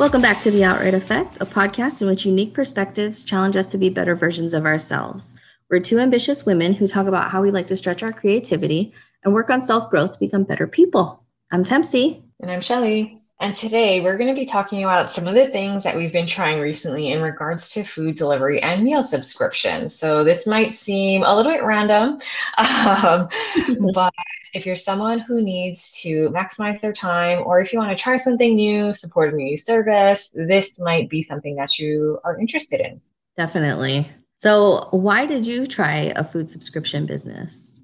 Welcome 0.00 0.22
back 0.22 0.40
to 0.40 0.50
The 0.50 0.64
Outright 0.64 0.94
Affect, 0.94 1.42
a 1.42 1.44
podcast 1.44 2.00
in 2.00 2.08
which 2.08 2.24
unique 2.24 2.54
perspectives 2.54 3.22
challenge 3.22 3.54
us 3.54 3.66
to 3.66 3.76
be 3.76 3.90
better 3.90 4.14
versions 4.14 4.54
of 4.54 4.64
ourselves. 4.64 5.34
We're 5.68 5.80
two 5.80 5.98
ambitious 5.98 6.46
women 6.46 6.72
who 6.72 6.86
talk 6.86 7.06
about 7.06 7.30
how 7.30 7.42
we 7.42 7.50
like 7.50 7.66
to 7.66 7.76
stretch 7.76 8.02
our 8.02 8.10
creativity 8.10 8.94
and 9.22 9.34
work 9.34 9.50
on 9.50 9.60
self 9.60 9.90
growth 9.90 10.12
to 10.12 10.18
become 10.18 10.44
better 10.44 10.66
people. 10.66 11.22
I'm 11.52 11.64
Tempsy. 11.64 12.22
And 12.40 12.50
I'm 12.50 12.62
Shelly. 12.62 13.20
And 13.40 13.54
today 13.54 14.00
we're 14.00 14.16
going 14.16 14.34
to 14.34 14.40
be 14.40 14.46
talking 14.46 14.84
about 14.84 15.10
some 15.10 15.28
of 15.28 15.34
the 15.34 15.48
things 15.48 15.84
that 15.84 15.94
we've 15.94 16.14
been 16.14 16.26
trying 16.26 16.60
recently 16.60 17.12
in 17.12 17.20
regards 17.20 17.70
to 17.72 17.84
food 17.84 18.16
delivery 18.16 18.58
and 18.62 18.82
meal 18.82 19.02
subscription. 19.02 19.90
So 19.90 20.24
this 20.24 20.46
might 20.46 20.72
seem 20.72 21.24
a 21.24 21.36
little 21.36 21.52
bit 21.52 21.62
random, 21.62 22.20
um, 22.56 23.28
but 23.92 24.14
if 24.54 24.66
you're 24.66 24.76
someone 24.76 25.20
who 25.20 25.42
needs 25.42 26.00
to 26.02 26.30
maximize 26.30 26.80
their 26.80 26.92
time, 26.92 27.42
or 27.44 27.60
if 27.60 27.72
you 27.72 27.78
want 27.78 27.96
to 27.96 28.02
try 28.02 28.16
something 28.16 28.54
new, 28.54 28.94
support 28.94 29.32
a 29.32 29.36
new 29.36 29.56
service, 29.56 30.30
this 30.34 30.78
might 30.78 31.08
be 31.08 31.22
something 31.22 31.56
that 31.56 31.78
you 31.78 32.18
are 32.24 32.38
interested 32.38 32.80
in. 32.80 33.00
Definitely. 33.36 34.10
So, 34.36 34.88
why 34.90 35.26
did 35.26 35.46
you 35.46 35.66
try 35.66 36.12
a 36.16 36.24
food 36.24 36.48
subscription 36.48 37.06
business? 37.06 37.80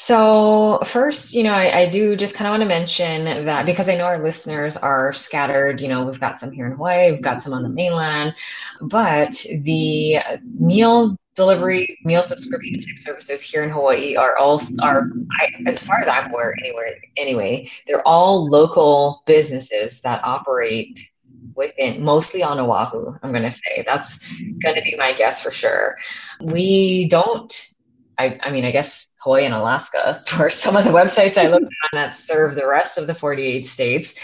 So, 0.00 0.78
first, 0.86 1.34
you 1.34 1.42
know, 1.42 1.52
I, 1.52 1.80
I 1.80 1.88
do 1.88 2.14
just 2.14 2.36
kind 2.36 2.46
of 2.46 2.52
want 2.52 2.60
to 2.60 2.68
mention 2.68 3.24
that 3.46 3.66
because 3.66 3.88
I 3.88 3.96
know 3.96 4.04
our 4.04 4.22
listeners 4.22 4.76
are 4.76 5.12
scattered, 5.12 5.80
you 5.80 5.88
know, 5.88 6.04
we've 6.04 6.20
got 6.20 6.38
some 6.38 6.52
here 6.52 6.66
in 6.66 6.74
Hawaii, 6.74 7.10
we've 7.10 7.20
got 7.20 7.42
some 7.42 7.52
on 7.52 7.64
the 7.64 7.68
mainland, 7.68 8.32
but 8.80 9.44
the 9.64 10.18
meal 10.56 11.16
delivery, 11.34 11.98
meal 12.04 12.22
subscription 12.22 12.74
type 12.74 12.98
services 12.98 13.42
here 13.42 13.64
in 13.64 13.70
Hawaii 13.70 14.14
are 14.14 14.36
all, 14.36 14.62
are, 14.80 15.10
I, 15.40 15.48
as 15.66 15.82
far 15.82 15.98
as 15.98 16.06
I'm 16.06 16.30
aware, 16.30 16.54
anywhere, 16.60 16.94
anyway, 17.16 17.68
they're 17.88 18.06
all 18.06 18.48
local 18.48 19.24
businesses 19.26 20.00
that 20.02 20.22
operate 20.22 20.96
within 21.56 22.04
mostly 22.04 22.44
on 22.44 22.60
Oahu, 22.60 23.18
I'm 23.24 23.32
going 23.32 23.42
to 23.42 23.50
say. 23.50 23.82
That's 23.84 24.20
going 24.62 24.76
to 24.76 24.82
be 24.82 24.94
my 24.96 25.12
guess 25.12 25.42
for 25.42 25.50
sure. 25.50 25.96
We 26.40 27.08
don't 27.08 27.52
I, 28.18 28.38
I 28.42 28.50
mean, 28.50 28.64
I 28.64 28.72
guess 28.72 29.07
Hawaii 29.18 29.44
and 29.44 29.54
Alaska 29.54 30.22
for 30.26 30.50
some 30.50 30.76
of 30.76 30.84
the 30.84 30.90
websites 30.90 31.36
I 31.36 31.48
looked 31.48 31.64
on 31.64 31.90
that 31.92 32.14
serve 32.14 32.54
the 32.54 32.66
rest 32.66 32.98
of 32.98 33.06
the 33.06 33.14
48 33.14 33.66
states. 33.66 34.14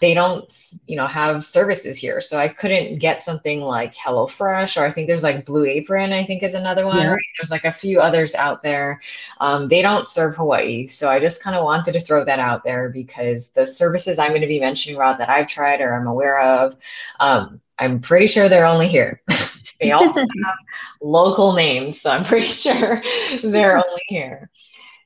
They 0.00 0.14
don't, 0.14 0.52
you 0.88 0.96
know, 0.96 1.06
have 1.06 1.44
services 1.44 1.96
here. 1.96 2.20
So 2.20 2.36
I 2.36 2.48
couldn't 2.48 2.98
get 2.98 3.22
something 3.22 3.60
like 3.60 3.94
HelloFresh, 3.94 4.76
or 4.76 4.84
I 4.84 4.90
think 4.90 5.06
there's 5.06 5.22
like 5.22 5.46
Blue 5.46 5.64
Apron, 5.64 6.12
I 6.12 6.26
think 6.26 6.42
is 6.42 6.54
another 6.54 6.86
one. 6.86 6.98
Yeah. 6.98 7.10
Right? 7.10 7.24
There's 7.38 7.52
like 7.52 7.64
a 7.64 7.70
few 7.70 8.00
others 8.00 8.34
out 8.34 8.64
there. 8.64 9.00
Um, 9.40 9.68
they 9.68 9.80
don't 9.80 10.08
serve 10.08 10.34
Hawaii. 10.34 10.88
So 10.88 11.08
I 11.08 11.20
just 11.20 11.44
kind 11.44 11.54
of 11.54 11.62
wanted 11.62 11.92
to 11.92 12.00
throw 12.00 12.24
that 12.24 12.40
out 12.40 12.64
there 12.64 12.90
because 12.90 13.50
the 13.50 13.64
services 13.64 14.18
I'm 14.18 14.30
going 14.30 14.40
to 14.40 14.48
be 14.48 14.58
mentioning 14.58 14.96
about 14.96 15.18
that 15.18 15.30
I've 15.30 15.46
tried 15.46 15.80
or 15.80 15.94
I'm 15.94 16.08
aware 16.08 16.40
of, 16.40 16.74
um, 17.20 17.60
I'm 17.78 18.00
pretty 18.00 18.26
sure 18.26 18.48
they're 18.48 18.66
only 18.66 18.88
here. 18.88 19.22
They 19.82 19.90
also 19.92 20.20
have 20.20 20.56
local 21.00 21.52
names, 21.54 22.00
so 22.00 22.10
I'm 22.10 22.24
pretty 22.32 22.46
sure 22.46 23.02
they're 23.42 23.76
only 23.76 24.02
here. 24.06 24.50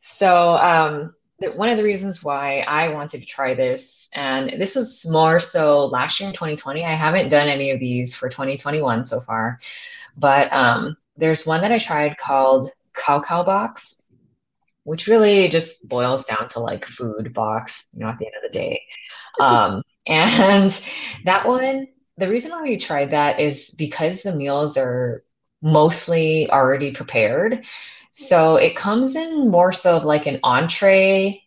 So 0.02 0.56
um, 0.56 1.14
one 1.56 1.68
of 1.68 1.76
the 1.76 1.84
reasons 1.84 2.22
why 2.22 2.60
I 2.60 2.90
wanted 2.90 3.20
to 3.20 3.26
try 3.26 3.54
this, 3.54 4.08
and 4.14 4.60
this 4.60 4.74
was 4.76 5.06
more 5.08 5.40
so 5.40 5.86
last 5.86 6.20
year 6.20 6.28
in 6.28 6.34
2020. 6.34 6.84
I 6.84 6.94
haven't 6.94 7.30
done 7.30 7.48
any 7.48 7.70
of 7.70 7.80
these 7.80 8.14
for 8.14 8.28
2021 8.28 9.04
so 9.06 9.20
far, 9.20 9.58
but 10.16 10.52
um, 10.52 10.96
there's 11.16 11.46
one 11.46 11.60
that 11.62 11.72
I 11.72 11.78
tried 11.78 12.16
called 12.18 12.70
Kau 12.94 13.20
Kau 13.20 13.42
Box, 13.42 14.00
which 14.84 15.06
really 15.06 15.48
just 15.48 15.86
boils 15.86 16.24
down 16.24 16.48
to 16.50 16.60
like 16.60 16.86
food 16.86 17.34
box, 17.34 17.88
you 17.92 18.00
know, 18.00 18.08
at 18.08 18.18
the 18.18 18.26
end 18.26 18.34
of 18.36 18.50
the 18.50 18.58
day. 18.58 18.82
Um, 19.38 19.82
and 20.06 20.70
that 21.26 21.46
one 21.46 21.88
the 22.18 22.28
reason 22.28 22.50
why 22.50 22.62
we 22.62 22.78
tried 22.78 23.10
that 23.10 23.40
is 23.40 23.70
because 23.70 24.22
the 24.22 24.34
meals 24.34 24.76
are 24.76 25.24
mostly 25.62 26.50
already 26.50 26.92
prepared. 26.92 27.64
So 28.12 28.56
it 28.56 28.76
comes 28.76 29.16
in 29.16 29.50
more 29.50 29.72
so 29.72 29.96
of 29.96 30.04
like 30.04 30.26
an 30.26 30.40
entree 30.42 31.42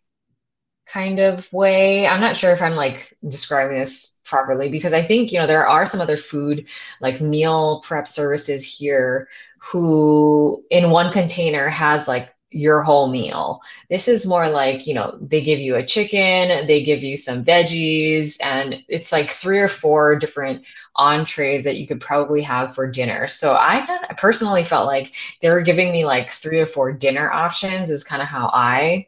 kind 0.85 1.19
of 1.19 1.51
way. 1.53 2.07
I'm 2.07 2.21
not 2.21 2.37
sure 2.37 2.51
if 2.51 2.61
I'm 2.61 2.75
like 2.75 3.15
describing 3.27 3.79
this 3.79 4.19
properly 4.25 4.69
because 4.69 4.93
I 4.93 5.03
think, 5.03 5.31
you 5.31 5.39
know, 5.39 5.47
there 5.47 5.67
are 5.67 5.85
some 5.85 6.01
other 6.01 6.17
food 6.17 6.67
like 7.01 7.21
meal 7.21 7.81
prep 7.85 8.07
services 8.07 8.63
here 8.65 9.27
who 9.59 10.63
in 10.69 10.91
one 10.91 11.11
container 11.11 11.69
has 11.69 12.07
like 12.07 12.33
your 12.51 12.81
whole 12.81 13.07
meal. 13.07 13.61
This 13.89 14.07
is 14.07 14.25
more 14.25 14.49
like, 14.49 14.87
you 14.87 14.93
know, 14.93 15.17
they 15.21 15.43
give 15.43 15.59
you 15.59 15.75
a 15.75 15.85
chicken, 15.85 16.65
they 16.67 16.83
give 16.83 17.03
you 17.03 17.15
some 17.15 17.45
veggies, 17.45 18.37
and 18.41 18.83
it's 18.87 19.11
like 19.11 19.29
three 19.29 19.59
or 19.59 19.67
four 19.67 20.17
different 20.17 20.65
entrees 20.95 21.63
that 21.63 21.77
you 21.77 21.87
could 21.87 22.01
probably 22.01 22.41
have 22.41 22.73
for 22.73 22.89
dinner. 22.89 23.27
So 23.27 23.53
I 23.53 23.85
kind 23.85 24.03
of 24.09 24.17
personally 24.17 24.63
felt 24.63 24.87
like 24.87 25.13
they 25.41 25.49
were 25.49 25.61
giving 25.61 25.91
me 25.91 26.05
like 26.05 26.29
three 26.29 26.59
or 26.59 26.65
four 26.65 26.91
dinner 26.91 27.31
options, 27.31 27.91
is 27.91 28.03
kind 28.03 28.21
of 28.21 28.27
how 28.27 28.49
I 28.51 29.07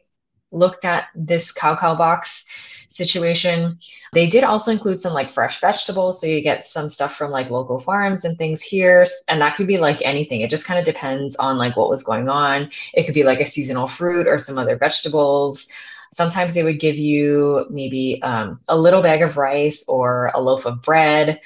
looked 0.52 0.84
at 0.84 1.06
this 1.14 1.50
kau 1.50 1.74
kau 1.74 1.96
box 1.96 2.46
situation. 2.92 3.78
They 4.12 4.28
did 4.28 4.44
also 4.44 4.70
include 4.70 5.00
some 5.00 5.12
like 5.14 5.30
fresh 5.30 5.60
vegetables. 5.60 6.20
So 6.20 6.26
you 6.26 6.40
get 6.42 6.64
some 6.66 6.88
stuff 6.88 7.16
from 7.16 7.30
like 7.30 7.50
local 7.50 7.80
farms 7.80 8.24
and 8.24 8.36
things 8.36 8.62
here. 8.62 9.06
And 9.28 9.40
that 9.40 9.56
could 9.56 9.66
be 9.66 9.78
like 9.78 9.98
anything. 10.02 10.40
It 10.40 10.50
just 10.50 10.66
kind 10.66 10.78
of 10.78 10.86
depends 10.86 11.36
on 11.36 11.58
like 11.58 11.76
what 11.76 11.90
was 11.90 12.04
going 12.04 12.28
on. 12.28 12.70
It 12.94 13.04
could 13.04 13.14
be 13.14 13.24
like 13.24 13.40
a 13.40 13.46
seasonal 13.46 13.88
fruit 13.88 14.26
or 14.26 14.38
some 14.38 14.58
other 14.58 14.76
vegetables. 14.76 15.68
Sometimes 16.12 16.54
they 16.54 16.62
would 16.62 16.80
give 16.80 16.96
you 16.96 17.66
maybe 17.70 18.20
um, 18.22 18.60
a 18.68 18.76
little 18.78 19.02
bag 19.02 19.22
of 19.22 19.36
rice 19.36 19.88
or 19.88 20.30
a 20.34 20.40
loaf 20.40 20.66
of 20.66 20.82
bread 20.82 21.40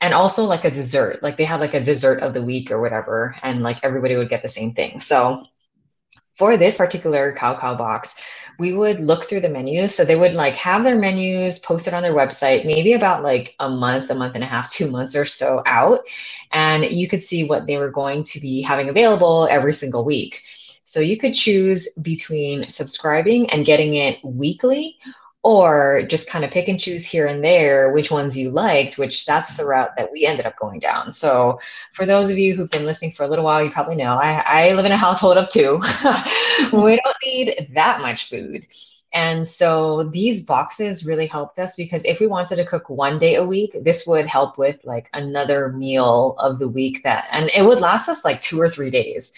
and 0.00 0.14
also 0.14 0.44
like 0.44 0.64
a 0.64 0.70
dessert 0.70 1.22
like 1.22 1.36
they 1.36 1.44
had 1.44 1.60
like 1.60 1.74
a 1.74 1.82
dessert 1.82 2.20
of 2.22 2.34
the 2.34 2.42
week 2.42 2.70
or 2.70 2.80
whatever 2.80 3.34
and 3.42 3.62
like 3.62 3.78
everybody 3.82 4.16
would 4.16 4.28
get 4.28 4.42
the 4.42 4.48
same 4.48 4.72
thing 4.72 5.00
so 5.00 5.44
for 6.38 6.56
this 6.56 6.78
particular 6.78 7.32
kau 7.32 7.54
kau 7.54 7.74
box 7.74 8.14
we 8.58 8.72
would 8.72 8.98
look 8.98 9.28
through 9.28 9.40
the 9.40 9.48
menus. 9.48 9.94
So 9.94 10.04
they 10.04 10.16
would 10.16 10.34
like 10.34 10.54
have 10.54 10.82
their 10.82 10.98
menus 10.98 11.60
posted 11.60 11.94
on 11.94 12.02
their 12.02 12.14
website, 12.14 12.66
maybe 12.66 12.92
about 12.92 13.22
like 13.22 13.54
a 13.60 13.70
month, 13.70 14.10
a 14.10 14.14
month 14.14 14.34
and 14.34 14.42
a 14.42 14.48
half, 14.48 14.70
two 14.70 14.90
months 14.90 15.14
or 15.14 15.24
so 15.24 15.62
out. 15.64 16.00
And 16.50 16.84
you 16.84 17.08
could 17.08 17.22
see 17.22 17.44
what 17.44 17.66
they 17.66 17.78
were 17.78 17.90
going 17.90 18.24
to 18.24 18.40
be 18.40 18.60
having 18.60 18.88
available 18.88 19.46
every 19.48 19.74
single 19.74 20.04
week. 20.04 20.42
So 20.84 21.00
you 21.00 21.16
could 21.16 21.34
choose 21.34 21.88
between 22.02 22.68
subscribing 22.68 23.48
and 23.50 23.64
getting 23.64 23.94
it 23.94 24.18
weekly 24.24 24.98
or 25.48 26.02
just 26.08 26.28
kind 26.28 26.44
of 26.44 26.50
pick 26.50 26.68
and 26.68 26.78
choose 26.78 27.06
here 27.06 27.26
and 27.26 27.42
there 27.42 27.90
which 27.94 28.10
ones 28.10 28.36
you 28.36 28.50
liked, 28.50 28.98
which 28.98 29.24
that's 29.24 29.56
the 29.56 29.64
route 29.64 29.96
that 29.96 30.12
we 30.12 30.26
ended 30.26 30.44
up 30.44 30.58
going 30.58 30.78
down. 30.78 31.10
So, 31.10 31.58
for 31.94 32.04
those 32.04 32.28
of 32.28 32.36
you 32.36 32.54
who've 32.54 32.68
been 32.68 32.84
listening 32.84 33.12
for 33.12 33.22
a 33.22 33.28
little 33.28 33.46
while, 33.46 33.64
you 33.64 33.70
probably 33.70 33.96
know 33.96 34.16
I, 34.16 34.42
I 34.44 34.72
live 34.74 34.84
in 34.84 34.92
a 34.92 34.96
household 34.98 35.38
of 35.38 35.48
two. 35.48 35.80
we 36.74 37.00
don't 37.02 37.16
need 37.24 37.70
that 37.72 38.02
much 38.02 38.28
food. 38.28 38.66
And 39.14 39.48
so 39.48 40.10
these 40.10 40.44
boxes 40.44 41.06
really 41.06 41.26
helped 41.26 41.58
us 41.58 41.76
because 41.76 42.04
if 42.04 42.20
we 42.20 42.26
wanted 42.26 42.56
to 42.56 42.66
cook 42.66 42.90
one 42.90 43.18
day 43.18 43.36
a 43.36 43.46
week, 43.46 43.74
this 43.80 44.06
would 44.06 44.26
help 44.26 44.58
with 44.58 44.84
like 44.84 45.08
another 45.14 45.72
meal 45.72 46.36
of 46.38 46.58
the 46.58 46.68
week 46.68 47.02
that, 47.04 47.26
and 47.32 47.48
it 47.56 47.62
would 47.62 47.80
last 47.80 48.10
us 48.10 48.22
like 48.22 48.42
two 48.42 48.60
or 48.60 48.68
three 48.68 48.90
days. 48.90 49.32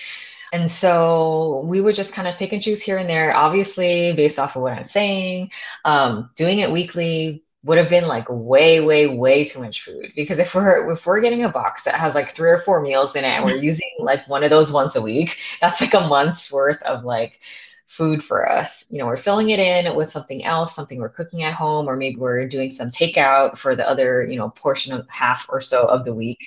And 0.52 0.70
so 0.70 1.64
we 1.66 1.80
would 1.80 1.94
just 1.94 2.12
kind 2.12 2.26
of 2.26 2.36
pick 2.36 2.52
and 2.52 2.62
choose 2.62 2.82
here 2.82 2.98
and 2.98 3.08
there, 3.08 3.34
obviously, 3.34 4.12
based 4.14 4.38
off 4.38 4.56
of 4.56 4.62
what 4.62 4.72
I'm 4.72 4.84
saying. 4.84 5.50
Um, 5.84 6.30
doing 6.36 6.58
it 6.58 6.72
weekly 6.72 7.44
would 7.62 7.78
have 7.78 7.88
been 7.90 8.06
like 8.08 8.26
way, 8.28 8.80
way, 8.80 9.06
way 9.06 9.44
too 9.44 9.60
much 9.60 9.82
food. 9.82 10.12
Because 10.16 10.38
if 10.38 10.54
we're 10.54 10.92
if 10.92 11.06
we're 11.06 11.20
getting 11.20 11.44
a 11.44 11.48
box 11.50 11.84
that 11.84 11.94
has 11.94 12.14
like 12.14 12.30
three 12.30 12.50
or 12.50 12.58
four 12.58 12.82
meals 12.82 13.14
in 13.14 13.24
it 13.24 13.28
and 13.28 13.44
we're 13.44 13.56
using 13.62 13.88
like 14.00 14.26
one 14.28 14.42
of 14.42 14.50
those 14.50 14.72
once 14.72 14.96
a 14.96 15.02
week, 15.02 15.38
that's 15.60 15.80
like 15.80 15.94
a 15.94 16.00
month's 16.00 16.52
worth 16.52 16.82
of 16.82 17.04
like 17.04 17.40
food 17.86 18.24
for 18.24 18.48
us. 18.48 18.86
You 18.90 18.98
know, 18.98 19.06
we're 19.06 19.16
filling 19.16 19.50
it 19.50 19.58
in 19.60 19.94
with 19.96 20.10
something 20.10 20.44
else, 20.44 20.74
something 20.74 20.98
we're 20.98 21.08
cooking 21.08 21.42
at 21.42 21.54
home, 21.54 21.88
or 21.88 21.96
maybe 21.96 22.16
we're 22.16 22.48
doing 22.48 22.70
some 22.70 22.88
takeout 22.90 23.58
for 23.58 23.76
the 23.76 23.88
other, 23.88 24.24
you 24.24 24.36
know, 24.36 24.50
portion 24.50 24.92
of 24.92 25.08
half 25.08 25.46
or 25.48 25.60
so 25.60 25.86
of 25.86 26.04
the 26.04 26.14
week 26.14 26.38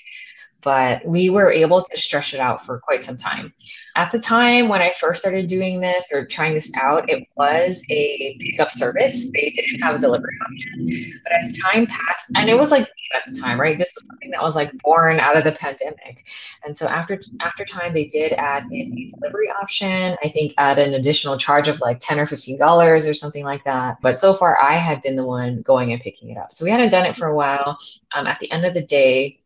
but 0.63 1.05
we 1.05 1.29
were 1.29 1.51
able 1.51 1.83
to 1.83 1.97
stretch 1.97 2.33
it 2.33 2.39
out 2.39 2.65
for 2.65 2.79
quite 2.79 3.03
some 3.03 3.17
time. 3.17 3.53
At 3.95 4.11
the 4.11 4.19
time 4.19 4.69
when 4.69 4.81
I 4.81 4.91
first 4.99 5.21
started 5.21 5.47
doing 5.47 5.79
this 5.79 6.07
or 6.11 6.25
trying 6.25 6.55
this 6.55 6.71
out, 6.75 7.09
it 7.09 7.27
was 7.35 7.83
a 7.89 8.37
pickup 8.39 8.71
service. 8.71 9.29
They 9.31 9.51
didn't 9.51 9.81
have 9.81 9.95
a 9.95 9.99
delivery 9.99 10.35
option. 10.49 10.87
But 11.23 11.33
as 11.33 11.57
time 11.57 11.85
passed, 11.85 12.31
and 12.35 12.49
it 12.49 12.55
was 12.55 12.71
like 12.71 12.89
at 13.13 13.31
the 13.31 13.39
time, 13.39 13.59
right? 13.59 13.77
This 13.77 13.93
was 13.95 14.07
something 14.07 14.31
that 14.31 14.41
was 14.41 14.55
like 14.55 14.71
born 14.79 15.19
out 15.19 15.37
of 15.37 15.43
the 15.43 15.51
pandemic. 15.51 16.25
And 16.65 16.75
so 16.75 16.87
after 16.87 17.21
after 17.41 17.65
time, 17.65 17.93
they 17.93 18.05
did 18.05 18.33
add 18.33 18.63
a 18.71 19.07
delivery 19.19 19.49
option. 19.61 20.17
I 20.23 20.29
think 20.29 20.53
at 20.57 20.79
an 20.79 20.95
additional 20.95 21.37
charge 21.37 21.67
of 21.67 21.79
like 21.79 21.99
10 21.99 22.19
or 22.19 22.25
$15 22.25 23.09
or 23.09 23.13
something 23.13 23.43
like 23.43 23.63
that. 23.65 23.97
But 24.01 24.19
so 24.19 24.33
far 24.33 24.61
I 24.61 24.73
had 24.73 25.01
been 25.01 25.15
the 25.15 25.25
one 25.25 25.61
going 25.61 25.91
and 25.91 26.01
picking 26.01 26.29
it 26.29 26.37
up. 26.37 26.51
So 26.51 26.65
we 26.65 26.71
hadn't 26.71 26.89
done 26.89 27.05
it 27.05 27.15
for 27.15 27.27
a 27.27 27.35
while. 27.35 27.77
Um, 28.15 28.27
at 28.27 28.39
the 28.39 28.51
end 28.51 28.65
of 28.65 28.73
the 28.73 28.85
day, 28.85 29.39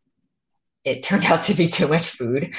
it 0.88 1.02
turned 1.02 1.24
out 1.26 1.44
to 1.44 1.54
be 1.54 1.68
too 1.68 1.86
much 1.86 2.10
food. 2.10 2.50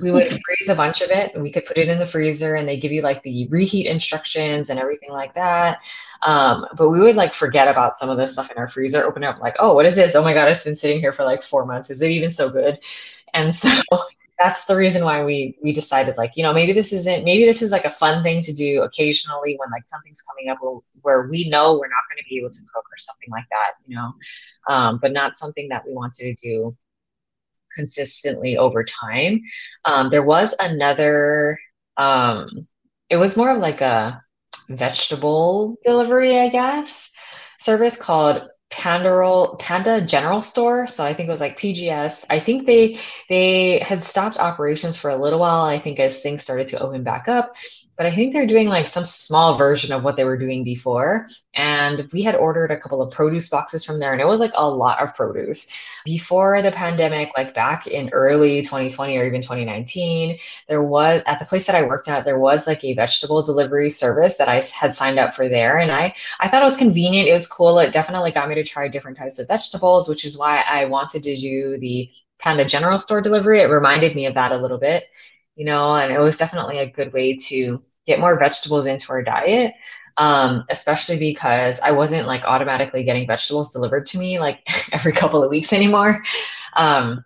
We 0.00 0.10
would 0.10 0.28
freeze 0.30 0.68
a 0.68 0.74
bunch 0.74 1.00
of 1.00 1.10
it. 1.10 1.34
And 1.34 1.42
we 1.42 1.52
could 1.52 1.64
put 1.64 1.78
it 1.78 1.88
in 1.88 1.98
the 1.98 2.06
freezer 2.06 2.54
and 2.54 2.68
they 2.68 2.78
give 2.78 2.92
you 2.92 3.02
like 3.02 3.22
the 3.22 3.48
reheat 3.48 3.86
instructions 3.86 4.70
and 4.70 4.78
everything 4.78 5.10
like 5.10 5.34
that. 5.34 5.78
Um, 6.22 6.66
but 6.76 6.90
we 6.90 7.00
would 7.00 7.16
like 7.16 7.32
forget 7.32 7.68
about 7.68 7.96
some 7.96 8.10
of 8.10 8.16
the 8.16 8.26
stuff 8.26 8.50
in 8.50 8.58
our 8.58 8.68
freezer, 8.68 9.04
open 9.04 9.24
up 9.24 9.40
like, 9.40 9.56
oh, 9.58 9.74
what 9.74 9.86
is 9.86 9.96
this? 9.96 10.14
Oh 10.14 10.22
my 10.22 10.34
God, 10.34 10.50
it's 10.50 10.64
been 10.64 10.76
sitting 10.76 11.00
here 11.00 11.12
for 11.12 11.24
like 11.24 11.42
four 11.42 11.64
months. 11.64 11.90
Is 11.90 12.02
it 12.02 12.10
even 12.10 12.30
so 12.30 12.50
good? 12.50 12.78
And 13.34 13.54
so 13.54 13.68
that's 14.38 14.66
the 14.66 14.76
reason 14.76 15.04
why 15.04 15.24
we 15.24 15.58
we 15.62 15.72
decided 15.72 16.16
like, 16.16 16.36
you 16.36 16.42
know, 16.42 16.52
maybe 16.52 16.72
this 16.72 16.92
isn't 16.92 17.24
maybe 17.24 17.44
this 17.44 17.62
is 17.62 17.72
like 17.72 17.84
a 17.84 17.90
fun 17.90 18.22
thing 18.22 18.42
to 18.42 18.52
do 18.52 18.82
occasionally 18.82 19.56
when 19.58 19.70
like 19.70 19.86
something's 19.86 20.22
coming 20.22 20.50
up 20.50 20.58
where 21.02 21.26
we 21.28 21.48
know 21.48 21.72
we're 21.72 21.88
not 21.88 22.04
going 22.08 22.22
to 22.22 22.28
be 22.28 22.38
able 22.38 22.50
to 22.50 22.60
cook 22.72 22.84
or 22.84 22.98
something 22.98 23.30
like 23.30 23.46
that, 23.50 23.72
you 23.86 23.96
know. 23.96 24.12
Um, 24.68 24.98
but 25.00 25.12
not 25.12 25.36
something 25.36 25.68
that 25.70 25.84
we 25.86 25.92
wanted 25.92 26.36
to 26.36 26.46
do 26.46 26.76
consistently 27.74 28.56
over 28.56 28.84
time. 28.84 29.42
Um, 29.84 30.10
there 30.10 30.24
was 30.24 30.54
another, 30.58 31.58
um, 31.96 32.66
it 33.10 33.16
was 33.16 33.36
more 33.36 33.50
of 33.50 33.58
like 33.58 33.80
a 33.80 34.22
vegetable 34.68 35.76
delivery, 35.84 36.38
I 36.38 36.48
guess, 36.48 37.10
service 37.60 37.96
called 37.96 38.48
Panda 38.70 39.56
Panda 39.58 40.04
General 40.04 40.42
Store. 40.42 40.86
So 40.88 41.04
I 41.04 41.14
think 41.14 41.28
it 41.28 41.32
was 41.32 41.40
like 41.40 41.58
PGS. 41.58 42.24
I 42.28 42.38
think 42.40 42.66
they 42.66 42.98
they 43.28 43.78
had 43.78 44.04
stopped 44.04 44.38
operations 44.38 44.96
for 44.96 45.10
a 45.10 45.16
little 45.16 45.38
while. 45.38 45.64
I 45.64 45.78
think 45.78 45.98
as 45.98 46.20
things 46.20 46.42
started 46.42 46.68
to 46.68 46.80
open 46.80 47.02
back 47.02 47.28
up, 47.28 47.54
but 47.98 48.06
I 48.06 48.14
think 48.14 48.32
they're 48.32 48.46
doing 48.46 48.68
like 48.68 48.86
some 48.86 49.04
small 49.04 49.58
version 49.58 49.92
of 49.92 50.04
what 50.04 50.16
they 50.16 50.22
were 50.22 50.38
doing 50.38 50.62
before. 50.62 51.26
And 51.54 52.08
we 52.12 52.22
had 52.22 52.36
ordered 52.36 52.70
a 52.70 52.78
couple 52.78 53.02
of 53.02 53.12
produce 53.12 53.48
boxes 53.48 53.84
from 53.84 53.98
there, 53.98 54.12
and 54.12 54.20
it 54.20 54.26
was 54.26 54.38
like 54.38 54.52
a 54.54 54.70
lot 54.70 55.00
of 55.02 55.16
produce. 55.16 55.66
Before 56.04 56.62
the 56.62 56.70
pandemic, 56.70 57.30
like 57.36 57.54
back 57.54 57.88
in 57.88 58.08
early 58.10 58.62
2020 58.62 59.18
or 59.18 59.26
even 59.26 59.42
2019, 59.42 60.38
there 60.68 60.82
was 60.84 61.22
at 61.26 61.40
the 61.40 61.44
place 61.44 61.66
that 61.66 61.74
I 61.74 61.82
worked 61.82 62.06
at, 62.08 62.24
there 62.24 62.38
was 62.38 62.68
like 62.68 62.84
a 62.84 62.94
vegetable 62.94 63.42
delivery 63.42 63.90
service 63.90 64.36
that 64.36 64.48
I 64.48 64.62
had 64.72 64.94
signed 64.94 65.18
up 65.18 65.34
for 65.34 65.48
there. 65.48 65.78
And 65.78 65.90
I, 65.90 66.14
I 66.38 66.48
thought 66.48 66.62
it 66.62 66.66
was 66.66 66.76
convenient. 66.76 67.28
It 67.28 67.32
was 67.32 67.48
cool. 67.48 67.80
It 67.80 67.92
definitely 67.92 68.30
got 68.30 68.48
me 68.48 68.54
to 68.54 68.64
try 68.64 68.86
different 68.86 69.18
types 69.18 69.40
of 69.40 69.48
vegetables, 69.48 70.08
which 70.08 70.24
is 70.24 70.38
why 70.38 70.64
I 70.70 70.84
wanted 70.84 71.24
to 71.24 71.34
do 71.34 71.76
the 71.78 72.08
Panda 72.38 72.64
General 72.64 73.00
Store 73.00 73.20
delivery. 73.20 73.60
It 73.60 73.64
reminded 73.64 74.14
me 74.14 74.26
of 74.26 74.34
that 74.34 74.52
a 74.52 74.56
little 74.56 74.78
bit 74.78 75.04
you 75.56 75.64
know, 75.64 75.96
and 75.96 76.12
it 76.12 76.20
was 76.20 76.36
definitely 76.36 76.78
a 76.78 76.88
good 76.88 77.12
way 77.12 77.36
to 77.36 77.82
get 78.08 78.18
more 78.18 78.38
vegetables 78.38 78.86
into 78.86 79.12
our 79.12 79.22
diet. 79.22 79.74
Um, 80.16 80.64
especially 80.68 81.16
because 81.16 81.78
I 81.78 81.92
wasn't 81.92 82.26
like 82.26 82.42
automatically 82.44 83.04
getting 83.04 83.24
vegetables 83.24 83.72
delivered 83.72 84.04
to 84.06 84.18
me 84.18 84.40
like 84.40 84.66
every 84.92 85.12
couple 85.12 85.44
of 85.44 85.50
weeks 85.50 85.72
anymore. 85.72 86.20
Um, 86.74 87.24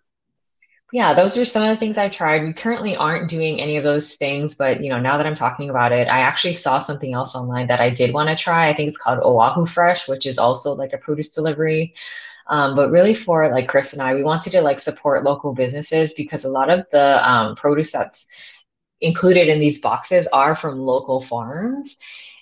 yeah, 0.92 1.14
those 1.14 1.38
are 1.38 1.44
some 1.46 1.62
of 1.62 1.70
the 1.70 1.76
things 1.76 1.96
I've 1.96 2.12
tried. 2.12 2.42
We 2.42 2.52
currently 2.52 2.94
aren't 2.94 3.30
doing 3.30 3.58
any 3.62 3.78
of 3.78 3.84
those 3.84 4.16
things, 4.16 4.54
but 4.54 4.82
you 4.82 4.90
know, 4.90 5.00
now 5.00 5.16
that 5.16 5.26
I'm 5.26 5.34
talking 5.34 5.70
about 5.70 5.90
it, 5.90 6.06
I 6.06 6.20
actually 6.20 6.52
saw 6.52 6.78
something 6.78 7.14
else 7.14 7.34
online 7.34 7.66
that 7.68 7.80
I 7.80 7.88
did 7.88 8.12
want 8.12 8.28
to 8.28 8.36
try. 8.36 8.68
I 8.68 8.74
think 8.74 8.88
it's 8.88 8.98
called 8.98 9.20
Oahu 9.20 9.64
Fresh, 9.64 10.06
which 10.06 10.26
is 10.26 10.36
also 10.36 10.74
like 10.74 10.92
a 10.92 10.98
produce 10.98 11.34
delivery. 11.34 11.94
Um, 12.48 12.76
but 12.76 12.90
really 12.90 13.14
for 13.14 13.48
like 13.48 13.68
Chris 13.68 13.94
and 13.94 14.02
I, 14.02 14.14
we 14.14 14.22
wanted 14.22 14.50
to 14.50 14.60
like 14.60 14.80
support 14.80 15.24
local 15.24 15.54
businesses 15.54 16.12
because 16.12 16.44
a 16.44 16.50
lot 16.50 16.68
of 16.68 16.84
the 16.92 17.26
um, 17.26 17.56
produce 17.56 17.92
that's 17.92 18.26
included 19.02 19.48
in 19.48 19.60
these 19.60 19.80
boxes 19.80 20.26
are 20.32 20.56
from 20.56 20.80
local 20.80 21.20
farms. 21.20 21.98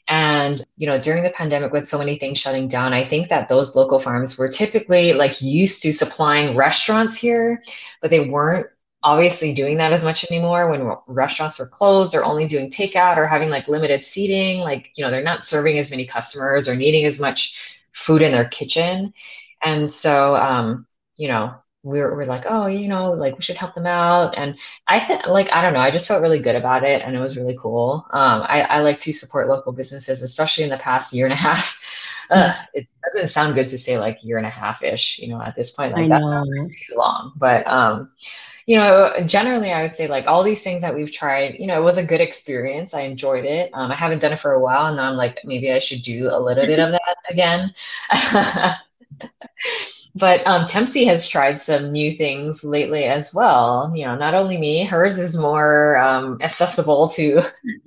And, 0.07 0.65
you 0.77 0.87
know, 0.87 1.01
during 1.01 1.23
the 1.23 1.31
pandemic, 1.31 1.73
with 1.73 1.87
so 1.87 1.99
many 1.99 2.19
things 2.19 2.39
shutting 2.39 2.69
down, 2.69 2.93
I 2.93 3.07
think 3.07 3.29
that 3.29 3.49
those 3.49 3.77
local 3.77 4.01
farms 4.01 4.37
were 4.37 4.49
typically 4.49 5.13
like 5.13 5.41
used 5.41 5.83
to 5.83 5.93
supplying 5.93 6.57
restaurants 6.57 7.17
here, 7.17 7.63
but 8.03 8.11
they 8.11 8.29
weren't 8.29 8.67
obviously 9.03 9.55
doing 9.55 9.79
that 9.79 9.93
as 9.93 10.05
much 10.05 10.31
anymore 10.31 10.69
when 10.71 10.95
restaurants 11.07 11.59
were 11.59 11.69
closed 11.69 12.15
or 12.15 12.25
only 12.25 12.47
doing 12.47 12.71
takeout 12.71 13.17
or 13.17 13.27
having 13.27 13.49
like 13.51 13.69
limited 13.69 14.05
seating. 14.05 14.61
Like, 14.61 14.91
you 14.97 15.05
know, 15.05 15.11
they're 15.11 15.23
not 15.23 15.45
serving 15.45 15.79
as 15.79 15.91
many 15.91 16.07
customers 16.07 16.69
or 16.69 16.75
needing 16.75 17.05
as 17.05 17.21
much 17.21 17.57
food 17.93 18.21
in 18.21 18.33
their 18.33 18.49
kitchen. 18.49 19.15
And 19.63 19.91
so, 19.91 20.35
um, 20.37 20.87
you 21.17 21.29
know, 21.29 21.55
we're, 21.83 22.15
we're 22.15 22.27
like, 22.27 22.45
oh, 22.47 22.67
you 22.67 22.89
know, 22.89 23.13
like 23.13 23.37
we 23.37 23.43
should 23.43 23.57
help 23.57 23.75
them 23.75 23.87
out. 23.87 24.37
And 24.37 24.59
I 24.87 25.01
think, 25.01 25.27
like, 25.27 25.53
I 25.53 25.63
don't 25.63 25.73
know, 25.73 25.81
I 25.81 25.91
just 25.91 26.07
felt 26.07 26.23
really 26.23 26.41
good 26.41 26.57
about 26.57 26.85
it 26.85 27.03
and 27.03 27.17
it 27.17 27.21
was 27.21 27.37
really 27.37 27.57
cool. 27.61 28.07
Um, 28.11 28.43
I, 28.43 28.63
I 28.63 28.81
like 28.81 28.99
to 29.01 29.13
support 29.13 29.49
local 29.49 29.73
businesses, 29.73 30.23
especially 30.23 30.65
in 30.65 30.71
the 30.71 30.77
past 30.77 31.13
year 31.13 31.27
and 31.27 31.33
a 31.33 31.37
half. 31.37 31.81
Uh, 32.31 32.55
it 32.75 32.87
doesn't 33.13 33.27
sound 33.27 33.57
good 33.57 33.67
to 33.67 33.77
say 33.77 33.99
like 33.99 34.23
year 34.23 34.39
and 34.39 34.47
a 34.47 34.51
half 34.51 34.85
ish, 34.85 35.19
you 35.19 35.27
know, 35.27 35.43
at 35.43 35.57
this 35.57 35.73
point, 35.73 35.93
like 35.93 36.09
that's 36.09 36.23
not 36.23 36.47
too 36.47 36.95
long. 36.95 37.33
But, 37.35 37.67
um, 37.67 38.13
you 38.67 38.77
know, 38.77 39.13
generally, 39.27 39.73
I 39.73 39.83
would 39.83 39.97
say 39.97 40.07
like 40.07 40.29
all 40.29 40.45
these 40.45 40.63
things 40.63 40.83
that 40.83 40.95
we've 40.95 41.11
tried, 41.11 41.57
you 41.59 41.67
know, 41.67 41.81
it 41.81 41.85
was 41.85 41.99
a 41.99 42.05
good 42.05 42.21
experience. 42.21 42.95
I 42.95 43.01
enjoyed 43.01 43.45
it. 43.45 43.73
Um, 43.75 43.91
I 43.91 43.97
haven't 43.97 44.21
done 44.21 44.33
it 44.33 44.39
for 44.39 44.53
a 44.53 44.61
while, 44.61 44.87
and 44.87 44.97
now 44.97 45.11
I'm 45.11 45.17
like, 45.17 45.41
maybe 45.45 45.73
I 45.73 45.81
should 45.81 46.03
do 46.03 46.29
a 46.31 46.39
little 46.39 46.65
bit 46.65 46.79
of 46.79 46.93
that 46.93 47.17
again. 47.29 47.75
but 50.15 50.47
um, 50.47 50.67
Tempsy 50.67 51.05
has 51.07 51.29
tried 51.29 51.61
some 51.61 51.93
new 51.93 52.13
things 52.13 52.65
lately 52.65 53.05
as 53.05 53.33
well. 53.35 53.93
You 53.95 54.07
know, 54.07 54.17
not 54.17 54.35
only 54.35 54.59
me, 54.59 54.85
hers 54.85 55.19
is 55.19 55.37
more 55.37 55.97
um, 55.97 56.39
accessible 56.41 57.09
to 57.11 57.43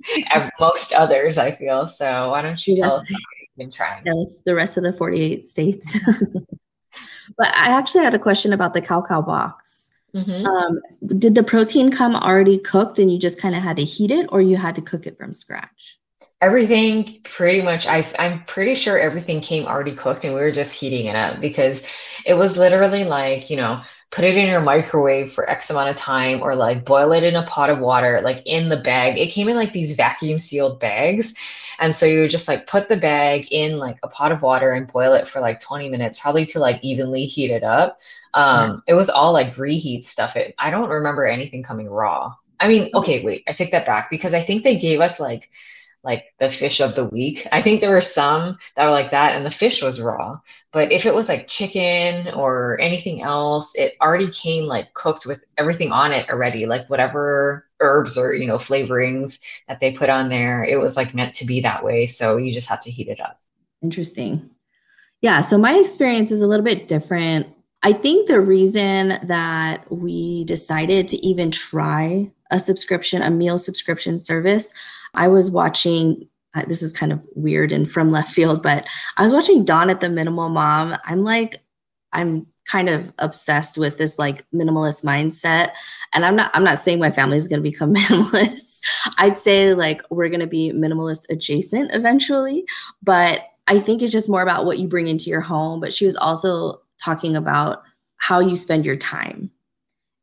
most 0.60 0.92
others. 0.92 1.38
I 1.38 1.52
feel 1.52 1.86
so. 1.86 2.30
Why 2.30 2.42
don't 2.42 2.66
you 2.66 2.74
yes. 2.74 2.88
tell 2.88 2.96
us 2.96 3.10
what 3.10 3.20
you've 3.40 3.56
been 3.56 3.70
trying? 3.70 4.02
Yes, 4.06 4.40
the 4.44 4.54
rest 4.54 4.76
of 4.76 4.84
the 4.84 4.92
forty-eight 4.92 5.46
states. 5.46 5.98
but 7.38 7.48
I 7.56 7.70
actually 7.70 8.04
had 8.04 8.14
a 8.14 8.18
question 8.18 8.52
about 8.52 8.74
the 8.74 8.80
kau 8.80 9.02
kau 9.02 9.22
box. 9.22 9.90
Mm-hmm. 10.14 10.46
Um, 10.46 10.80
did 11.18 11.34
the 11.34 11.42
protein 11.42 11.90
come 11.90 12.14
already 12.14 12.58
cooked, 12.58 12.98
and 12.98 13.12
you 13.12 13.18
just 13.18 13.40
kind 13.40 13.54
of 13.54 13.62
had 13.62 13.76
to 13.76 13.84
heat 13.84 14.10
it, 14.10 14.26
or 14.30 14.40
you 14.40 14.56
had 14.56 14.76
to 14.76 14.82
cook 14.82 15.06
it 15.06 15.18
from 15.18 15.34
scratch? 15.34 15.98
Everything 16.40 17.20
pretty 17.24 17.62
much 17.62 17.86
I, 17.86 18.06
i'm 18.18 18.44
pretty 18.44 18.74
sure 18.74 18.98
everything 18.98 19.40
came 19.40 19.66
already 19.66 19.94
cooked 19.94 20.24
and 20.24 20.34
we 20.34 20.40
were 20.40 20.52
just 20.52 20.74
heating 20.74 21.06
it 21.06 21.16
up 21.16 21.40
because 21.40 21.82
it 22.26 22.34
was 22.34 22.56
literally 22.56 23.04
like 23.04 23.48
you 23.48 23.56
know 23.56 23.82
put 24.10 24.24
it 24.24 24.36
in 24.36 24.46
your 24.46 24.60
microwave 24.60 25.32
for 25.32 25.48
x 25.48 25.70
amount 25.70 25.90
of 25.90 25.96
time 25.96 26.40
or 26.40 26.54
like 26.54 26.84
boil 26.84 27.12
it 27.12 27.24
in 27.24 27.34
a 27.34 27.46
pot 27.46 27.68
of 27.70 27.80
water 27.80 28.20
like 28.22 28.40
in 28.46 28.68
the 28.68 28.76
bag. 28.76 29.18
It 29.18 29.32
came 29.32 29.48
in 29.48 29.56
like 29.56 29.72
these 29.72 29.96
vacuum 29.96 30.38
sealed 30.38 30.78
bags. 30.78 31.34
And 31.80 31.94
so 31.94 32.06
you 32.06 32.20
would 32.20 32.30
just 32.30 32.46
like 32.46 32.68
put 32.68 32.88
the 32.88 32.96
bag 32.96 33.48
in 33.50 33.78
like 33.78 33.98
a 34.04 34.08
pot 34.08 34.30
of 34.30 34.40
water 34.40 34.70
and 34.72 34.86
boil 34.86 35.14
it 35.14 35.26
for 35.26 35.40
like 35.40 35.58
20 35.58 35.88
minutes 35.88 36.20
probably 36.20 36.46
to 36.46 36.60
like 36.60 36.78
evenly 36.84 37.24
heat 37.26 37.50
it 37.50 37.64
up. 37.64 37.98
Um 38.34 38.82
yeah. 38.86 38.92
it 38.92 38.94
was 38.94 39.10
all 39.10 39.32
like 39.32 39.56
reheat 39.56 40.06
stuff. 40.06 40.36
It 40.36 40.54
i 40.58 40.70
don't 40.70 40.90
remember 40.90 41.24
anything 41.24 41.64
coming 41.64 41.88
raw. 41.88 42.34
I 42.60 42.68
mean 42.68 42.90
okay 42.94 43.24
wait 43.24 43.42
i 43.48 43.52
take 43.52 43.72
that 43.72 43.84
back 43.84 44.08
because 44.10 44.32
i 44.32 44.40
think 44.40 44.62
they 44.62 44.78
gave 44.78 45.00
us 45.00 45.18
like 45.18 45.50
like 46.04 46.34
the 46.38 46.50
fish 46.50 46.80
of 46.80 46.94
the 46.94 47.04
week. 47.04 47.46
I 47.50 47.62
think 47.62 47.80
there 47.80 47.90
were 47.90 48.00
some 48.00 48.58
that 48.76 48.84
were 48.84 48.92
like 48.92 49.10
that, 49.10 49.36
and 49.36 49.44
the 49.44 49.50
fish 49.50 49.82
was 49.82 50.00
raw. 50.00 50.38
But 50.72 50.92
if 50.92 51.06
it 51.06 51.14
was 51.14 51.28
like 51.28 51.48
chicken 51.48 52.28
or 52.34 52.78
anything 52.80 53.22
else, 53.22 53.72
it 53.74 53.94
already 54.00 54.30
came 54.30 54.64
like 54.64 54.92
cooked 54.94 55.26
with 55.26 55.44
everything 55.56 55.92
on 55.92 56.12
it 56.12 56.28
already, 56.28 56.66
like 56.66 56.88
whatever 56.90 57.66
herbs 57.80 58.16
or 58.16 58.34
you 58.34 58.46
know 58.46 58.58
flavorings 58.58 59.40
that 59.68 59.80
they 59.80 59.92
put 59.92 60.10
on 60.10 60.28
there. 60.28 60.62
It 60.62 60.78
was 60.78 60.96
like 60.96 61.14
meant 61.14 61.34
to 61.36 61.46
be 61.46 61.60
that 61.62 61.84
way, 61.84 62.06
so 62.06 62.36
you 62.36 62.52
just 62.52 62.68
had 62.68 62.82
to 62.82 62.90
heat 62.90 63.08
it 63.08 63.20
up. 63.20 63.40
Interesting. 63.82 64.50
Yeah, 65.20 65.40
so 65.40 65.56
my 65.56 65.74
experience 65.74 66.30
is 66.30 66.40
a 66.40 66.46
little 66.46 66.64
bit 66.64 66.86
different. 66.86 67.46
I 67.82 67.92
think 67.92 68.28
the 68.28 68.40
reason 68.40 69.18
that 69.22 69.90
we 69.90 70.44
decided 70.44 71.08
to 71.08 71.16
even 71.18 71.50
try 71.50 72.30
a 72.50 72.58
subscription, 72.58 73.22
a 73.22 73.30
meal 73.30 73.58
subscription 73.58 74.20
service, 74.20 74.72
I 75.14 75.28
was 75.28 75.50
watching 75.50 76.28
uh, 76.54 76.64
this 76.66 76.82
is 76.82 76.92
kind 76.92 77.12
of 77.12 77.26
weird 77.34 77.72
and 77.72 77.90
from 77.90 78.10
left 78.10 78.32
field, 78.32 78.62
but 78.62 78.86
I 79.16 79.24
was 79.24 79.32
watching 79.32 79.64
Dawn 79.64 79.90
at 79.90 80.00
the 80.00 80.08
Minimal 80.08 80.48
Mom. 80.50 80.96
I'm 81.04 81.24
like, 81.24 81.58
I'm 82.12 82.46
kind 82.66 82.88
of 82.88 83.12
obsessed 83.18 83.76
with 83.76 83.98
this 83.98 84.18
like 84.18 84.48
minimalist 84.52 85.04
mindset. 85.04 85.70
And 86.12 86.24
I'm 86.24 86.36
not 86.36 86.50
I'm 86.54 86.64
not 86.64 86.78
saying 86.78 86.98
my 86.98 87.10
family 87.10 87.36
is 87.36 87.48
going 87.48 87.62
to 87.62 87.70
become 87.70 87.94
minimalist. 87.94 88.80
I'd 89.18 89.36
say 89.36 89.74
like 89.74 90.00
we're 90.10 90.28
going 90.28 90.40
to 90.40 90.46
be 90.46 90.72
minimalist 90.72 91.26
adjacent 91.28 91.90
eventually, 91.92 92.64
but 93.02 93.40
I 93.66 93.80
think 93.80 94.02
it's 94.02 94.12
just 94.12 94.28
more 94.28 94.42
about 94.42 94.66
what 94.66 94.78
you 94.78 94.88
bring 94.88 95.08
into 95.08 95.30
your 95.30 95.40
home, 95.40 95.80
but 95.80 95.92
she 95.92 96.06
was 96.06 96.16
also 96.16 96.80
talking 97.02 97.34
about 97.34 97.82
how 98.16 98.40
you 98.40 98.56
spend 98.56 98.86
your 98.86 98.96
time. 98.96 99.50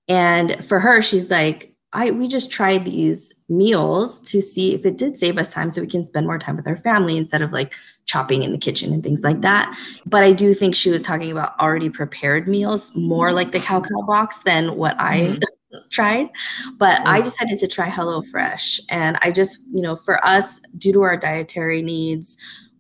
And 0.08 0.64
for 0.66 0.80
her, 0.80 1.02
she's 1.02 1.30
like 1.30 1.71
I 1.94 2.12
we 2.12 2.28
just 2.28 2.52
tried 2.52 2.86
these 2.86 3.34
meals 3.50 4.20
to 4.20 4.42
see 4.42 4.74
if 4.74 4.86
it 4.86 4.98
did 4.98 5.18
save 5.18 5.38
us 5.38 5.52
time 5.52 5.70
so 5.70 5.82
we 5.82 5.88
can 5.88 6.04
spend 6.04 6.26
more 6.26 6.40
time 6.40 6.56
with 6.56 6.68
our 6.68 6.78
family 6.78 7.18
instead 7.18 7.42
of 7.42 7.52
like 7.52 7.74
chopping 8.06 8.44
in 8.44 8.52
the 8.52 8.58
kitchen 8.58 8.94
and 8.94 9.04
things 9.04 9.24
like 9.24 9.42
that. 9.42 9.78
But 10.06 10.24
I 10.24 10.32
do 10.32 10.54
think 10.54 10.74
she 10.74 10.90
was 10.90 11.02
talking 11.02 11.32
about 11.32 11.60
already 11.60 11.90
prepared 11.90 12.48
meals, 12.48 12.96
more 12.96 13.34
like 13.34 13.52
the 13.52 13.60
cow 13.60 13.82
cow 13.82 14.02
box 14.08 14.40
than 14.40 14.78
what 14.78 15.00
I 15.00 15.20
mm-hmm. 15.20 15.78
tried. 15.90 16.30
But 16.78 17.00
mm-hmm. 17.00 17.10
I 17.10 17.22
decided 17.22 17.60
to 17.60 17.68
try 17.68 17.90
HelloFresh. 17.90 18.82
And 18.90 19.18
I 19.22 19.32
just, 19.32 19.60
you 19.74 19.82
know, 19.82 19.96
for 19.96 20.26
us, 20.26 20.62
due 20.78 20.94
to 20.94 21.02
our 21.02 21.18
dietary 21.18 21.82
needs, 21.82 22.38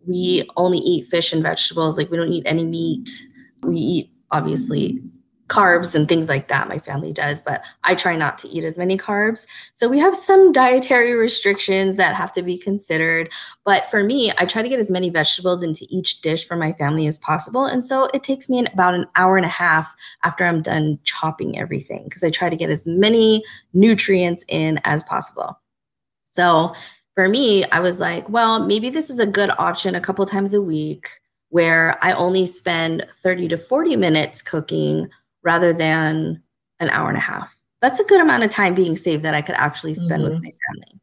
we 0.08 0.48
only 0.56 0.80
eat 0.80 1.08
fish 1.08 1.34
and 1.34 1.44
vegetables. 1.44 1.98
Like 1.98 2.10
we 2.10 2.18
don't 2.18 2.32
eat 2.32 2.44
any 2.46 2.63
meat. 2.63 3.10
We 3.63 3.77
eat 3.77 4.12
obviously 4.32 5.01
carbs 5.51 5.93
and 5.93 6.08
things 6.08 6.29
like 6.29 6.48
that. 6.48 6.70
My 6.70 6.79
family 6.79 7.12
does, 7.12 7.41
but 7.41 7.62
I 7.84 7.93
try 7.93 8.15
not 8.15 8.38
to 8.39 8.48
eat 8.48 8.63
as 8.63 8.77
many 8.77 8.98
carbs. 8.98 9.46
So 9.74 9.89
we 9.89 10.00
have 10.00 10.15
some 10.15 10.53
dietary 10.53 11.13
restrictions 11.13 11.98
that 11.98 12.15
have 12.15 12.31
to 12.34 12.41
be 12.41 12.58
considered. 12.58 13.29
But 13.65 13.91
for 13.91 14.01
me, 14.01 14.31
I 14.38 14.46
try 14.46 14.62
to 14.62 14.70
get 14.70 14.79
as 14.79 14.89
many 14.89 15.10
vegetables 15.10 15.62
into 15.62 15.86
each 15.89 16.22
dish 16.22 16.48
for 16.48 16.55
my 16.55 16.72
family 16.74 17.05
as 17.05 17.17
possible. 17.17 17.65
And 17.65 17.84
so 17.84 18.05
it 18.13 18.24
takes 18.24 18.48
me 18.48 18.65
about 18.65 18.93
an 18.93 19.08
hour 19.17 19.36
and 19.36 19.46
a 19.46 19.50
half 19.50 19.93
after 20.24 20.46
I'm 20.46 20.62
done 20.62 20.98
chopping 21.03 21.60
everything 21.60 22.05
because 22.05 22.24
I 22.24 22.29
try 22.29 22.50
to 22.50 22.55
get 22.55 22.70
as 22.70 22.88
many 22.88 23.43
nutrients 23.74 24.46
in 24.48 24.79
as 24.86 25.03
possible. 25.03 25.60
So 26.29 26.74
for 27.13 27.27
me, 27.27 27.65
I 27.65 27.81
was 27.81 28.00
like, 28.00 28.27
well, 28.29 28.65
maybe 28.65 28.89
this 28.89 29.10
is 29.10 29.20
a 29.20 29.27
good 29.27 29.51
option 29.58 29.96
a 29.96 30.01
couple 30.01 30.25
times 30.25 30.53
a 30.53 30.62
week 30.62 31.10
where 31.50 31.98
I 32.01 32.13
only 32.13 32.46
spend 32.46 33.05
30 33.15 33.50
to 33.50 33.58
40 33.58 33.98
minutes 33.98 34.41
cooking 34.41 35.10
rather 35.43 35.74
than 35.74 36.41
an 36.79 36.89
hour 36.89 37.10
and 37.10 37.17
a 37.17 37.21
half. 37.21 37.57
That's 37.81 38.00
a 38.00 38.03
good 38.05 38.21
amount 38.21 38.43
of 38.43 38.51
time 38.51 38.75
being 38.75 38.95
saved 38.95 39.24
that 39.24 39.33
I 39.33 39.41
could 39.41 39.55
actually 39.55 39.93
spend 39.93 40.24
mm-hmm. 40.24 40.33
with 40.33 40.43
my 40.43 40.53
family. 40.67 41.01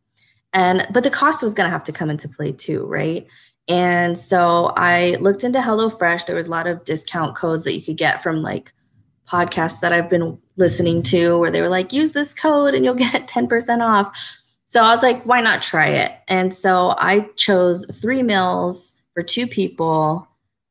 And 0.53 0.87
but 0.93 1.03
the 1.03 1.11
cost 1.11 1.43
was 1.43 1.55
going 1.55 1.67
to 1.67 1.73
have 1.73 1.85
to 1.85 1.93
come 1.93 2.11
into 2.11 2.29
play 2.29 2.53
too, 2.53 2.87
right? 2.87 3.27
And 3.69 4.17
so 4.17 4.73
I 4.77 5.17
looked 5.21 5.45
into 5.45 5.59
HelloFresh. 5.59 6.27
There 6.27 6.37
was 6.37 6.47
a 6.47 6.51
lot 6.51 6.67
of 6.67 6.85
discount 6.85 7.37
codes 7.37 7.65
that 7.65 7.75
you 7.75 7.83
could 7.83 7.99
get 7.99 8.23
from 8.23 8.43
like 8.43 8.73
podcasts 9.29 9.81
that 9.81 9.93
I've 9.93 10.09
been 10.09 10.39
listening 10.57 11.03
to 11.05 11.39
where 11.39 11.51
they 11.51 11.61
were 11.61 11.69
like, 11.69 11.93
use 11.93 12.13
this 12.13 12.33
code 12.33 12.75
and 12.75 12.85
you'll 12.85 12.95
get 12.95 13.29
10% 13.29 13.85
off. 13.85 14.17
So 14.65 14.83
I 14.83 14.91
was 14.91 15.03
like, 15.03 15.23
why 15.25 15.41
not 15.41 15.63
try 15.63 15.89
it? 15.89 16.13
And 16.29 16.53
so 16.55 16.95
I 16.99 17.29
chose 17.37 17.87
three 18.01 18.23
meals 18.23 19.01
for 19.15 19.23
two 19.23 19.47
people 19.47 20.28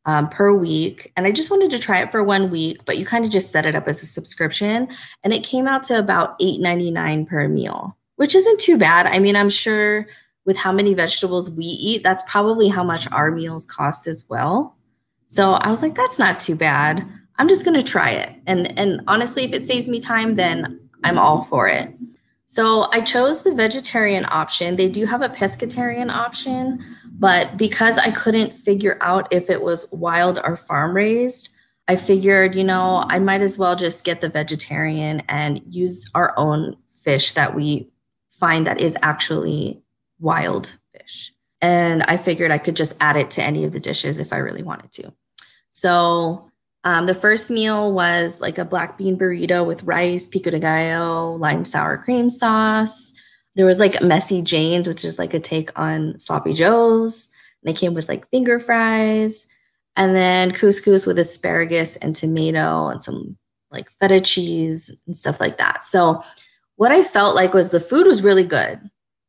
um, 0.07 0.29
per 0.29 0.53
week. 0.53 1.11
And 1.15 1.27
I 1.27 1.31
just 1.31 1.51
wanted 1.51 1.69
to 1.71 1.79
try 1.79 2.01
it 2.01 2.11
for 2.11 2.23
one 2.23 2.49
week, 2.49 2.83
but 2.85 2.97
you 2.97 3.05
kind 3.05 3.25
of 3.25 3.29
just 3.29 3.51
set 3.51 3.65
it 3.65 3.75
up 3.75 3.87
as 3.87 4.01
a 4.01 4.05
subscription. 4.05 4.87
And 5.23 5.33
it 5.33 5.43
came 5.43 5.67
out 5.67 5.83
to 5.83 5.99
about 5.99 6.39
$8.99 6.39 7.27
per 7.27 7.47
meal, 7.47 7.95
which 8.15 8.33
isn't 8.33 8.59
too 8.59 8.77
bad. 8.77 9.05
I 9.05 9.19
mean, 9.19 9.35
I'm 9.35 9.49
sure 9.49 10.07
with 10.45 10.55
how 10.55 10.71
many 10.71 10.93
vegetables 10.93 11.49
we 11.49 11.65
eat, 11.65 12.03
that's 12.03 12.23
probably 12.25 12.69
how 12.69 12.83
much 12.83 13.11
our 13.11 13.31
meals 13.31 13.65
cost 13.65 14.07
as 14.07 14.25
well. 14.29 14.77
So 15.27 15.53
I 15.53 15.69
was 15.69 15.81
like, 15.81 15.93
that's 15.93 16.17
not 16.17 16.39
too 16.39 16.55
bad. 16.55 17.05
I'm 17.37 17.49
just 17.49 17.65
going 17.65 17.77
to 17.77 17.85
try 17.85 18.11
it. 18.11 18.29
And, 18.47 18.79
and 18.79 19.01
honestly, 19.07 19.43
if 19.43 19.51
it 19.51 19.65
saves 19.65 19.89
me 19.89 19.99
time, 19.99 20.35
then 20.35 20.89
I'm 21.03 21.19
all 21.19 21.43
for 21.43 21.67
it. 21.67 21.93
So 22.47 22.87
I 22.93 23.01
chose 23.01 23.43
the 23.43 23.53
vegetarian 23.53 24.25
option. 24.29 24.77
They 24.77 24.87
do 24.87 25.05
have 25.05 25.21
a 25.21 25.27
pescatarian 25.27 26.09
option, 26.09 26.83
but 27.19 27.57
because 27.57 27.97
I 27.97 28.09
couldn't 28.11 28.55
figure 28.55 28.97
out 29.01 29.27
if 29.31 29.49
it 29.49 29.61
was 29.61 29.91
wild 29.91 30.39
or 30.43 30.55
farm 30.55 30.95
raised, 30.95 31.49
I 31.89 31.97
figured, 31.97 32.55
you 32.55 32.63
know, 32.63 33.05
I 33.09 33.19
might 33.19 33.41
as 33.41 33.59
well 33.59 33.75
just 33.75 34.05
get 34.05 34.21
the 34.21 34.29
vegetarian 34.29 35.23
and 35.27 35.61
use 35.67 36.09
our 36.15 36.33
own 36.37 36.77
fish 37.03 37.33
that 37.33 37.53
we 37.53 37.89
find 38.29 38.65
that 38.65 38.79
is 38.79 38.97
actually 39.01 39.81
wild 40.19 40.77
fish. 40.93 41.33
And 41.61 42.03
I 42.03 42.15
figured 42.15 42.51
I 42.51 42.59
could 42.59 42.75
just 42.75 42.95
add 43.01 43.17
it 43.17 43.29
to 43.31 43.43
any 43.43 43.65
of 43.65 43.73
the 43.73 43.79
dishes 43.79 44.19
if 44.19 44.31
I 44.31 44.37
really 44.37 44.63
wanted 44.63 44.91
to. 44.93 45.13
So 45.69 46.49
um, 46.83 47.05
the 47.05 47.13
first 47.13 47.49
meal 47.51 47.91
was 47.93 48.39
like 48.41 48.57
a 48.57 48.65
black 48.65 48.97
bean 48.97 49.17
burrito 49.17 49.65
with 49.65 49.83
rice, 49.83 50.27
pico 50.27 50.51
de 50.51 50.59
gallo, 50.59 51.35
lime 51.35 51.65
sour 51.65 51.97
cream 51.97 52.29
sauce. 52.29 53.13
There 53.55 53.65
was 53.65 53.79
like 53.79 54.01
messy 54.01 54.41
Jane's, 54.41 54.87
which 54.87 55.03
is 55.03 55.19
like 55.19 55.33
a 55.33 55.39
take 55.39 55.77
on 55.77 56.17
sloppy 56.19 56.53
joes. 56.53 57.29
And 57.63 57.73
they 57.73 57.77
came 57.77 57.93
with 57.93 58.07
like 58.07 58.29
finger 58.29 58.59
fries, 58.59 59.47
and 59.95 60.15
then 60.15 60.51
couscous 60.51 61.07
with 61.07 61.17
asparagus 61.17 61.95
and 61.97 62.15
tomato 62.15 62.87
and 62.87 63.03
some 63.03 63.37
like 63.71 63.89
feta 63.99 64.21
cheese 64.21 64.91
and 65.07 65.17
stuff 65.17 65.39
like 65.39 65.57
that. 65.57 65.83
So 65.83 66.23
what 66.75 66.91
I 66.91 67.03
felt 67.03 67.35
like 67.35 67.53
was 67.53 67.69
the 67.69 67.79
food 67.79 68.07
was 68.07 68.23
really 68.23 68.43
good. 68.43 68.79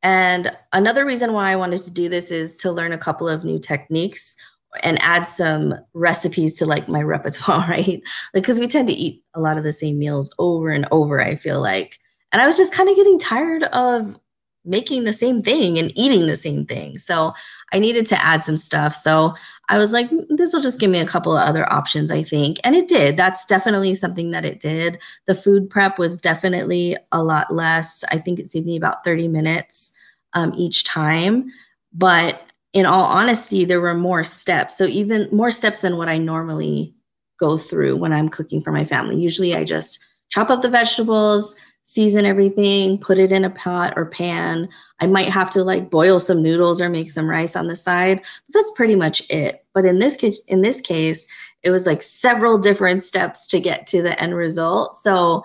And 0.02 0.56
another 0.72 1.04
reason 1.04 1.32
why 1.32 1.50
I 1.50 1.56
wanted 1.56 1.82
to 1.82 1.90
do 1.90 2.08
this 2.08 2.30
is 2.30 2.54
to 2.58 2.70
learn 2.70 2.92
a 2.92 2.98
couple 2.98 3.28
of 3.28 3.44
new 3.44 3.58
techniques 3.58 4.36
and 4.82 5.02
add 5.02 5.26
some 5.26 5.74
recipes 5.94 6.54
to 6.54 6.66
like 6.66 6.88
my 6.88 7.02
repertoire, 7.02 7.66
right? 7.68 8.02
Like, 8.34 8.42
because 8.42 8.60
we 8.60 8.68
tend 8.68 8.88
to 8.88 8.94
eat 8.94 9.22
a 9.34 9.40
lot 9.40 9.58
of 9.58 9.64
the 9.64 9.72
same 9.72 9.98
meals 9.98 10.30
over 10.38 10.70
and 10.70 10.86
over, 10.90 11.20
I 11.20 11.36
feel 11.36 11.60
like. 11.60 11.98
And 12.32 12.42
I 12.42 12.46
was 12.46 12.56
just 12.56 12.74
kind 12.74 12.88
of 12.88 12.96
getting 12.96 13.18
tired 13.18 13.64
of 13.64 14.18
making 14.64 15.04
the 15.04 15.12
same 15.12 15.42
thing 15.42 15.78
and 15.78 15.92
eating 15.96 16.26
the 16.26 16.36
same 16.36 16.66
thing. 16.66 16.98
So 16.98 17.32
I 17.72 17.78
needed 17.78 18.06
to 18.08 18.22
add 18.22 18.44
some 18.44 18.58
stuff. 18.58 18.94
So 18.94 19.34
I 19.70 19.78
was 19.78 19.92
like, 19.92 20.10
mm, 20.10 20.26
this 20.28 20.52
will 20.52 20.60
just 20.60 20.78
give 20.78 20.90
me 20.90 20.98
a 20.98 21.06
couple 21.06 21.36
of 21.36 21.46
other 21.46 21.70
options, 21.72 22.10
I 22.10 22.22
think. 22.22 22.58
And 22.64 22.76
it 22.76 22.86
did. 22.86 23.16
That's 23.16 23.46
definitely 23.46 23.94
something 23.94 24.30
that 24.32 24.44
it 24.44 24.60
did. 24.60 24.98
The 25.26 25.34
food 25.34 25.70
prep 25.70 25.98
was 25.98 26.18
definitely 26.18 26.96
a 27.12 27.22
lot 27.22 27.52
less. 27.52 28.04
I 28.10 28.18
think 28.18 28.38
it 28.38 28.48
saved 28.48 28.66
me 28.66 28.76
about 28.76 29.04
30 29.04 29.28
minutes 29.28 29.92
um, 30.34 30.52
each 30.54 30.84
time. 30.84 31.48
But 31.92 32.42
in 32.72 32.86
all 32.86 33.04
honesty, 33.04 33.64
there 33.64 33.80
were 33.80 33.94
more 33.94 34.22
steps. 34.22 34.76
So 34.76 34.84
even 34.84 35.28
more 35.32 35.50
steps 35.50 35.80
than 35.80 35.96
what 35.96 36.08
I 36.08 36.18
normally 36.18 36.94
go 37.40 37.56
through 37.56 37.96
when 37.96 38.12
I'm 38.12 38.28
cooking 38.28 38.60
for 38.60 38.72
my 38.72 38.84
family. 38.84 39.16
Usually 39.16 39.54
I 39.54 39.64
just 39.64 39.98
chop 40.28 40.50
up 40.50 40.60
the 40.60 40.68
vegetables, 40.68 41.56
season 41.84 42.26
everything, 42.26 42.98
put 42.98 43.18
it 43.18 43.32
in 43.32 43.44
a 43.44 43.50
pot 43.50 43.94
or 43.96 44.04
pan. 44.04 44.68
I 45.00 45.06
might 45.06 45.30
have 45.30 45.50
to 45.52 45.64
like 45.64 45.90
boil 45.90 46.20
some 46.20 46.42
noodles 46.42 46.82
or 46.82 46.90
make 46.90 47.10
some 47.10 47.28
rice 47.28 47.56
on 47.56 47.66
the 47.66 47.76
side. 47.76 48.18
But 48.18 48.52
that's 48.52 48.72
pretty 48.72 48.94
much 48.94 49.22
it. 49.30 49.64
But 49.72 49.86
in 49.86 49.98
this 49.98 50.14
case, 50.14 50.42
in 50.48 50.60
this 50.60 50.82
case, 50.82 51.26
it 51.62 51.70
was 51.70 51.86
like 51.86 52.02
several 52.02 52.58
different 52.58 53.02
steps 53.02 53.46
to 53.48 53.60
get 53.60 53.86
to 53.86 54.02
the 54.02 54.20
end 54.20 54.34
result. 54.34 54.96
So 54.96 55.44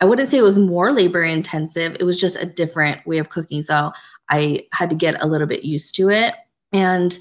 I 0.00 0.06
wouldn't 0.06 0.28
say 0.30 0.38
it 0.38 0.42
was 0.42 0.58
more 0.58 0.90
labor 0.90 1.22
intensive. 1.22 1.96
It 2.00 2.04
was 2.04 2.18
just 2.18 2.42
a 2.42 2.46
different 2.46 3.06
way 3.06 3.18
of 3.18 3.28
cooking. 3.28 3.60
So 3.62 3.92
I 4.30 4.66
had 4.72 4.88
to 4.90 4.96
get 4.96 5.22
a 5.22 5.26
little 5.26 5.46
bit 5.46 5.64
used 5.64 5.94
to 5.96 6.08
it. 6.08 6.34
And 6.74 7.18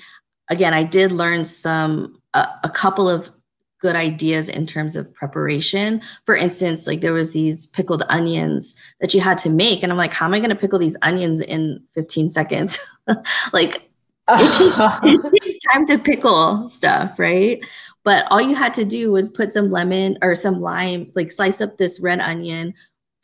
again, 0.50 0.74
I 0.74 0.84
did 0.84 1.14
learn 1.14 1.46
some, 1.46 2.20
a, 2.34 2.48
a 2.66 2.70
couple 2.70 3.08
of 3.08 3.30
good 3.80 3.96
ideas 3.96 4.50
in 4.50 4.66
terms 4.66 4.96
of 4.96 5.14
preparation. 5.14 6.02
For 6.24 6.36
instance, 6.36 6.88
like 6.88 7.02
there 7.02 7.14
was 7.14 7.34
these 7.34 7.68
pickled 7.68 8.04
onions 8.10 8.76
that 9.00 9.14
you 9.14 9.20
had 9.20 9.38
to 9.40 9.50
make. 9.50 9.84
And 9.84 9.92
I'm 9.92 9.98
like, 9.98 10.14
how 10.14 10.26
am 10.26 10.34
I 10.34 10.40
going 10.40 10.50
to 10.50 10.56
pickle 10.56 10.80
these 10.80 10.98
onions 11.02 11.40
in 11.42 11.84
15 11.94 12.30
seconds? 12.30 12.80
like 13.54 13.90
it 14.30 14.54
takes, 14.54 14.78
it 15.04 15.32
takes, 15.32 15.60
time 15.72 15.86
to 15.88 16.00
pickle 16.00 16.66
stuff, 16.68 17.20
right? 17.20 17.64
But 18.04 18.26
all 18.32 18.42
you 18.42 18.56
had 18.56 18.74
to 18.76 18.86
do 18.86 19.12
was 19.12 19.30
put 19.30 19.54
some 19.54 19.70
lemon 19.70 20.18
or 20.22 20.34
some 20.34 20.62
lime, 20.62 21.08
like 21.14 21.30
slice 21.30 21.60
up 21.60 21.78
this 21.78 22.00
red 22.00 22.22
onion, 22.22 22.74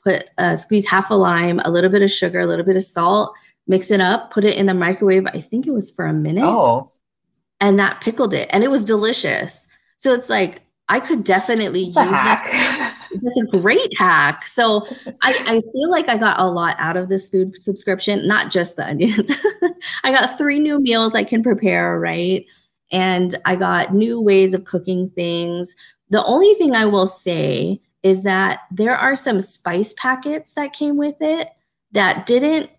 put 0.03 0.25
uh, 0.37 0.55
squeeze 0.55 0.87
half 0.87 1.09
a 1.09 1.15
lime, 1.15 1.59
a 1.63 1.71
little 1.71 1.89
bit 1.89 2.01
of 2.01 2.11
sugar, 2.11 2.41
a 2.41 2.45
little 2.45 2.65
bit 2.65 2.75
of 2.75 2.83
salt, 2.83 3.33
mix 3.69 3.91
it 3.91 4.01
up, 4.01 4.31
put 4.31 4.43
it 4.43 4.57
in 4.57 4.65
the 4.65 4.73
microwave. 4.73 5.25
I 5.27 5.39
think 5.39 5.67
it 5.67 5.71
was 5.71 5.91
for 5.91 6.05
a 6.05 6.13
minute. 6.13 6.43
Oh. 6.43 6.91
And 7.61 7.79
that 7.79 8.01
pickled 8.01 8.33
it. 8.33 8.49
And 8.51 8.63
it 8.63 8.71
was 8.71 8.83
delicious. 8.83 9.67
So 9.97 10.13
it's 10.13 10.29
like 10.29 10.63
I 10.89 10.99
could 10.99 11.23
definitely 11.23 11.83
it's 11.87 11.95
use 11.95 11.95
that. 11.95 12.95
It's 13.11 13.37
a 13.41 13.57
great 13.59 13.97
hack. 13.97 14.45
So 14.45 14.85
I, 15.23 15.33
I 15.47 15.61
feel 15.73 15.89
like 15.89 16.09
I 16.09 16.17
got 16.17 16.39
a 16.39 16.45
lot 16.45 16.75
out 16.77 16.95
of 16.95 17.09
this 17.09 17.27
food 17.27 17.57
subscription, 17.57 18.27
not 18.27 18.51
just 18.51 18.75
the 18.75 18.85
onions. 18.85 19.31
I 20.03 20.11
got 20.11 20.37
three 20.37 20.59
new 20.59 20.79
meals 20.79 21.15
I 21.15 21.23
can 21.23 21.41
prepare, 21.41 21.99
right? 21.99 22.45
And 22.91 23.33
I 23.45 23.55
got 23.55 23.95
new 23.95 24.21
ways 24.21 24.53
of 24.53 24.65
cooking 24.65 25.09
things. 25.15 25.75
The 26.11 26.23
only 26.23 26.53
thing 26.53 26.75
I 26.75 26.85
will 26.85 27.07
say 27.07 27.81
is 28.03 28.21
that 28.23 28.59
there 28.69 28.95
are 28.95 29.15
some 29.15 29.39
spice 29.39 29.95
packets 29.97 30.53
that 30.53 30.73
came 30.73 30.95
with 30.95 31.15
it 31.19 31.49
that 31.93 32.27
didn't 32.27 32.69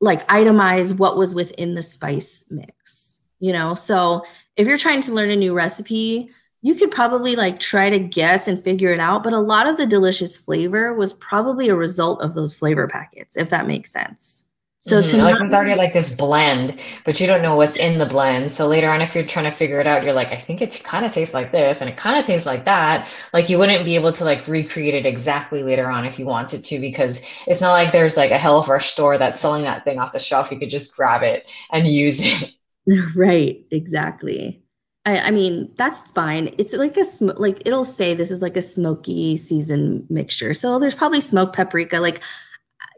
like 0.00 0.26
itemize 0.28 0.96
what 0.96 1.16
was 1.16 1.34
within 1.34 1.74
the 1.74 1.82
spice 1.82 2.44
mix, 2.50 3.18
you 3.38 3.52
know? 3.52 3.74
So 3.74 4.24
if 4.56 4.66
you're 4.66 4.78
trying 4.78 5.02
to 5.02 5.12
learn 5.12 5.30
a 5.30 5.36
new 5.36 5.54
recipe, 5.54 6.30
you 6.62 6.74
could 6.74 6.90
probably 6.90 7.36
like 7.36 7.58
try 7.60 7.90
to 7.90 7.98
guess 7.98 8.48
and 8.48 8.62
figure 8.62 8.92
it 8.92 9.00
out, 9.00 9.24
but 9.24 9.32
a 9.32 9.38
lot 9.38 9.66
of 9.66 9.76
the 9.76 9.86
delicious 9.86 10.36
flavor 10.36 10.94
was 10.94 11.12
probably 11.14 11.68
a 11.68 11.74
result 11.74 12.20
of 12.20 12.34
those 12.34 12.54
flavor 12.54 12.86
packets, 12.86 13.36
if 13.36 13.50
that 13.50 13.66
makes 13.66 13.90
sense. 13.90 14.39
So 14.82 15.02
mm-hmm. 15.02 15.10
to 15.10 15.22
like 15.22 15.36
there's 15.36 15.52
already 15.52 15.74
like 15.74 15.92
this 15.92 16.08
blend, 16.08 16.80
but 17.04 17.20
you 17.20 17.26
don't 17.26 17.42
know 17.42 17.54
what's 17.54 17.76
in 17.76 17.98
the 17.98 18.06
blend. 18.06 18.50
So 18.50 18.66
later 18.66 18.88
on, 18.88 19.02
if 19.02 19.14
you're 19.14 19.26
trying 19.26 19.44
to 19.44 19.50
figure 19.50 19.78
it 19.78 19.86
out, 19.86 20.02
you're 20.02 20.14
like, 20.14 20.28
I 20.28 20.40
think 20.40 20.62
it 20.62 20.82
kind 20.82 21.04
of 21.04 21.12
tastes 21.12 21.34
like 21.34 21.52
this, 21.52 21.82
and 21.82 21.90
it 21.90 21.98
kind 21.98 22.18
of 22.18 22.24
tastes 22.24 22.46
like 22.46 22.64
that. 22.64 23.06
Like 23.34 23.50
you 23.50 23.58
wouldn't 23.58 23.84
be 23.84 23.94
able 23.94 24.10
to 24.14 24.24
like 24.24 24.48
recreate 24.48 24.94
it 24.94 25.04
exactly 25.04 25.62
later 25.62 25.90
on 25.90 26.06
if 26.06 26.18
you 26.18 26.24
wanted 26.24 26.64
to, 26.64 26.80
because 26.80 27.20
it's 27.46 27.60
not 27.60 27.72
like 27.72 27.92
there's 27.92 28.16
like 28.16 28.30
a 28.30 28.38
HelloFresh 28.38 28.84
store 28.84 29.18
that's 29.18 29.38
selling 29.38 29.64
that 29.64 29.84
thing 29.84 29.98
off 29.98 30.12
the 30.12 30.18
shelf. 30.18 30.50
You 30.50 30.58
could 30.58 30.70
just 30.70 30.96
grab 30.96 31.22
it 31.22 31.46
and 31.70 31.86
use 31.86 32.18
it. 32.20 32.50
Right. 33.14 33.62
Exactly. 33.70 34.62
I, 35.04 35.18
I 35.18 35.30
mean, 35.30 35.70
that's 35.76 36.10
fine. 36.10 36.54
It's 36.58 36.72
like 36.72 36.96
a 36.96 37.04
sm- 37.04 37.36
like 37.36 37.62
it'll 37.66 37.84
say 37.84 38.14
this 38.14 38.30
is 38.30 38.40
like 38.40 38.56
a 38.56 38.62
smoky 38.62 39.36
season 39.36 40.06
mixture. 40.08 40.54
So 40.54 40.78
there's 40.78 40.94
probably 40.94 41.20
smoked 41.20 41.54
paprika. 41.54 42.00
Like 42.00 42.22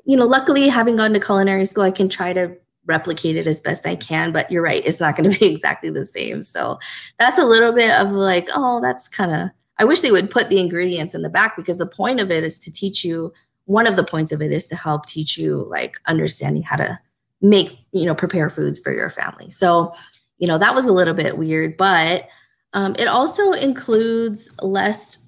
you 0.04 0.16
know, 0.16 0.26
luckily 0.26 0.68
having 0.68 0.96
gone 0.96 1.12
to 1.12 1.20
culinary 1.20 1.64
school, 1.64 1.84
I 1.84 1.90
can 1.90 2.08
try 2.08 2.32
to 2.32 2.56
replicate 2.86 3.36
it 3.36 3.46
as 3.46 3.60
best 3.60 3.86
I 3.86 3.96
can. 3.96 4.32
But 4.32 4.50
you're 4.50 4.62
right, 4.62 4.82
it's 4.84 5.00
not 5.00 5.16
going 5.16 5.30
to 5.30 5.38
be 5.38 5.46
exactly 5.54 5.90
the 5.90 6.04
same. 6.04 6.42
So 6.42 6.78
that's 7.18 7.38
a 7.38 7.44
little 7.44 7.72
bit 7.72 7.92
of 7.92 8.10
like, 8.10 8.48
oh, 8.54 8.80
that's 8.80 9.08
kind 9.08 9.32
of 9.32 9.50
I 9.78 9.84
wish 9.84 10.00
they 10.00 10.12
would 10.12 10.30
put 10.30 10.48
the 10.48 10.60
ingredients 10.60 11.14
in 11.14 11.22
the 11.22 11.28
back 11.28 11.56
because 11.56 11.78
the 11.78 11.86
point 11.86 12.20
of 12.20 12.30
it 12.30 12.44
is 12.44 12.58
to 12.60 12.70
teach 12.70 13.04
you 13.04 13.32
one 13.64 13.86
of 13.86 13.96
the 13.96 14.04
points 14.04 14.32
of 14.32 14.42
it 14.42 14.52
is 14.52 14.66
to 14.68 14.76
help 14.76 15.06
teach 15.06 15.38
you 15.38 15.66
like 15.70 15.98
understanding 16.06 16.62
how 16.62 16.76
to 16.76 16.98
make, 17.40 17.78
you 17.92 18.04
know, 18.04 18.14
prepare 18.14 18.50
foods 18.50 18.78
for 18.78 18.92
your 18.92 19.10
family. 19.10 19.50
So, 19.50 19.92
you 20.38 20.46
know, 20.46 20.58
that 20.58 20.74
was 20.74 20.86
a 20.86 20.92
little 20.92 21.14
bit 21.14 21.38
weird, 21.38 21.76
but 21.76 22.28
um, 22.74 22.94
it 22.98 23.06
also 23.06 23.52
includes 23.52 24.54
less 24.62 25.24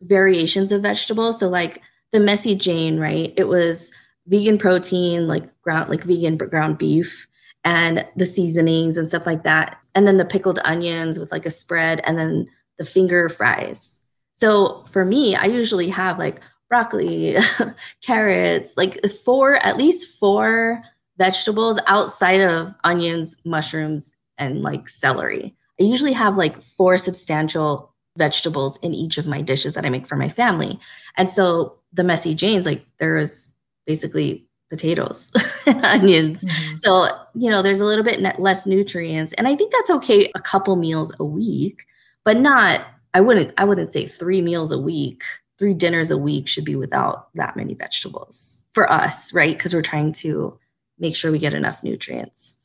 variations 0.00 0.72
of 0.72 0.82
vegetables. 0.82 1.38
So, 1.38 1.48
like 1.48 1.82
the 2.12 2.20
messy 2.20 2.54
Jane, 2.54 2.98
right? 2.98 3.32
It 3.36 3.48
was 3.48 3.92
vegan 4.26 4.58
protein, 4.58 5.26
like 5.26 5.44
ground, 5.62 5.90
like 5.90 6.04
vegan 6.04 6.36
ground 6.36 6.78
beef, 6.78 7.26
and 7.64 8.06
the 8.16 8.26
seasonings 8.26 8.96
and 8.96 9.06
stuff 9.06 9.26
like 9.26 9.44
that. 9.44 9.78
And 9.94 10.06
then 10.06 10.16
the 10.16 10.24
pickled 10.24 10.58
onions 10.64 11.18
with 11.18 11.32
like 11.32 11.46
a 11.46 11.50
spread, 11.50 12.00
and 12.04 12.18
then 12.18 12.48
the 12.78 12.84
finger 12.84 13.28
fries. 13.28 14.00
So 14.32 14.84
for 14.90 15.04
me, 15.04 15.36
I 15.36 15.44
usually 15.44 15.88
have 15.90 16.18
like 16.18 16.40
broccoli, 16.68 17.36
carrots, 18.02 18.76
like 18.76 19.04
four, 19.24 19.56
at 19.56 19.76
least 19.76 20.18
four 20.18 20.82
vegetables 21.18 21.78
outside 21.86 22.40
of 22.40 22.74
onions, 22.82 23.36
mushrooms, 23.44 24.10
and 24.38 24.62
like 24.62 24.88
celery. 24.88 25.54
I 25.78 25.84
usually 25.84 26.14
have 26.14 26.36
like 26.36 26.60
four 26.60 26.96
substantial 26.98 27.94
vegetables 28.16 28.78
in 28.78 28.94
each 28.94 29.18
of 29.18 29.26
my 29.26 29.42
dishes 29.42 29.74
that 29.74 29.84
I 29.84 29.90
make 29.90 30.06
for 30.06 30.16
my 30.16 30.28
family. 30.28 30.78
And 31.16 31.28
so 31.30 31.76
the 31.92 32.04
messy 32.04 32.34
Janes, 32.34 32.66
like 32.66 32.84
there 32.98 33.16
is 33.16 33.48
basically 33.86 34.46
potatoes 34.70 35.32
onions. 35.66 36.44
Mm-hmm. 36.44 36.76
So, 36.76 37.08
you 37.34 37.50
know, 37.50 37.62
there's 37.62 37.80
a 37.80 37.84
little 37.84 38.04
bit 38.04 38.20
less 38.38 38.66
nutrients. 38.66 39.32
And 39.34 39.46
I 39.46 39.54
think 39.54 39.72
that's 39.72 39.90
okay 39.90 40.30
a 40.34 40.40
couple 40.40 40.76
meals 40.76 41.14
a 41.20 41.24
week, 41.24 41.84
but 42.24 42.38
not, 42.38 42.80
I 43.12 43.20
wouldn't, 43.20 43.52
I 43.58 43.64
wouldn't 43.64 43.92
say 43.92 44.06
three 44.06 44.40
meals 44.40 44.72
a 44.72 44.78
week 44.78 45.22
three 45.62 45.74
dinners 45.74 46.10
a 46.10 46.18
week 46.18 46.48
should 46.48 46.64
be 46.64 46.74
without 46.74 47.28
that 47.34 47.54
many 47.54 47.72
vegetables 47.72 48.60
for 48.72 48.90
us, 48.90 49.32
right? 49.32 49.56
Because 49.56 49.72
we're 49.72 49.80
trying 49.80 50.12
to 50.12 50.58
make 50.98 51.14
sure 51.14 51.30
we 51.30 51.38
get 51.38 51.54
enough 51.54 51.84
nutrients. 51.84 52.58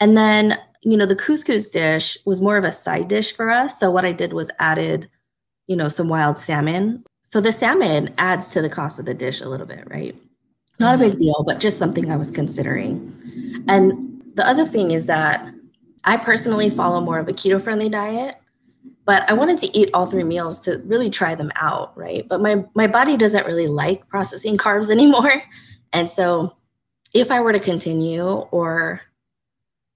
And 0.00 0.16
then, 0.16 0.58
you 0.82 0.96
know, 0.96 1.06
the 1.06 1.14
couscous 1.14 1.70
dish 1.70 2.18
was 2.26 2.40
more 2.40 2.56
of 2.56 2.64
a 2.64 2.72
side 2.72 3.06
dish 3.06 3.32
for 3.32 3.52
us. 3.52 3.78
So 3.78 3.88
what 3.92 4.04
I 4.04 4.12
did 4.12 4.32
was 4.32 4.50
added, 4.58 5.08
you 5.68 5.76
know, 5.76 5.86
some 5.86 6.08
wild 6.08 6.38
salmon. 6.38 7.04
So 7.30 7.40
the 7.40 7.52
salmon 7.52 8.12
adds 8.18 8.48
to 8.48 8.60
the 8.60 8.68
cost 8.68 8.98
of 8.98 9.04
the 9.04 9.14
dish 9.14 9.40
a 9.40 9.48
little 9.48 9.66
bit, 9.66 9.88
right? 9.88 10.16
Not 10.80 10.94
mm-hmm. 10.94 11.02
a 11.02 11.06
big 11.06 11.12
mm-hmm. 11.14 11.22
deal, 11.22 11.44
but 11.46 11.60
just 11.60 11.78
something 11.78 12.10
I 12.10 12.16
was 12.16 12.32
considering. 12.32 13.14
And 13.68 14.22
the 14.34 14.46
other 14.46 14.66
thing 14.66 14.90
is 14.90 15.06
that 15.06 15.46
I 16.02 16.16
personally 16.16 16.70
follow 16.70 17.00
more 17.00 17.18
of 17.18 17.28
a 17.28 17.32
keto 17.32 17.62
friendly 17.62 17.88
diet 17.88 18.36
but 19.10 19.28
I 19.28 19.32
wanted 19.32 19.58
to 19.58 19.76
eat 19.76 19.90
all 19.92 20.06
three 20.06 20.22
meals 20.22 20.60
to 20.60 20.80
really 20.84 21.10
try 21.10 21.34
them 21.34 21.50
out, 21.56 21.98
right? 21.98 22.28
But 22.28 22.40
my 22.40 22.64
my 22.74 22.86
body 22.86 23.16
doesn't 23.16 23.44
really 23.44 23.66
like 23.66 24.06
processing 24.08 24.56
carbs 24.56 24.88
anymore. 24.98 25.42
And 25.92 26.08
so 26.08 26.56
if 27.12 27.32
I 27.32 27.40
were 27.40 27.52
to 27.52 27.58
continue 27.58 28.22
or 28.22 29.00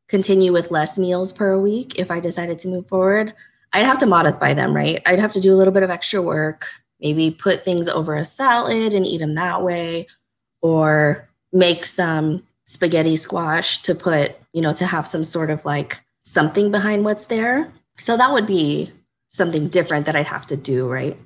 continue 0.09 0.53
with 0.53 0.73
less 0.73 0.99
meals 0.99 1.33
per 1.33 1.57
week, 1.57 1.97
if 1.97 2.11
I 2.11 2.19
decided 2.19 2.59
to 2.59 2.69
move 2.69 2.89
forward, 2.89 3.33
I'd 3.73 3.87
have 3.87 3.99
to 3.99 4.07
modify 4.07 4.53
them, 4.53 4.75
right? 4.75 5.01
I'd 5.07 5.21
have 5.21 5.31
to 5.33 5.41
do 5.41 5.55
a 5.55 5.59
little 5.59 5.73
bit 5.73 5.85
of 5.85 5.91
extra 5.91 6.21
work, 6.21 6.67
maybe 7.01 7.31
put 7.31 7.65
things 7.65 7.89
over 7.89 8.17
a 8.17 8.25
salad 8.25 8.93
and 8.93 9.07
eat 9.07 9.19
them 9.19 9.35
that 9.37 9.63
way, 9.63 10.09
or 10.65 11.29
make 11.53 11.85
some 11.85 12.43
spaghetti 12.65 13.17
squash 13.17 13.83
to 13.83 13.95
put, 13.95 14.35
you 14.55 14.63
know, 14.63 14.73
to 14.73 14.87
have 14.87 15.07
some 15.07 15.23
sort 15.23 15.51
of 15.51 15.63
like 15.67 16.01
something 16.21 16.71
behind 16.71 17.05
what's 17.05 17.27
there. 17.27 17.71
So 17.99 18.17
that 18.17 18.33
would 18.33 18.47
be 18.47 18.91
something 19.29 19.69
different 19.69 20.07
that 20.07 20.17
I'd 20.17 20.27
have 20.27 20.47
to 20.47 20.57
do, 20.57 20.89
right? 20.89 21.19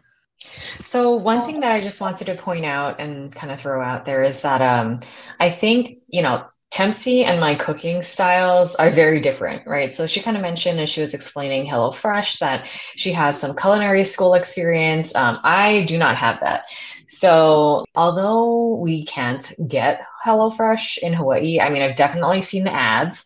So 0.82 1.14
one 1.14 1.46
thing 1.46 1.60
that 1.60 1.70
I 1.70 1.80
just 1.80 2.00
wanted 2.00 2.24
to 2.26 2.34
point 2.34 2.64
out 2.64 3.00
and 3.00 3.32
kind 3.32 3.52
of 3.52 3.60
throw 3.60 3.80
out 3.80 4.04
there 4.04 4.24
is 4.24 4.42
that 4.42 4.60
um, 4.60 5.00
I 5.38 5.50
think 5.50 5.98
you 6.08 6.22
know 6.22 6.44
Tempsy 6.70 7.24
and 7.24 7.40
my 7.40 7.54
cooking 7.54 8.02
styles 8.02 8.74
are 8.74 8.90
very 8.90 9.20
different, 9.20 9.66
right? 9.66 9.94
So 9.94 10.06
she 10.06 10.20
kind 10.20 10.36
of 10.36 10.42
mentioned 10.42 10.80
as 10.80 10.90
she 10.90 11.00
was 11.00 11.14
explaining 11.14 11.66
HelloFresh 11.66 12.40
that 12.40 12.68
she 12.96 13.12
has 13.12 13.38
some 13.40 13.56
culinary 13.56 14.04
school 14.04 14.34
experience. 14.34 15.14
Um, 15.14 15.38
I 15.44 15.84
do 15.88 15.96
not 15.96 16.16
have 16.16 16.40
that. 16.40 16.64
So 17.08 17.84
although 17.94 18.76
we 18.76 19.04
can't 19.06 19.52
get 19.66 20.02
HelloFresh 20.24 20.98
in 20.98 21.14
Hawaii, 21.14 21.60
I 21.60 21.70
mean, 21.70 21.82
I've 21.82 21.96
definitely 21.96 22.42
seen 22.42 22.64
the 22.64 22.74
ads. 22.74 23.24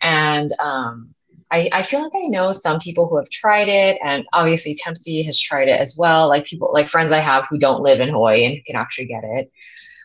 And 0.00 0.50
um, 0.58 1.14
I, 1.50 1.68
I 1.72 1.82
feel 1.82 2.02
like 2.02 2.12
I 2.14 2.28
know 2.28 2.52
some 2.52 2.80
people 2.80 3.08
who 3.08 3.16
have 3.16 3.30
tried 3.30 3.68
it, 3.68 3.98
and 4.02 4.26
obviously 4.32 4.74
Tempsy 4.74 5.22
has 5.24 5.40
tried 5.40 5.68
it 5.68 5.80
as 5.80 5.96
well. 5.98 6.28
Like 6.28 6.46
people, 6.46 6.70
like 6.72 6.88
friends 6.88 7.12
I 7.12 7.20
have 7.20 7.46
who 7.48 7.58
don't 7.58 7.82
live 7.82 8.00
in 8.00 8.10
Hawaii 8.10 8.44
and 8.44 8.64
can 8.64 8.76
actually 8.76 9.06
get 9.06 9.24
it. 9.24 9.50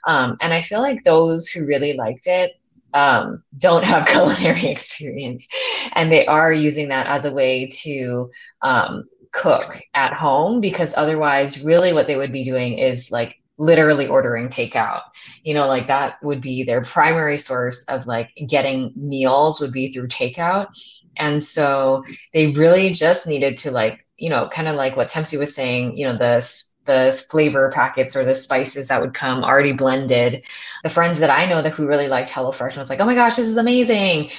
Um, 0.06 0.38
and 0.42 0.54
I 0.54 0.62
feel 0.62 0.82
like 0.82 1.04
those 1.04 1.48
who 1.48 1.66
really 1.66 1.94
liked 1.94 2.28
it 2.28 2.54
um, 2.94 3.44
don't 3.58 3.84
have 3.84 4.08
culinary 4.08 4.68
experience, 4.68 5.48
and 5.94 6.12
they 6.12 6.26
are 6.26 6.54
using 6.54 6.90
that 6.90 7.08
as 7.08 7.26
a 7.26 7.34
way 7.34 7.68
to 7.84 8.30
um, 8.62 9.06
cook 9.34 9.82
at 9.94 10.14
home 10.14 10.62
because 10.62 10.94
otherwise, 10.96 11.64
really, 11.64 11.94
what 11.94 12.08
they 12.08 12.16
would 12.16 12.32
be 12.32 12.46
doing 12.46 12.78
is 12.78 13.12
like 13.12 13.38
literally 13.60 14.08
ordering 14.08 14.48
takeout 14.48 15.04
you 15.44 15.54
know 15.54 15.68
like 15.68 15.86
that 15.86 16.16
would 16.24 16.42
be 16.42 16.64
their 16.64 16.84
primary 16.84 17.38
source 17.38 17.86
of 17.86 18.08
like 18.08 18.34
getting 18.50 18.92
meals 18.96 19.62
would 19.62 19.72
be 19.72 19.94
through 19.94 20.08
takeout 20.08 20.70
and 21.18 21.44
so 21.44 22.04
they 22.34 22.52
really 22.52 22.92
just 22.92 23.28
needed 23.28 23.58
to 23.58 23.72
like, 23.72 24.06
you 24.18 24.30
know, 24.30 24.50
kind 24.50 24.68
of 24.68 24.76
like 24.76 24.96
what 24.96 25.10
Tempsy 25.10 25.38
was 25.38 25.56
saying, 25.56 25.98
you 25.98 26.08
know, 26.08 26.18
the 26.18 26.64
the 26.86 27.26
flavor 27.30 27.72
packets 27.74 28.14
or 28.14 28.26
the 28.26 28.36
spices 28.36 28.90
that 28.90 29.00
would 29.00 29.14
come 29.14 29.44
already 29.44 29.72
blended. 29.72 30.44
The 30.84 30.90
friends 30.90 31.20
that 31.20 31.30
I 31.30 31.46
know 31.46 31.62
that 31.62 31.72
who 31.72 31.88
really 31.88 32.10
liked 32.10 32.30
HelloFresh 32.30 32.78
was 32.78 32.90
like, 32.90 33.00
oh 33.00 33.06
my 33.06 33.16
gosh, 33.16 33.38
this 33.38 33.48
is 33.48 33.56
amazing. 33.56 34.30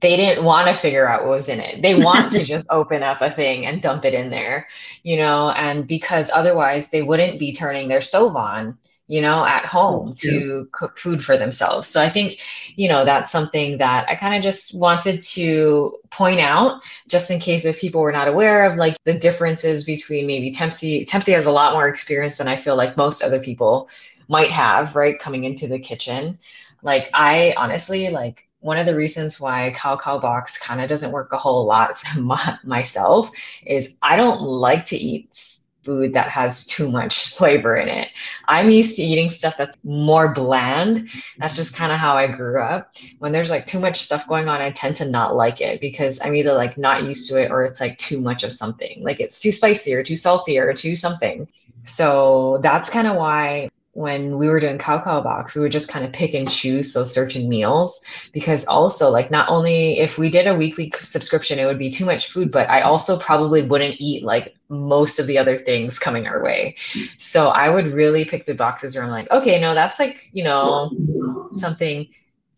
They 0.00 0.16
didn't 0.16 0.44
want 0.44 0.68
to 0.68 0.74
figure 0.74 1.08
out 1.08 1.22
what 1.22 1.30
was 1.30 1.48
in 1.48 1.60
it. 1.60 1.82
They 1.82 1.94
want 1.94 2.32
to 2.32 2.44
just 2.54 2.68
open 2.70 3.02
up 3.02 3.20
a 3.20 3.30
thing 3.30 3.66
and 3.66 3.80
dump 3.80 4.04
it 4.04 4.14
in 4.14 4.30
there, 4.30 4.66
you 5.02 5.16
know, 5.16 5.50
and 5.50 5.86
because 5.86 6.30
otherwise 6.34 6.88
they 6.88 7.02
wouldn't 7.02 7.38
be 7.38 7.52
turning 7.52 7.88
their 7.88 8.00
stove 8.02 8.36
on 8.36 8.76
you 9.08 9.20
know, 9.20 9.44
at 9.44 9.64
home 9.64 10.14
to 10.14 10.68
cook 10.72 10.98
food 10.98 11.24
for 11.24 11.36
themselves. 11.36 11.86
So 11.86 12.02
I 12.02 12.10
think, 12.10 12.40
you 12.74 12.88
know, 12.88 13.04
that's 13.04 13.30
something 13.30 13.78
that 13.78 14.08
I 14.08 14.16
kind 14.16 14.34
of 14.34 14.42
just 14.42 14.76
wanted 14.78 15.22
to 15.22 15.96
point 16.10 16.40
out 16.40 16.80
just 17.08 17.30
in 17.30 17.38
case 17.38 17.64
if 17.64 17.80
people 17.80 18.00
were 18.00 18.12
not 18.12 18.26
aware 18.26 18.68
of 18.68 18.76
like 18.76 18.96
the 19.04 19.14
differences 19.14 19.84
between 19.84 20.26
maybe 20.26 20.50
Tempsy. 20.50 21.04
Tempsy 21.04 21.32
has 21.32 21.46
a 21.46 21.52
lot 21.52 21.72
more 21.72 21.88
experience 21.88 22.38
than 22.38 22.48
I 22.48 22.56
feel 22.56 22.74
like 22.74 22.96
most 22.96 23.22
other 23.22 23.38
people 23.38 23.88
might 24.28 24.50
have, 24.50 24.96
right? 24.96 25.18
Coming 25.20 25.44
into 25.44 25.68
the 25.68 25.78
kitchen. 25.78 26.38
Like 26.82 27.08
I 27.14 27.54
honestly 27.56 28.10
like 28.10 28.45
one 28.60 28.78
of 28.78 28.86
the 28.86 28.96
reasons 28.96 29.40
why 29.40 29.72
kau 29.76 29.96
kau 29.96 30.18
box 30.18 30.58
kind 30.58 30.80
of 30.80 30.88
doesn't 30.88 31.12
work 31.12 31.32
a 31.32 31.36
whole 31.36 31.66
lot 31.66 31.98
for 31.98 32.20
my, 32.20 32.58
myself 32.64 33.30
is 33.64 33.96
I 34.02 34.16
don't 34.16 34.40
like 34.40 34.86
to 34.86 34.96
eat 34.96 35.60
food 35.86 36.12
that 36.12 36.28
has 36.28 36.66
too 36.66 36.90
much 36.90 37.34
flavor 37.36 37.76
in 37.76 37.88
it. 37.88 38.08
I'm 38.48 38.70
used 38.70 38.96
to 38.96 39.02
eating 39.02 39.30
stuff 39.30 39.56
that's 39.56 39.78
more 39.84 40.34
bland. 40.34 41.08
That's 41.38 41.54
just 41.54 41.76
kind 41.76 41.92
of 41.92 41.98
how 41.98 42.16
I 42.16 42.26
grew 42.26 42.60
up. 42.60 42.94
When 43.20 43.30
there's 43.32 43.50
like 43.50 43.66
too 43.66 43.78
much 43.78 44.02
stuff 44.02 44.26
going 44.26 44.48
on, 44.48 44.60
I 44.60 44.72
tend 44.72 44.96
to 44.96 45.08
not 45.08 45.36
like 45.36 45.60
it 45.60 45.80
because 45.80 46.20
I'm 46.22 46.34
either 46.34 46.52
like 46.52 46.76
not 46.76 47.04
used 47.04 47.30
to 47.30 47.40
it 47.40 47.52
or 47.52 47.62
it's 47.62 47.80
like 47.80 47.96
too 47.98 48.20
much 48.20 48.42
of 48.42 48.52
something. 48.52 49.02
Like 49.02 49.20
it's 49.20 49.38
too 49.38 49.52
spicy 49.52 49.94
or 49.94 50.02
too 50.02 50.16
salty 50.16 50.58
or 50.58 50.74
too 50.74 50.96
something. 50.96 51.46
So 51.84 52.58
that's 52.62 52.90
kind 52.90 53.06
of 53.06 53.16
why 53.16 53.70
when 53.96 54.36
we 54.36 54.46
were 54.46 54.60
doing 54.60 54.76
kau 54.76 55.00
kau 55.00 55.22
box 55.22 55.54
we 55.54 55.62
would 55.62 55.72
just 55.72 55.88
kind 55.88 56.04
of 56.04 56.12
pick 56.12 56.34
and 56.34 56.50
choose 56.50 56.92
those 56.92 57.12
certain 57.12 57.48
meals 57.48 58.04
because 58.32 58.66
also 58.66 59.08
like 59.08 59.30
not 59.30 59.48
only 59.48 59.98
if 59.98 60.18
we 60.18 60.28
did 60.28 60.46
a 60.46 60.54
weekly 60.54 60.92
subscription 61.00 61.58
it 61.58 61.64
would 61.64 61.78
be 61.78 61.90
too 61.90 62.04
much 62.04 62.30
food 62.30 62.52
but 62.52 62.68
i 62.68 62.82
also 62.82 63.18
probably 63.18 63.62
wouldn't 63.62 63.96
eat 63.98 64.22
like 64.22 64.54
most 64.68 65.18
of 65.18 65.26
the 65.26 65.38
other 65.38 65.56
things 65.56 65.98
coming 65.98 66.26
our 66.26 66.42
way. 66.42 66.76
So 67.16 67.48
i 67.48 67.70
would 67.70 67.86
really 67.86 68.26
pick 68.26 68.44
the 68.44 68.54
boxes 68.54 68.94
where 68.94 69.04
i'm 69.04 69.10
like 69.10 69.30
okay 69.30 69.58
no 69.58 69.72
that's 69.74 69.98
like 69.98 70.20
you 70.32 70.44
know 70.44 71.48
something 71.52 72.06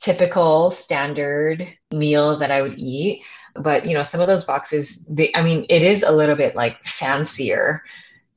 typical 0.00 0.72
standard 0.72 1.66
meal 1.92 2.36
that 2.36 2.50
i 2.50 2.62
would 2.62 2.78
eat. 2.78 3.22
But 3.54 3.86
you 3.86 3.94
know 3.94 4.02
some 4.02 4.20
of 4.20 4.26
those 4.26 4.44
boxes 4.44 5.06
they 5.06 5.30
i 5.36 5.42
mean 5.42 5.66
it 5.68 5.82
is 5.82 6.02
a 6.02 6.10
little 6.10 6.36
bit 6.36 6.56
like 6.56 6.82
fancier. 6.84 7.82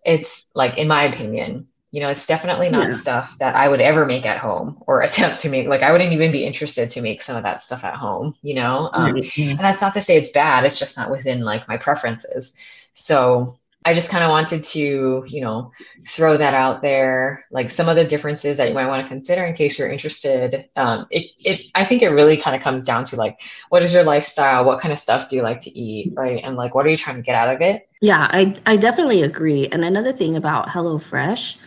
It's 0.05 0.49
like 0.53 0.77
in 0.77 0.87
my 0.87 1.03
opinion 1.03 1.67
you 1.91 2.01
know 2.01 2.09
it's 2.09 2.25
definitely 2.25 2.69
not 2.69 2.85
yeah. 2.85 2.95
stuff 2.95 3.37
that 3.39 3.55
i 3.55 3.67
would 3.67 3.81
ever 3.81 4.05
make 4.05 4.25
at 4.25 4.37
home 4.37 4.81
or 4.87 5.01
attempt 5.03 5.39
to 5.41 5.49
make 5.49 5.67
like 5.67 5.83
i 5.83 5.91
wouldn't 5.91 6.13
even 6.13 6.31
be 6.31 6.45
interested 6.45 6.89
to 6.89 7.01
make 7.01 7.21
some 7.21 7.37
of 7.37 7.43
that 7.43 7.61
stuff 7.61 7.83
at 7.83 7.95
home 7.95 8.35
you 8.41 8.55
know 8.55 8.89
um, 8.93 9.13
mm-hmm. 9.13 9.51
and 9.51 9.59
that's 9.59 9.81
not 9.81 9.93
to 9.93 10.01
say 10.01 10.17
it's 10.17 10.31
bad 10.31 10.63
it's 10.63 10.79
just 10.79 10.97
not 10.97 11.11
within 11.11 11.41
like 11.41 11.67
my 11.67 11.77
preferences 11.77 12.57
so 12.93 13.57
I 13.83 13.95
just 13.95 14.11
kind 14.11 14.23
of 14.23 14.29
wanted 14.29 14.63
to, 14.63 15.23
you 15.27 15.41
know, 15.41 15.71
throw 16.07 16.37
that 16.37 16.53
out 16.53 16.83
there, 16.83 17.45
like 17.49 17.71
some 17.71 17.89
of 17.89 17.95
the 17.95 18.05
differences 18.05 18.57
that 18.57 18.69
you 18.69 18.75
might 18.75 18.85
want 18.85 19.01
to 19.01 19.07
consider 19.07 19.43
in 19.43 19.55
case 19.55 19.79
you're 19.79 19.89
interested. 19.89 20.69
Um, 20.75 21.07
it, 21.09 21.31
it, 21.39 21.61
I 21.73 21.85
think 21.85 22.03
it 22.03 22.09
really 22.09 22.37
kind 22.37 22.55
of 22.55 22.61
comes 22.61 22.85
down 22.85 23.05
to 23.05 23.15
like, 23.15 23.39
what 23.69 23.81
is 23.81 23.91
your 23.91 24.03
lifestyle? 24.03 24.65
What 24.65 24.81
kind 24.81 24.91
of 24.91 24.99
stuff 24.99 25.29
do 25.29 25.35
you 25.35 25.41
like 25.41 25.61
to 25.61 25.75
eat, 25.77 26.13
right? 26.15 26.43
And 26.43 26.55
like, 26.55 26.75
what 26.75 26.85
are 26.85 26.89
you 26.89 26.97
trying 26.97 27.15
to 27.15 27.23
get 27.23 27.33
out 27.33 27.55
of 27.55 27.59
it? 27.61 27.89
Yeah, 28.01 28.27
I, 28.29 28.53
I 28.67 28.77
definitely 28.77 29.23
agree. 29.23 29.67
And 29.69 29.83
another 29.83 30.13
thing 30.13 30.35
about 30.35 30.67
HelloFresh 30.67 31.57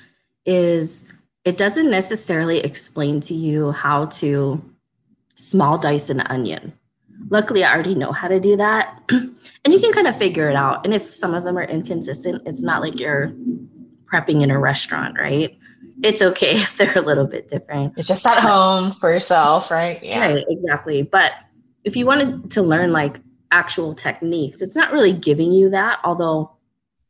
is 0.45 1.13
it 1.45 1.57
doesn't 1.57 1.91
necessarily 1.91 2.59
explain 2.59 3.21
to 3.23 3.35
you 3.35 3.73
how 3.73 4.07
to 4.07 4.63
small 5.35 5.79
dice 5.79 6.11
an 6.11 6.21
onion. 6.21 6.73
Luckily, 7.29 7.65
I 7.65 7.73
already 7.73 7.95
know 7.95 8.13
how 8.13 8.29
to 8.29 8.41
do 8.41 8.57
that. 8.57 9.01
and 9.11 9.73
you 9.73 9.79
can 9.79 9.93
kind 9.93 10.07
of 10.07 10.17
figure 10.17 10.49
it 10.49 10.57
out. 10.57 10.85
And 10.85 10.95
if 10.95 11.15
some 11.15 11.35
of 11.35 11.45
them 11.45 11.57
are 11.57 11.65
inconsistent, 11.65 12.43
it's 12.47 12.63
not 12.63 12.81
like 12.81 12.99
you're 12.99 13.33
prepping 14.13 14.43
in 14.43 14.51
a 14.51 14.59
restaurant, 14.59 15.17
right? 15.19 15.57
It's 16.03 16.23
okay 16.23 16.57
if 16.61 16.77
they're 16.77 16.99
a 16.99 17.03
little 17.03 17.27
bit 17.27 17.49
different. 17.49 17.95
It's 17.97 18.09
just 18.09 18.27
at 18.27 18.41
home 18.41 18.95
for 19.01 19.13
yourself, 19.13 19.71
right? 19.71 20.03
Yeah. 20.03 20.29
Right, 20.29 20.45
exactly. 20.49 21.03
But 21.03 21.33
if 21.85 21.97
you 21.97 22.07
wanted 22.07 22.51
to 22.53 22.63
learn 22.63 22.93
like 22.93 23.21
actual 23.51 23.95
techniques, 23.95 24.63
it's 24.63 24.77
not 24.77 24.93
really 24.93 25.13
giving 25.13 25.53
you 25.53 25.71
that, 25.71 26.01
although 26.05 26.57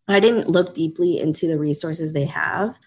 I 0.09 0.21
didn't 0.21 0.49
look 0.49 0.75
deeply 0.75 1.19
into 1.19 1.47
the 1.47 1.59
resources 1.59 2.13
they 2.13 2.27
have. 2.27 2.79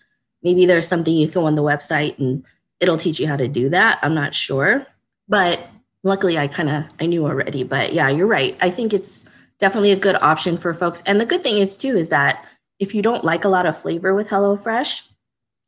Maybe 0.43 0.65
there's 0.65 0.87
something 0.87 1.13
you 1.13 1.27
can 1.27 1.41
go 1.41 1.47
on 1.47 1.55
the 1.55 1.63
website 1.63 2.17
and 2.19 2.45
it'll 2.79 2.97
teach 2.97 3.19
you 3.19 3.27
how 3.27 3.37
to 3.37 3.47
do 3.47 3.69
that. 3.69 3.99
I'm 4.01 4.13
not 4.13 4.35
sure. 4.35 4.85
But 5.27 5.59
luckily 6.03 6.37
I 6.37 6.47
kind 6.47 6.69
of 6.69 6.85
I 6.99 7.05
knew 7.05 7.25
already. 7.25 7.63
But 7.63 7.93
yeah, 7.93 8.09
you're 8.09 8.27
right. 8.27 8.57
I 8.61 8.69
think 8.69 8.93
it's 8.93 9.29
definitely 9.59 9.91
a 9.91 9.99
good 9.99 10.15
option 10.21 10.57
for 10.57 10.73
folks. 10.73 11.03
And 11.05 11.19
the 11.19 11.25
good 11.25 11.43
thing 11.43 11.57
is 11.57 11.77
too 11.77 11.95
is 11.97 12.09
that 12.09 12.45
if 12.79 12.93
you 12.93 13.01
don't 13.01 13.25
like 13.25 13.43
a 13.43 13.49
lot 13.49 13.65
of 13.65 13.77
flavor 13.77 14.13
with 14.13 14.27
HelloFresh, 14.27 15.11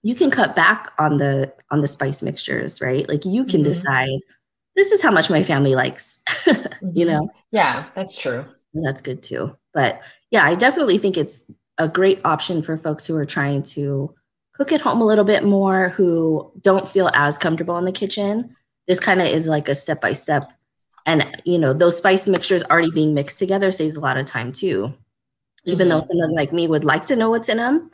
you 0.03 0.15
can 0.15 0.31
cut 0.31 0.55
back 0.55 0.91
on 0.97 1.17
the 1.17 1.53
on 1.71 1.81
the 1.81 1.87
spice 1.87 2.21
mixtures, 2.21 2.81
right? 2.81 3.07
Like 3.09 3.25
you 3.25 3.43
can 3.43 3.61
mm-hmm. 3.61 3.63
decide 3.63 4.19
this 4.75 4.91
is 4.91 5.01
how 5.01 5.11
much 5.11 5.29
my 5.29 5.43
family 5.43 5.75
likes, 5.75 6.19
mm-hmm. 6.27 6.89
you 6.93 7.05
know. 7.05 7.29
Yeah, 7.51 7.85
that's 7.95 8.19
true. 8.19 8.45
And 8.73 8.85
that's 8.85 9.01
good 9.01 9.21
too. 9.21 9.55
But 9.73 10.01
yeah, 10.31 10.45
I 10.45 10.55
definitely 10.55 10.99
think 10.99 11.17
it's 11.17 11.51
a 11.77 11.87
great 11.87 12.21
option 12.23 12.61
for 12.61 12.77
folks 12.77 13.05
who 13.05 13.15
are 13.15 13.25
trying 13.25 13.63
to 13.63 14.13
cook 14.59 14.71
at 14.71 14.81
home 14.81 15.01
a 15.01 15.05
little 15.05 15.25
bit 15.25 15.43
more, 15.43 15.89
who 15.89 16.51
don't 16.61 16.87
feel 16.87 17.09
as 17.15 17.37
comfortable 17.37 17.77
in 17.77 17.85
the 17.85 17.91
kitchen. 17.91 18.55
This 18.87 18.99
kind 18.99 19.21
of 19.21 19.27
is 19.27 19.47
like 19.47 19.67
a 19.67 19.75
step 19.75 20.01
by 20.01 20.13
step. 20.13 20.51
And 21.05 21.25
you 21.45 21.57
know 21.57 21.73
those 21.73 21.97
spice 21.97 22.27
mixtures 22.27 22.63
already 22.65 22.91
being 22.91 23.15
mixed 23.15 23.39
together 23.39 23.71
saves 23.71 23.95
a 23.95 24.01
lot 24.01 24.17
of 24.17 24.27
time 24.27 24.51
too. 24.51 24.93
Even 25.65 25.87
mm-hmm. 25.87 25.89
though 25.89 25.99
someone 25.99 26.35
like 26.35 26.53
me 26.53 26.67
would 26.67 26.83
like 26.83 27.05
to 27.07 27.15
know 27.15 27.31
what's 27.31 27.49
in 27.49 27.57
them 27.57 27.89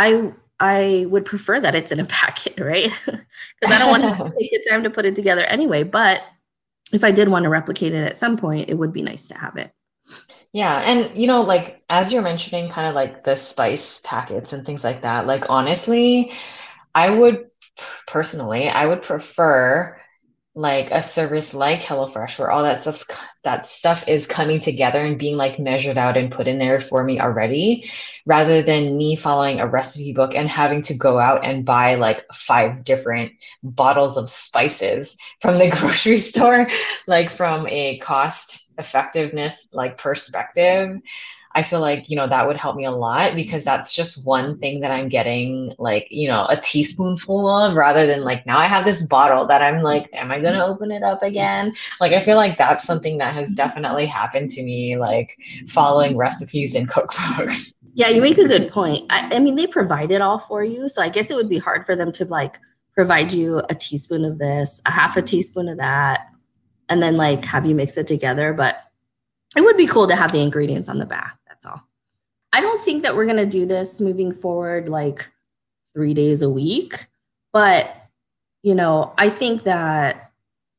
i 0.00 0.32
i 0.58 1.06
would 1.10 1.24
prefer 1.24 1.60
that 1.60 1.74
it's 1.74 1.92
in 1.92 2.00
a 2.00 2.04
packet 2.20 2.58
right? 2.58 2.90
Because 3.06 3.74
i 3.74 3.78
don't 3.78 3.90
want 3.90 4.02
to 4.02 4.32
take 4.40 4.50
the 4.50 4.66
time 4.68 4.82
to 4.82 4.90
put 4.90 5.04
it 5.04 5.14
together 5.14 5.42
anyway 5.42 5.84
but 5.84 6.22
if 6.92 7.04
i 7.04 7.12
did 7.12 7.28
want 7.28 7.44
to 7.44 7.50
replicate 7.50 7.92
it 7.92 8.04
at 8.04 8.16
some 8.16 8.36
point 8.36 8.68
it 8.68 8.74
would 8.74 8.92
be 8.92 9.02
nice 9.02 9.28
to 9.28 9.38
have 9.38 9.56
it 9.56 9.70
yeah 10.52 10.78
and 10.80 11.16
you 11.16 11.26
know 11.26 11.42
like 11.42 11.82
as 11.88 12.12
you're 12.12 12.22
mentioning 12.22 12.70
kind 12.70 12.88
of 12.88 12.94
like 12.94 13.24
the 13.24 13.36
spice 13.36 14.00
packets 14.04 14.52
and 14.52 14.66
things 14.66 14.84
like 14.84 15.02
that 15.02 15.26
like 15.26 15.44
honestly 15.48 16.32
i 16.94 17.10
would 17.10 17.46
personally 18.06 18.68
i 18.68 18.86
would 18.86 19.02
prefer 19.02 19.96
like 20.56 20.90
a 20.90 21.00
service 21.02 21.54
like 21.54 21.80
HelloFresh 21.80 22.38
where 22.38 22.50
all 22.50 22.64
that 22.64 22.80
stuff 22.80 23.04
that 23.44 23.64
stuff 23.64 24.08
is 24.08 24.26
coming 24.26 24.58
together 24.58 24.98
and 24.98 25.16
being 25.16 25.36
like 25.36 25.60
measured 25.60 25.96
out 25.96 26.16
and 26.16 26.32
put 26.32 26.48
in 26.48 26.58
there 26.58 26.80
for 26.80 27.04
me 27.04 27.20
already 27.20 27.88
rather 28.26 28.60
than 28.60 28.96
me 28.96 29.14
following 29.14 29.60
a 29.60 29.68
recipe 29.68 30.12
book 30.12 30.32
and 30.34 30.48
having 30.48 30.82
to 30.82 30.94
go 30.94 31.20
out 31.20 31.44
and 31.44 31.64
buy 31.64 31.94
like 31.94 32.24
five 32.34 32.82
different 32.82 33.32
bottles 33.62 34.16
of 34.16 34.28
spices 34.28 35.16
from 35.40 35.58
the 35.58 35.70
grocery 35.80 36.18
store 36.18 36.66
like 37.06 37.30
from 37.30 37.66
a 37.68 37.98
cost 37.98 38.69
effectiveness 38.80 39.68
like 39.72 39.98
perspective 39.98 41.00
I 41.52 41.64
feel 41.64 41.80
like, 41.80 42.08
you 42.08 42.16
know, 42.16 42.28
that 42.28 42.46
would 42.46 42.56
help 42.56 42.76
me 42.76 42.84
a 42.84 42.92
lot 42.92 43.34
because 43.34 43.64
that's 43.64 43.92
just 43.92 44.24
one 44.24 44.58
thing 44.58 44.80
that 44.80 44.92
I'm 44.92 45.08
getting 45.08 45.74
like, 45.78 46.06
you 46.08 46.28
know, 46.28 46.46
a 46.48 46.56
teaspoonful 46.56 47.48
of 47.48 47.74
rather 47.74 48.06
than 48.06 48.22
like 48.22 48.46
now 48.46 48.58
I 48.58 48.66
have 48.66 48.84
this 48.84 49.02
bottle 49.02 49.46
that 49.48 49.60
I'm 49.60 49.82
like, 49.82 50.08
am 50.12 50.30
I 50.30 50.40
going 50.40 50.54
to 50.54 50.64
open 50.64 50.92
it 50.92 51.02
up 51.02 51.22
again? 51.24 51.74
Like, 52.00 52.12
I 52.12 52.20
feel 52.20 52.36
like 52.36 52.56
that's 52.56 52.86
something 52.86 53.18
that 53.18 53.34
has 53.34 53.52
definitely 53.52 54.06
happened 54.06 54.50
to 54.50 54.62
me, 54.62 54.96
like 54.96 55.36
following 55.68 56.16
recipes 56.16 56.74
and 56.74 56.88
cookbooks. 56.88 57.74
Yeah, 57.94 58.06
you 58.06 58.22
make 58.22 58.38
a 58.38 58.46
good 58.46 58.70
point. 58.70 59.04
I, 59.10 59.34
I 59.34 59.38
mean, 59.40 59.56
they 59.56 59.66
provide 59.66 60.12
it 60.12 60.22
all 60.22 60.38
for 60.38 60.62
you. 60.62 60.88
So 60.88 61.02
I 61.02 61.08
guess 61.08 61.28
it 61.28 61.34
would 61.34 61.48
be 61.48 61.58
hard 61.58 61.84
for 61.84 61.96
them 61.96 62.12
to 62.12 62.24
like 62.24 62.56
provide 62.94 63.32
you 63.32 63.62
a 63.68 63.74
teaspoon 63.74 64.24
of 64.24 64.38
this, 64.38 64.80
a 64.86 64.92
half 64.92 65.16
a 65.16 65.22
teaspoon 65.22 65.68
of 65.68 65.78
that, 65.78 66.29
and 66.90 67.02
then 67.02 67.16
like 67.16 67.44
have 67.44 67.64
you 67.64 67.74
mix 67.74 67.96
it 67.96 68.06
together. 68.06 68.52
But 68.52 68.84
it 69.56 69.62
would 69.62 69.76
be 69.76 69.86
cool 69.86 70.06
to 70.08 70.16
have 70.16 70.32
the 70.32 70.42
ingredients 70.42 70.88
on 70.88 70.98
the 70.98 71.06
back. 71.06 71.38
That's 71.48 71.64
all. 71.64 71.82
I 72.52 72.60
don't 72.60 72.80
think 72.80 73.02
that 73.02 73.16
we're 73.16 73.24
going 73.24 73.36
to 73.36 73.46
do 73.46 73.64
this 73.64 74.00
moving 74.00 74.32
forward 74.32 74.88
like 74.88 75.30
three 75.94 76.14
days 76.14 76.42
a 76.42 76.50
week. 76.50 77.08
But, 77.52 77.94
you 78.62 78.74
know, 78.74 79.14
I 79.18 79.28
think 79.28 79.64
that 79.64 80.32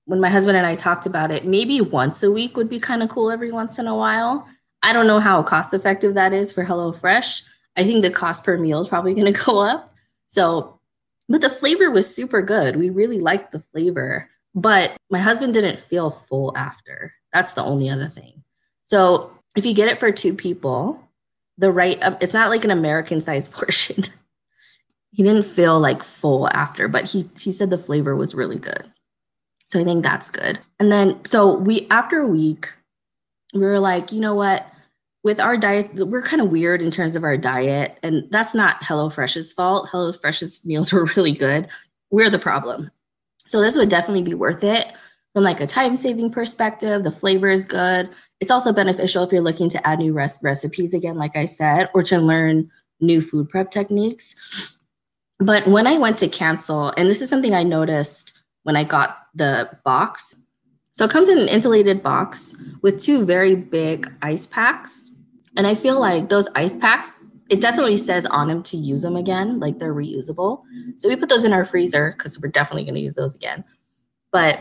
when 0.05 0.19
my 0.19 0.29
husband 0.29 0.57
and 0.57 0.65
I 0.65 0.75
talked 0.75 1.05
about 1.05 1.31
it, 1.31 1.45
maybe 1.45 1.79
once 1.81 2.23
a 2.23 2.31
week 2.31 2.57
would 2.57 2.69
be 2.69 2.79
kind 2.79 3.03
of 3.03 3.09
cool 3.09 3.31
every 3.31 3.51
once 3.51 3.79
in 3.79 3.87
a 3.87 3.95
while. 3.95 4.47
I 4.83 4.93
don't 4.93 5.07
know 5.07 5.19
how 5.19 5.43
cost 5.43 5.73
effective 5.73 6.15
that 6.15 6.33
is 6.33 6.51
for 6.51 6.65
HelloFresh. 6.65 7.43
I 7.77 7.83
think 7.83 8.03
the 8.03 8.11
cost 8.11 8.43
per 8.43 8.57
meal 8.57 8.81
is 8.81 8.87
probably 8.87 9.13
going 9.13 9.31
to 9.33 9.45
go 9.45 9.59
up. 9.59 9.93
So, 10.27 10.79
but 11.29 11.41
the 11.41 11.49
flavor 11.49 11.89
was 11.91 12.13
super 12.13 12.41
good. 12.41 12.75
We 12.75 12.89
really 12.89 13.19
liked 13.19 13.51
the 13.51 13.59
flavor, 13.59 14.29
but 14.53 14.97
my 15.09 15.19
husband 15.19 15.53
didn't 15.53 15.79
feel 15.79 16.11
full 16.11 16.55
after. 16.57 17.13
That's 17.33 17.53
the 17.53 17.63
only 17.63 17.89
other 17.89 18.09
thing. 18.09 18.43
So, 18.83 19.31
if 19.55 19.65
you 19.65 19.73
get 19.73 19.89
it 19.89 19.99
for 19.99 20.11
two 20.11 20.33
people, 20.33 21.09
the 21.57 21.71
right, 21.71 22.01
um, 22.01 22.17
it's 22.21 22.33
not 22.33 22.49
like 22.49 22.63
an 22.63 22.71
American 22.71 23.21
sized 23.21 23.51
portion. 23.53 24.05
he 25.11 25.23
didn't 25.23 25.43
feel 25.45 25.79
like 25.79 26.03
full 26.03 26.49
after, 26.49 26.87
but 26.87 27.09
he 27.11 27.29
he 27.39 27.51
said 27.51 27.69
the 27.69 27.77
flavor 27.77 28.15
was 28.15 28.35
really 28.35 28.59
good. 28.59 28.91
So 29.65 29.79
I 29.79 29.85
think 29.85 30.03
that's 30.03 30.29
good. 30.29 30.59
And 30.79 30.91
then 30.91 31.23
so 31.23 31.55
we 31.55 31.87
after 31.89 32.19
a 32.19 32.27
week, 32.27 32.69
we 33.53 33.61
were 33.61 33.79
like, 33.79 34.11
you 34.11 34.19
know 34.19 34.35
what? 34.35 34.67
With 35.23 35.39
our 35.39 35.55
diet, 35.55 35.93
we're 35.93 36.23
kind 36.23 36.41
of 36.41 36.49
weird 36.49 36.81
in 36.81 36.89
terms 36.89 37.15
of 37.15 37.23
our 37.23 37.37
diet, 37.37 37.99
and 38.01 38.27
that's 38.31 38.55
not 38.55 38.81
HelloFresh's 38.81 39.53
fault. 39.53 39.89
HelloFresh's 39.89 40.65
meals 40.65 40.91
were 40.91 41.05
really 41.15 41.31
good. 41.31 41.67
We're 42.09 42.29
the 42.29 42.39
problem. 42.39 42.91
So 43.45 43.61
this 43.61 43.75
would 43.75 43.89
definitely 43.89 44.23
be 44.23 44.33
worth 44.33 44.63
it 44.63 44.93
from 45.33 45.43
like 45.43 45.61
a 45.61 45.67
time 45.67 45.95
saving 45.95 46.29
perspective. 46.31 47.03
The 47.03 47.11
flavor 47.11 47.49
is 47.49 47.65
good. 47.65 48.09
It's 48.39 48.51
also 48.51 48.73
beneficial 48.73 49.23
if 49.23 49.31
you're 49.31 49.41
looking 49.41 49.69
to 49.69 49.87
add 49.87 49.99
new 49.99 50.13
res- 50.13 50.33
recipes 50.41 50.93
again 50.93 51.15
like 51.15 51.35
i 51.35 51.45
said 51.45 51.89
or 51.93 52.03
to 52.03 52.19
learn 52.19 52.69
new 52.99 53.21
food 53.21 53.49
prep 53.49 53.71
techniques. 53.71 54.77
But 55.39 55.67
when 55.67 55.87
i 55.87 55.97
went 55.97 56.17
to 56.19 56.27
cancel 56.27 56.93
and 56.97 57.09
this 57.09 57.21
is 57.21 57.29
something 57.29 57.53
i 57.53 57.63
noticed 57.63 58.39
when 58.63 58.75
i 58.75 58.83
got 58.83 59.17
the 59.33 59.69
box. 59.83 60.35
So 60.91 61.05
it 61.05 61.11
comes 61.11 61.29
in 61.29 61.37
an 61.37 61.47
insulated 61.47 62.03
box 62.03 62.55
with 62.81 62.99
two 62.99 63.25
very 63.25 63.55
big 63.55 64.11
ice 64.21 64.45
packs. 64.45 65.11
And 65.55 65.65
i 65.65 65.75
feel 65.75 65.99
like 65.99 66.29
those 66.29 66.49
ice 66.55 66.73
packs 66.73 67.23
it 67.51 67.61
definitely 67.61 67.97
says 67.97 68.25
on 68.25 68.47
them 68.47 68.63
to 68.63 68.77
use 68.77 69.01
them 69.03 69.15
again 69.15 69.59
like 69.59 69.77
they're 69.77 69.93
reusable 69.93 70.63
so 70.95 71.07
we 71.07 71.15
put 71.15 71.29
those 71.29 71.45
in 71.45 71.53
our 71.53 71.65
freezer 71.65 72.15
because 72.17 72.39
we're 72.41 72.49
definitely 72.49 72.83
going 72.83 72.95
to 72.95 73.01
use 73.01 73.15
those 73.15 73.35
again 73.35 73.63
but 74.31 74.59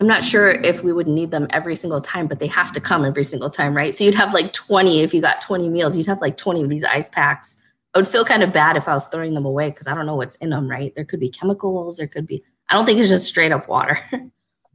I'm 0.00 0.06
not 0.06 0.22
sure 0.22 0.50
if 0.50 0.84
we 0.84 0.92
would 0.92 1.08
need 1.08 1.30
them 1.30 1.48
every 1.50 1.74
single 1.74 2.00
time, 2.00 2.28
but 2.28 2.38
they 2.38 2.46
have 2.46 2.70
to 2.72 2.80
come 2.80 3.04
every 3.04 3.24
single 3.24 3.50
time, 3.50 3.76
right? 3.76 3.92
So 3.92 4.04
you'd 4.04 4.14
have 4.14 4.32
like 4.32 4.52
20 4.52 5.00
if 5.00 5.12
you 5.12 5.20
got 5.20 5.40
20 5.40 5.68
meals, 5.68 5.96
you'd 5.96 6.06
have 6.06 6.20
like 6.20 6.36
20 6.36 6.62
of 6.62 6.68
these 6.68 6.84
ice 6.84 7.08
packs. 7.08 7.56
I 7.94 7.98
would 7.98 8.06
feel 8.06 8.24
kind 8.24 8.42
of 8.42 8.52
bad 8.52 8.76
if 8.76 8.86
I 8.86 8.92
was 8.92 9.08
throwing 9.08 9.34
them 9.34 9.44
away 9.44 9.70
because 9.70 9.88
I 9.88 9.94
don't 9.94 10.06
know 10.06 10.14
what's 10.14 10.36
in 10.36 10.50
them, 10.50 10.70
right? 10.70 10.94
There 10.94 11.04
could 11.04 11.18
be 11.18 11.30
chemicals, 11.30 11.96
there 11.96 12.06
could 12.06 12.26
be, 12.26 12.44
I 12.68 12.74
don't 12.74 12.86
think 12.86 13.00
it's 13.00 13.08
just 13.08 13.26
straight 13.26 13.50
up 13.50 13.68
water. 13.68 13.98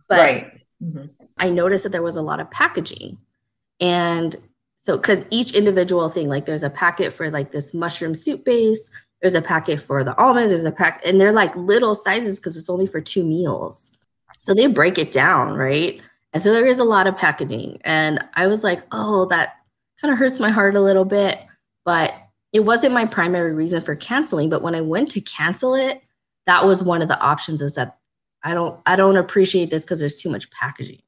but 0.10 0.19
right. 0.19 0.62
Mm-hmm. 0.84 1.06
I 1.38 1.49
noticed 1.49 1.84
that 1.84 1.91
there 1.91 2.03
was 2.03 2.17
a 2.17 2.21
lot 2.21 2.41
of 2.41 2.51
packaging. 2.51 3.17
And 3.79 4.36
so, 4.84 4.98
because 4.98 5.26
each 5.30 5.54
individual 5.54 6.10
thing, 6.10 6.28
like 6.28 6.46
there's 6.46 6.62
a 6.62 6.69
packet 6.69 7.13
for 7.13 7.32
like 7.32 7.52
this 7.52 7.74
mushroom 7.74 8.13
soup 8.13 8.43
base, 8.43 8.91
there's 9.22 9.34
a 9.34 9.41
packet 9.41 9.82
for 9.82 10.04
the 10.04 10.13
almonds, 10.17 10.52
there's 10.52 10.65
a 10.65 10.74
pack, 10.74 11.02
and 11.06 11.22
they're 11.22 11.32
like 11.32 11.56
little 11.56 11.96
sizes 11.96 12.38
because 12.38 12.58
it's 12.58 12.69
only 12.69 12.86
for 12.86 13.00
two 13.00 13.24
meals. 13.24 13.91
So 14.41 14.54
they 14.54 14.67
break 14.67 14.98
it 14.98 15.13
down, 15.13 15.54
right? 15.54 16.02
And 16.34 16.43
so 16.43 16.52
there 16.52 16.65
is 16.65 16.80
a 16.80 16.84
lot 16.84 17.08
of 17.08 17.15
packaging. 17.15 17.78
And 17.86 18.19
I 18.34 18.48
was 18.48 18.62
like, 18.62 18.82
oh, 18.91 19.24
that 19.28 19.54
kind 20.02 20.12
of 20.12 20.17
hurts 20.17 20.41
my 20.41 20.50
heart 20.50 20.76
a 20.76 20.82
little 20.82 21.06
bit. 21.06 21.39
But 21.86 22.13
it 22.52 22.65
wasn't 22.65 22.93
my 22.93 23.06
primary 23.06 23.54
reason 23.54 23.80
for 23.80 23.96
canceling. 23.96 24.50
But 24.50 24.63
when 24.63 24.76
I 24.76 24.82
went 24.82 25.10
to 25.12 25.22
cancel 25.22 25.76
it, 25.76 26.02
that 26.46 26.65
was 26.65 26.84
one 26.84 27.02
of 27.02 27.08
the 27.08 27.19
options 27.22 27.62
is 27.62 27.76
that 27.76 28.00
I 28.43 28.54
don't 28.54 28.78
I 28.86 28.98
don't 28.98 29.15
appreciate 29.15 29.69
this 29.69 29.86
because 29.86 30.02
there's 30.02 30.22
too 30.22 30.30
much 30.30 30.52
packaging, 30.52 31.02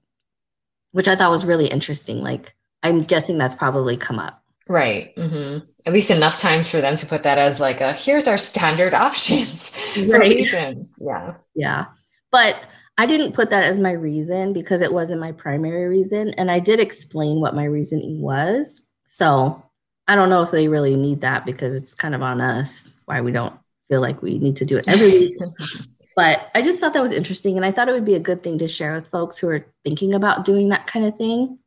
which 0.93 1.09
I 1.09 1.17
thought 1.17 1.29
was 1.29 1.45
really 1.45 1.67
interesting. 1.67 2.21
Like 2.21 2.55
I'm 2.85 3.01
guessing 3.01 3.37
that's 3.37 3.55
probably 3.55 3.97
come 3.97 4.19
up. 4.19 4.43
Right. 4.67 5.15
Mm-hmm. 5.15 5.65
At 5.85 5.93
least 5.93 6.11
enough 6.11 6.39
times 6.39 6.69
for 6.69 6.81
them 6.81 6.95
to 6.95 7.05
put 7.05 7.23
that 7.23 7.37
as 7.37 7.59
like 7.59 7.81
a 7.81 7.93
here's 7.93 8.27
our 8.27 8.37
standard 8.37 8.93
options 9.07 9.71
Right. 9.97 10.37
reasons. 10.37 10.99
Yeah. 11.01 11.35
Yeah. 11.55 11.85
But 12.31 12.55
I 12.97 13.05
didn't 13.05 13.33
put 13.33 13.49
that 13.49 13.63
as 13.63 13.79
my 13.79 13.91
reason 13.91 14.53
because 14.53 14.81
it 14.81 14.93
wasn't 14.93 15.19
my 15.19 15.31
primary 15.31 15.87
reason. 15.87 16.29
And 16.35 16.49
I 16.49 16.59
did 16.59 16.79
explain 16.79 17.41
what 17.41 17.55
my 17.55 17.65
reasoning 17.65 18.21
was. 18.21 18.87
So 19.07 19.63
I 20.07 20.15
don't 20.15 20.29
know 20.29 20.43
if 20.43 20.51
they 20.51 20.67
really 20.67 20.95
need 20.95 21.21
that 21.21 21.45
because 21.45 21.73
it's 21.73 21.93
kind 21.95 22.13
of 22.15 22.21
on 22.21 22.39
us 22.39 23.01
why 23.05 23.21
we 23.21 23.31
don't 23.31 23.55
feel 23.89 24.01
like 24.01 24.21
we 24.21 24.37
need 24.37 24.57
to 24.57 24.65
do 24.65 24.77
it 24.77 24.87
every 24.87 25.09
week. 25.09 25.33
but 26.15 26.49
I 26.55 26.61
just 26.61 26.79
thought 26.79 26.93
that 26.93 27.01
was 27.01 27.11
interesting. 27.11 27.55
And 27.57 27.65
I 27.65 27.71
thought 27.71 27.89
it 27.89 27.93
would 27.93 28.05
be 28.05 28.15
a 28.15 28.19
good 28.19 28.41
thing 28.41 28.57
to 28.59 28.67
share 28.67 28.95
with 28.95 29.07
folks 29.07 29.37
who 29.37 29.49
are 29.49 29.65
thinking 29.83 30.13
about 30.13 30.45
doing 30.45 30.69
that 30.69 30.87
kind 30.87 31.05
of 31.05 31.17
thing. 31.17 31.59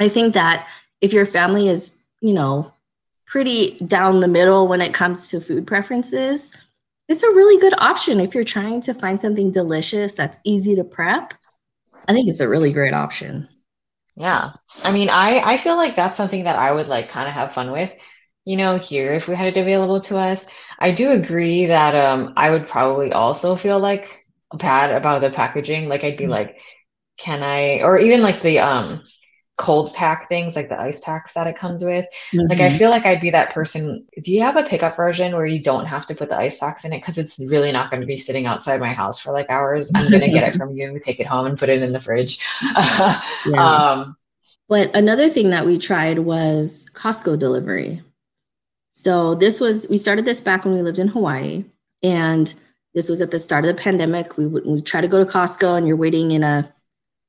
I 0.00 0.08
think 0.08 0.34
that 0.34 0.68
if 1.00 1.12
your 1.12 1.26
family 1.26 1.68
is, 1.68 2.02
you 2.20 2.34
know, 2.34 2.72
pretty 3.26 3.78
down 3.78 4.20
the 4.20 4.28
middle 4.28 4.68
when 4.68 4.80
it 4.80 4.94
comes 4.94 5.28
to 5.28 5.40
food 5.40 5.66
preferences, 5.66 6.56
it's 7.08 7.22
a 7.22 7.28
really 7.28 7.60
good 7.60 7.74
option 7.80 8.20
if 8.20 8.34
you're 8.34 8.44
trying 8.44 8.80
to 8.82 8.94
find 8.94 9.20
something 9.20 9.50
delicious 9.50 10.14
that's 10.14 10.38
easy 10.44 10.74
to 10.76 10.84
prep. 10.84 11.34
I 12.08 12.14
think 12.14 12.28
it's 12.28 12.40
a 12.40 12.48
really 12.48 12.72
great 12.72 12.94
option. 12.94 13.48
Yeah. 14.16 14.52
I 14.82 14.92
mean, 14.92 15.08
I 15.08 15.38
I 15.40 15.56
feel 15.58 15.76
like 15.76 15.96
that's 15.96 16.16
something 16.16 16.44
that 16.44 16.56
I 16.56 16.72
would 16.72 16.86
like 16.88 17.08
kind 17.08 17.28
of 17.28 17.34
have 17.34 17.54
fun 17.54 17.72
with. 17.72 17.90
You 18.44 18.56
know, 18.56 18.78
here 18.78 19.14
if 19.14 19.26
we 19.26 19.34
had 19.34 19.48
it 19.56 19.60
available 19.60 20.00
to 20.02 20.18
us. 20.18 20.46
I 20.78 20.92
do 20.92 21.12
agree 21.12 21.66
that 21.66 21.94
um 21.94 22.32
I 22.36 22.50
would 22.50 22.68
probably 22.68 23.12
also 23.12 23.56
feel 23.56 23.78
like 23.80 24.24
bad 24.52 24.94
about 24.94 25.20
the 25.22 25.30
packaging. 25.30 25.88
Like 25.88 26.04
I'd 26.04 26.16
be 26.18 26.26
Mm. 26.26 26.28
like, 26.28 26.56
can 27.18 27.42
I 27.42 27.82
or 27.82 27.98
even 27.98 28.22
like 28.22 28.42
the 28.42 28.60
um 28.60 29.04
cold 29.56 29.94
pack 29.94 30.28
things, 30.28 30.56
like 30.56 30.68
the 30.68 30.80
ice 30.80 31.00
packs 31.00 31.34
that 31.34 31.46
it 31.46 31.56
comes 31.56 31.84
with. 31.84 32.06
Like 32.48 32.60
I 32.60 32.70
Mhm. 32.70 32.78
feel 32.78 32.90
like 32.90 33.06
I'd 33.06 33.20
be 33.20 33.30
that 33.30 33.52
person. 33.54 34.04
Do 34.22 34.32
you 34.32 34.42
have 34.42 34.56
a 34.56 34.64
pickup 34.64 34.96
version 34.96 35.32
where 35.34 35.46
you 35.46 35.62
don't 35.62 35.86
have 35.86 36.06
to 36.06 36.14
put 36.14 36.28
the 36.28 36.36
ice 36.36 36.58
packs 36.58 36.84
in 36.84 36.92
it? 36.92 36.98
Because 37.00 37.18
it's 37.18 37.38
really 37.38 37.72
not 37.72 37.90
going 37.90 38.00
to 38.00 38.06
be 38.06 38.18
sitting 38.18 38.46
outside 38.46 38.80
my 38.80 38.92
house 38.92 39.20
for 39.20 39.32
like 39.32 39.48
hours. 39.50 39.92
I'm 39.94 40.10
gonna 40.10 40.30
get 40.30 40.44
it 40.44 40.54
from 40.56 40.76
you, 40.76 40.98
take 40.98 41.20
it 41.20 41.26
home 41.26 41.46
and 41.46 41.58
put 41.58 41.68
it 41.68 41.82
in 41.82 41.92
the 41.92 42.00
fridge. 42.00 42.38
Yeah. 43.44 43.82
Um, 43.92 44.16
But 44.68 44.94
another 44.96 45.28
thing 45.30 45.50
that 45.50 45.66
we 45.66 45.78
tried 45.78 46.20
was 46.20 46.86
Costco 46.94 47.38
delivery. 47.38 48.02
So 48.90 49.34
this 49.34 49.60
was 49.60 49.88
we 49.90 49.96
started 49.96 50.24
this 50.24 50.40
back 50.40 50.64
when 50.64 50.74
we 50.74 50.82
lived 50.82 50.98
in 50.98 51.08
Hawaii, 51.08 51.64
and 52.02 52.54
this 52.94 53.08
was 53.08 53.20
at 53.20 53.30
the 53.30 53.38
start 53.38 53.64
of 53.64 53.74
the 53.76 53.82
pandemic. 53.82 54.36
We 54.36 54.46
would 54.46 54.66
we 54.66 54.80
try 54.82 55.00
to 55.00 55.08
go 55.08 55.22
to 55.24 55.30
Costco, 55.30 55.76
and 55.76 55.86
you're 55.86 55.96
waiting 55.96 56.30
in 56.30 56.42
a 56.42 56.72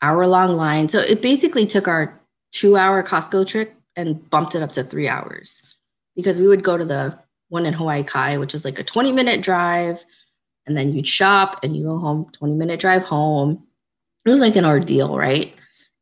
hour 0.06 0.28
long 0.28 0.54
line. 0.54 0.88
So 0.88 1.00
it 1.00 1.22
basically 1.22 1.66
took 1.66 1.88
our 1.88 2.20
two 2.52 2.78
hour 2.78 3.02
Costco 3.04 3.48
trip 3.48 3.74
and 3.96 4.30
bumped 4.30 4.56
it 4.56 4.62
up 4.62 4.72
to 4.74 4.84
three 4.84 5.08
hours 5.08 5.62
because 6.16 6.40
we 6.40 6.48
would 6.48 6.64
go 6.64 6.78
to 6.78 6.86
the 6.86 7.18
one 7.50 7.66
in 7.66 7.74
Hawaii 7.74 8.04
Kai, 8.04 8.38
which 8.38 8.54
is 8.54 8.64
like 8.64 8.80
a 8.80 8.84
20 8.84 9.12
minute 9.12 9.42
drive, 9.42 10.04
and 10.68 10.78
then 10.78 10.94
you'd 10.94 11.08
shop 11.08 11.60
and 11.64 11.76
you 11.76 11.84
go 11.84 11.98
home, 11.98 12.30
20 12.34 12.54
minute 12.54 12.80
drive 12.80 13.04
home. 13.04 13.66
It 14.26 14.30
was 14.30 14.42
like 14.42 14.56
an 14.56 14.66
ordeal, 14.66 15.18
right? 15.18 15.54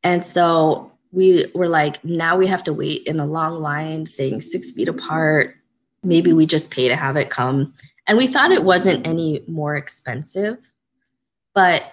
And 0.03 0.25
so 0.25 0.91
we 1.11 1.45
were 1.53 1.67
like, 1.67 2.03
now 2.03 2.35
we 2.35 2.47
have 2.47 2.63
to 2.63 2.73
wait 2.73 3.05
in 3.07 3.19
a 3.19 3.25
long 3.25 3.61
line, 3.61 4.05
saying 4.05 4.41
six 4.41 4.71
feet 4.71 4.89
apart. 4.89 5.55
Maybe 6.03 6.33
we 6.33 6.45
just 6.45 6.71
pay 6.71 6.87
to 6.89 6.95
have 6.95 7.15
it 7.15 7.29
come. 7.29 7.73
And 8.07 8.17
we 8.17 8.27
thought 8.27 8.51
it 8.51 8.63
wasn't 8.63 9.07
any 9.07 9.43
more 9.47 9.75
expensive, 9.75 10.57
but 11.53 11.83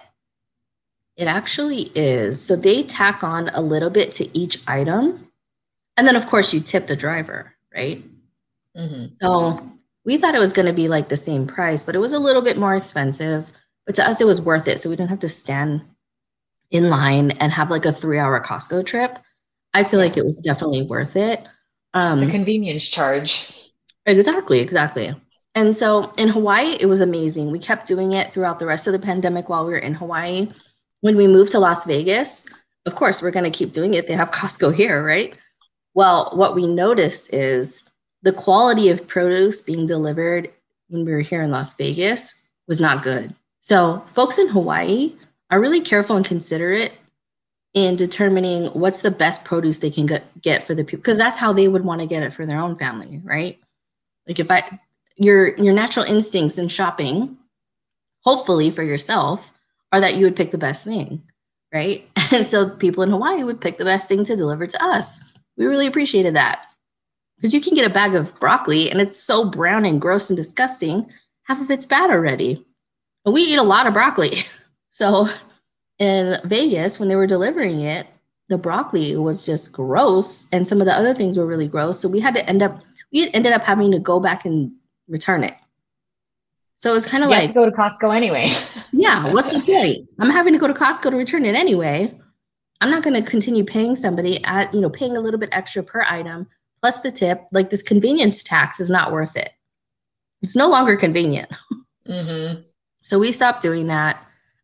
it 1.21 1.27
actually 1.27 1.91
is. 1.95 2.45
So 2.45 2.55
they 2.57 2.83
tack 2.83 3.23
on 3.23 3.49
a 3.49 3.61
little 3.61 3.91
bit 3.91 4.11
to 4.13 4.37
each 4.37 4.59
item. 4.67 5.27
And 5.97 6.07
then, 6.07 6.15
of 6.17 6.27
course, 6.27 6.53
you 6.53 6.61
tip 6.61 6.87
the 6.87 6.95
driver, 6.95 7.53
right? 7.75 8.03
mhm. 8.77 9.13
So 9.21 9.71
we 10.05 10.17
thought 10.17 10.35
it 10.35 10.39
was 10.39 10.53
going 10.53 10.67
to 10.67 10.73
be 10.73 10.87
like 10.87 11.09
the 11.09 11.17
same 11.17 11.47
price, 11.47 11.83
but 11.83 11.95
it 11.95 11.99
was 11.99 12.13
a 12.13 12.19
little 12.19 12.41
bit 12.41 12.57
more 12.57 12.75
expensive. 12.75 13.51
But 13.85 13.95
to 13.95 14.07
us, 14.07 14.21
it 14.21 14.27
was 14.27 14.41
worth 14.41 14.67
it. 14.67 14.79
So 14.79 14.89
we 14.89 14.95
didn't 14.95 15.09
have 15.11 15.19
to 15.19 15.29
stand 15.29 15.83
in 16.71 16.89
line 16.89 17.31
and 17.31 17.51
have 17.51 17.69
like 17.69 17.85
a 17.85 17.93
three 17.93 18.19
hour 18.19 18.39
Costco 18.43 18.85
trip. 18.85 19.19
I 19.73 19.83
feel 19.83 19.99
like 19.99 20.17
it 20.17 20.25
was 20.25 20.39
definitely 20.39 20.83
worth 20.83 21.15
it. 21.15 21.41
It's 21.41 21.49
Um, 21.93 22.23
a 22.23 22.31
convenience 22.31 22.87
charge. 22.89 23.51
Exactly, 24.05 24.59
exactly. 24.59 25.13
And 25.53 25.75
so 25.75 26.11
in 26.17 26.29
Hawaii, 26.29 26.77
it 26.79 26.85
was 26.87 27.01
amazing. 27.01 27.51
We 27.51 27.59
kept 27.59 27.87
doing 27.87 28.13
it 28.13 28.33
throughout 28.33 28.59
the 28.59 28.65
rest 28.65 28.87
of 28.87 28.93
the 28.93 28.99
pandemic 28.99 29.49
while 29.49 29.65
we 29.65 29.73
were 29.73 29.77
in 29.79 29.95
Hawaii. 29.95 30.49
When 31.01 31.17
we 31.17 31.27
moved 31.27 31.51
to 31.51 31.59
Las 31.59 31.85
Vegas, 31.85 32.47
of 32.85 32.95
course, 32.95 33.21
we're 33.21 33.31
going 33.31 33.51
to 33.51 33.57
keep 33.57 33.73
doing 33.73 33.93
it. 33.93 34.07
They 34.07 34.13
have 34.13 34.31
Costco 34.31 34.73
here, 34.73 35.03
right? 35.03 35.35
Well, 35.93 36.31
what 36.33 36.55
we 36.55 36.65
noticed 36.65 37.33
is 37.33 37.83
the 38.23 38.31
quality 38.31 38.89
of 38.89 39.07
produce 39.07 39.61
being 39.61 39.85
delivered 39.85 40.49
when 40.87 41.05
we 41.05 41.11
were 41.11 41.19
here 41.19 41.41
in 41.41 41.51
Las 41.51 41.73
Vegas 41.75 42.35
was 42.67 42.79
not 42.79 43.03
good. 43.03 43.35
So, 43.59 44.03
folks 44.13 44.37
in 44.37 44.47
Hawaii 44.47 45.13
are 45.49 45.59
really 45.59 45.81
careful 45.81 46.15
and 46.15 46.25
considerate 46.25 46.93
in 47.73 47.95
determining 47.95 48.67
what's 48.67 49.01
the 49.01 49.11
best 49.11 49.45
produce 49.45 49.79
they 49.79 49.89
can 49.89 50.07
get, 50.41 50.63
for 50.63 50.75
the 50.75 50.83
people 50.83 51.01
because 51.01 51.17
that's 51.17 51.37
how 51.37 51.53
they 51.53 51.67
would 51.67 51.85
want 51.85 52.01
to 52.01 52.07
get 52.07 52.23
it 52.23 52.33
for 52.33 52.45
their 52.45 52.59
own 52.59 52.75
family, 52.75 53.21
right? 53.23 53.59
Like 54.27 54.39
if 54.39 54.51
I 54.51 54.79
your 55.15 55.57
your 55.57 55.73
natural 55.73 56.05
instincts 56.05 56.57
in 56.57 56.67
shopping, 56.67 57.37
hopefully 58.21 58.71
for 58.71 58.83
yourself, 58.83 59.53
are 59.91 59.99
that 59.99 60.15
you 60.15 60.25
would 60.25 60.35
pick 60.35 60.51
the 60.51 60.57
best 60.57 60.85
thing, 60.85 61.21
right? 61.73 62.07
And 62.31 62.45
so 62.47 62.69
people 62.69 63.03
in 63.03 63.09
Hawaii 63.09 63.43
would 63.43 63.61
pick 63.61 63.77
the 63.77 63.85
best 63.85 64.07
thing 64.07 64.23
to 64.25 64.35
deliver 64.35 64.67
to 64.67 64.83
us. 64.83 65.21
We 65.57 65.65
really 65.65 65.87
appreciated 65.87 66.35
that. 66.35 66.65
Because 67.37 67.53
you 67.53 67.61
can 67.61 67.73
get 67.73 67.89
a 67.89 67.93
bag 67.93 68.13
of 68.13 68.39
broccoli 68.39 68.91
and 68.91 69.01
it's 69.01 69.19
so 69.19 69.49
brown 69.49 69.83
and 69.83 69.99
gross 69.99 70.29
and 70.29 70.37
disgusting, 70.37 71.09
half 71.43 71.59
of 71.59 71.71
it's 71.71 71.87
bad 71.87 72.11
already. 72.11 72.65
But 73.25 73.31
we 73.31 73.41
eat 73.41 73.57
a 73.57 73.63
lot 73.63 73.87
of 73.87 73.93
broccoli. 73.93 74.31
So 74.93 75.29
in 75.99 76.37
Vegas, 76.43 76.99
when 76.99 77.07
they 77.07 77.15
were 77.15 77.25
delivering 77.25 77.79
it, 77.79 78.05
the 78.49 78.57
broccoli 78.57 79.15
was 79.15 79.45
just 79.45 79.71
gross 79.71 80.45
and 80.51 80.67
some 80.67 80.81
of 80.81 80.85
the 80.85 80.93
other 80.93 81.13
things 81.13 81.37
were 81.37 81.47
really 81.47 81.69
gross. 81.69 81.97
So 81.97 82.09
we 82.09 82.19
had 82.19 82.35
to 82.35 82.45
end 82.47 82.61
up 82.61 82.81
we 83.13 83.29
ended 83.33 83.53
up 83.53 83.63
having 83.63 83.91
to 83.91 83.99
go 83.99 84.19
back 84.19 84.43
and 84.43 84.71
return 85.07 85.43
it. 85.43 85.53
So 86.81 86.89
it 86.89 86.93
was 86.93 87.05
kind 87.05 87.23
of 87.23 87.29
like, 87.29 87.49
to 87.49 87.53
go 87.53 87.63
to 87.63 87.71
Costco 87.71 88.15
anyway. 88.15 88.51
yeah, 88.91 89.31
what's 89.31 89.53
the 89.53 89.61
point? 89.61 90.09
I'm 90.17 90.31
having 90.31 90.51
to 90.53 90.57
go 90.57 90.65
to 90.65 90.73
Costco 90.73 91.11
to 91.11 91.15
return 91.15 91.45
it 91.45 91.53
anyway. 91.53 92.11
I'm 92.81 92.89
not 92.89 93.03
going 93.03 93.23
to 93.23 93.29
continue 93.29 93.63
paying 93.63 93.95
somebody 93.95 94.43
at, 94.45 94.73
you 94.73 94.81
know, 94.81 94.89
paying 94.89 95.15
a 95.15 95.19
little 95.19 95.39
bit 95.39 95.49
extra 95.51 95.83
per 95.83 96.01
item 96.01 96.47
plus 96.81 97.01
the 97.01 97.11
tip. 97.11 97.45
Like 97.51 97.69
this 97.69 97.83
convenience 97.83 98.41
tax 98.41 98.79
is 98.79 98.89
not 98.89 99.11
worth 99.11 99.35
it. 99.35 99.51
It's 100.41 100.55
no 100.55 100.67
longer 100.67 100.97
convenient. 100.97 101.51
hmm 102.07 102.61
So 103.03 103.19
we 103.19 103.31
stopped 103.31 103.61
doing 103.61 103.85
that. 103.85 104.17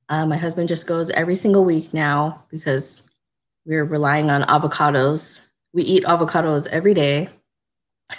Uh, 0.09 0.25
my 0.25 0.37
husband 0.37 0.69
just 0.69 0.87
goes 0.87 1.11
every 1.11 1.35
single 1.35 1.65
week 1.65 1.93
now 1.93 2.45
because 2.49 3.03
we're 3.63 3.85
relying 3.85 4.31
on 4.31 4.41
avocados. 4.41 5.47
We 5.71 5.83
eat 5.83 6.03
avocados 6.03 6.65
every 6.67 6.95
day. 6.95 7.29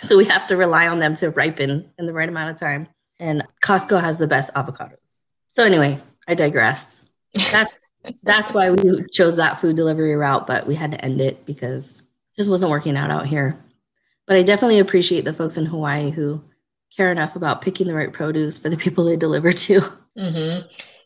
So 0.01 0.19
we 0.19 0.27
have 0.27 0.47
to 0.49 0.57
rely 0.59 0.87
on 0.87 0.99
them 0.99 1.17
to 1.17 1.31
ripen 1.31 1.91
in 1.99 2.05
the 2.05 2.13
right 2.13 2.29
amount 2.29 2.51
of 2.51 2.59
time. 2.59 2.89
And 3.19 3.45
Costco 3.63 4.01
has 4.01 4.19
the 4.19 4.27
best 4.27 4.53
avocados. 4.55 5.23
So 5.49 5.65
anyway, 5.65 5.99
I 6.27 6.35
digress. 6.35 7.09
That's 7.51 7.79
that's 8.23 8.53
why 8.53 8.71
we 8.71 9.05
chose 9.13 9.37
that 9.37 9.61
food 9.61 9.77
delivery 9.77 10.15
route, 10.15 10.47
but 10.47 10.67
we 10.67 10.75
had 10.75 10.93
to 10.93 11.05
end 11.05 11.21
it 11.21 11.45
because 11.45 12.01
it 12.01 12.37
just 12.37 12.51
wasn't 12.51 12.71
working 12.71 12.97
out 12.97 13.11
out 13.11 13.27
here. 13.27 13.59
But 14.27 14.37
I 14.37 14.43
definitely 14.43 14.79
appreciate 14.79 15.25
the 15.25 15.33
folks 15.33 15.57
in 15.57 15.67
Hawaii 15.67 16.11
who 16.11 16.43
care 16.97 17.11
enough 17.11 17.37
about 17.37 17.63
picking 17.63 17.87
the 17.87 17.95
right 17.95 18.13
produce 18.13 18.59
for 18.59 18.69
the 18.69 18.77
people 18.85 19.05
they 19.05 19.17
deliver 19.17 19.53
to. 19.53 19.83
Hmm 20.19 20.59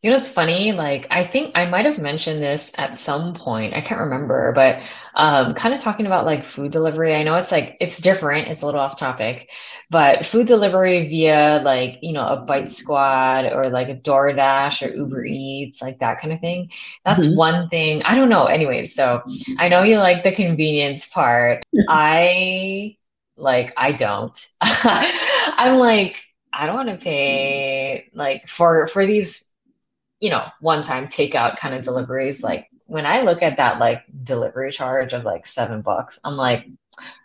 You 0.03 0.11
know, 0.11 0.16
it's 0.16 0.29
funny. 0.29 0.72
Like, 0.72 1.07
I 1.11 1.25
think 1.25 1.53
I 1.57 1.66
might 1.66 1.85
have 1.87 1.98
mentioned 1.98 2.42
this 2.42 2.72
at 2.79 2.96
some 2.98 3.35
point. 3.35 3.75
I 3.75 3.81
can't 3.83 4.01
remember, 4.01 4.53
but 4.55 4.81
um, 5.14 5.55
kind 5.55 5.75
of 5.75 5.81
talking 5.81 6.07
about 6.07 6.27
like 6.27 6.44
food 6.44 6.72
delivery. 6.72 7.14
I 7.14 7.22
know 7.22 7.37
it's 7.37 7.53
like 7.53 7.77
it's 7.81 7.98
different. 7.98 8.48
It's 8.48 8.62
a 8.62 8.66
little 8.66 8.81
off 8.81 8.98
topic, 8.98 9.48
but 9.90 10.27
food 10.27 10.46
delivery 10.48 11.07
via 11.09 11.61
like, 11.64 11.98
you 12.03 12.12
know, 12.14 12.27
a 12.27 12.37
Bite 12.38 12.70
Squad 12.70 13.46
or 13.53 13.70
like 13.70 13.90
a 13.90 13.96
DoorDash 13.96 14.87
or 14.88 14.94
Uber 14.94 15.25
Eats, 15.25 15.83
like 15.83 16.01
that 16.01 16.18
kind 16.20 16.33
of 16.33 16.40
thing. 16.40 16.70
That's 17.05 17.29
Mhm. 17.29 17.37
one 17.37 17.68
thing. 17.68 18.03
I 18.05 18.14
don't 18.16 18.31
know. 18.31 18.46
Anyways, 18.46 18.94
so 18.94 19.22
I 19.59 19.68
know 19.68 19.83
you 19.85 19.98
like 19.98 20.25
the 20.25 20.33
convenience 20.33 21.09
part. 21.09 21.62
I 21.88 22.96
like, 23.37 23.72
I 23.77 23.92
don't. 23.92 24.38
I'm 24.62 25.79
like, 25.79 26.22
I 26.52 26.66
don't 26.66 26.76
want 26.76 26.88
to 26.90 26.96
pay 26.96 28.08
like 28.14 28.48
for 28.48 28.86
for 28.88 29.06
these, 29.06 29.48
you 30.20 30.30
know, 30.30 30.46
one-time 30.60 31.08
takeout 31.08 31.56
kind 31.58 31.74
of 31.74 31.82
deliveries. 31.84 32.42
Like 32.42 32.68
when 32.86 33.06
I 33.06 33.22
look 33.22 33.42
at 33.42 33.58
that 33.58 33.78
like 33.80 34.04
delivery 34.24 34.72
charge 34.72 35.12
of 35.14 35.24
like 35.24 35.46
seven 35.46 35.82
bucks, 35.82 36.20
I'm 36.24 36.36
like, 36.36 36.66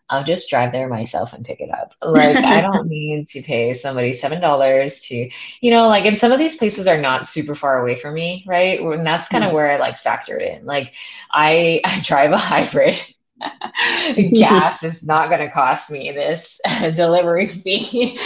I'll 0.10 0.24
just 0.24 0.50
drive 0.50 0.72
there 0.72 0.88
myself 0.90 1.34
and 1.34 1.46
pick 1.46 1.62
it 1.62 1.70
up. 1.72 1.94
Like 2.04 2.44
I 2.44 2.62
don't 2.62 2.88
need 2.88 3.28
to 3.30 3.42
pay 3.42 3.74
somebody 3.74 4.14
seven 4.14 4.42
dollars 4.42 5.02
to, 5.08 5.30
you 5.62 5.72
know, 5.72 5.88
like 5.88 6.06
and 6.06 6.18
some 6.18 6.32
of 6.32 6.40
these 6.40 6.58
places 6.58 6.88
are 6.88 7.02
not 7.02 7.28
super 7.28 7.56
far 7.56 7.82
away 7.82 8.00
from 8.00 8.14
me, 8.16 8.46
right? 8.48 8.80
And 8.82 9.06
that's 9.06 9.30
kind 9.30 9.44
of 9.44 9.52
Mhm. 9.52 9.54
where 9.54 9.72
I 9.72 9.78
like 9.78 9.98
factored 9.98 10.42
in. 10.46 10.66
Like 10.66 10.94
I 11.32 11.82
I 11.86 12.02
drive 12.04 12.32
a 12.32 12.38
hybrid. 12.38 13.02
gas 14.38 14.84
is 14.84 15.04
not 15.04 15.30
going 15.30 15.42
to 15.42 15.52
cost 15.52 15.92
me 15.92 16.12
this 16.12 16.60
delivery 16.96 17.48
fee. 17.48 18.20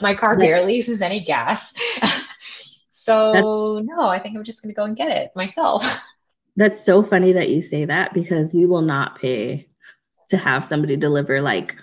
My 0.00 0.14
car 0.14 0.38
yes. 0.38 0.58
barely 0.58 0.76
uses 0.76 1.02
any 1.02 1.24
gas. 1.24 1.72
so, 2.92 3.32
That's- 3.32 3.86
no, 3.86 4.08
I 4.08 4.18
think 4.18 4.36
I'm 4.36 4.44
just 4.44 4.62
going 4.62 4.74
to 4.74 4.76
go 4.76 4.84
and 4.84 4.96
get 4.96 5.10
it 5.10 5.30
myself. 5.34 5.84
That's 6.56 6.84
so 6.84 7.02
funny 7.02 7.32
that 7.32 7.48
you 7.48 7.62
say 7.62 7.84
that 7.84 8.12
because 8.12 8.52
we 8.52 8.66
will 8.66 8.82
not 8.82 9.18
pay 9.20 9.68
to 10.28 10.36
have 10.36 10.64
somebody 10.64 10.96
deliver 10.96 11.40
like 11.40 11.76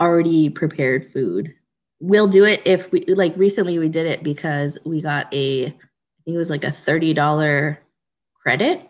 already 0.00 0.50
prepared 0.50 1.12
food. 1.12 1.54
We'll 2.00 2.28
do 2.28 2.44
it 2.44 2.62
if 2.64 2.92
we 2.92 3.04
like 3.06 3.36
recently 3.36 3.78
we 3.78 3.88
did 3.88 4.06
it 4.06 4.22
because 4.22 4.78
we 4.84 5.00
got 5.00 5.32
a 5.32 5.66
I 5.66 5.70
think 6.24 6.34
it 6.34 6.36
was 6.36 6.50
like 6.50 6.64
a 6.64 6.68
$30 6.68 7.78
credit. 8.42 8.88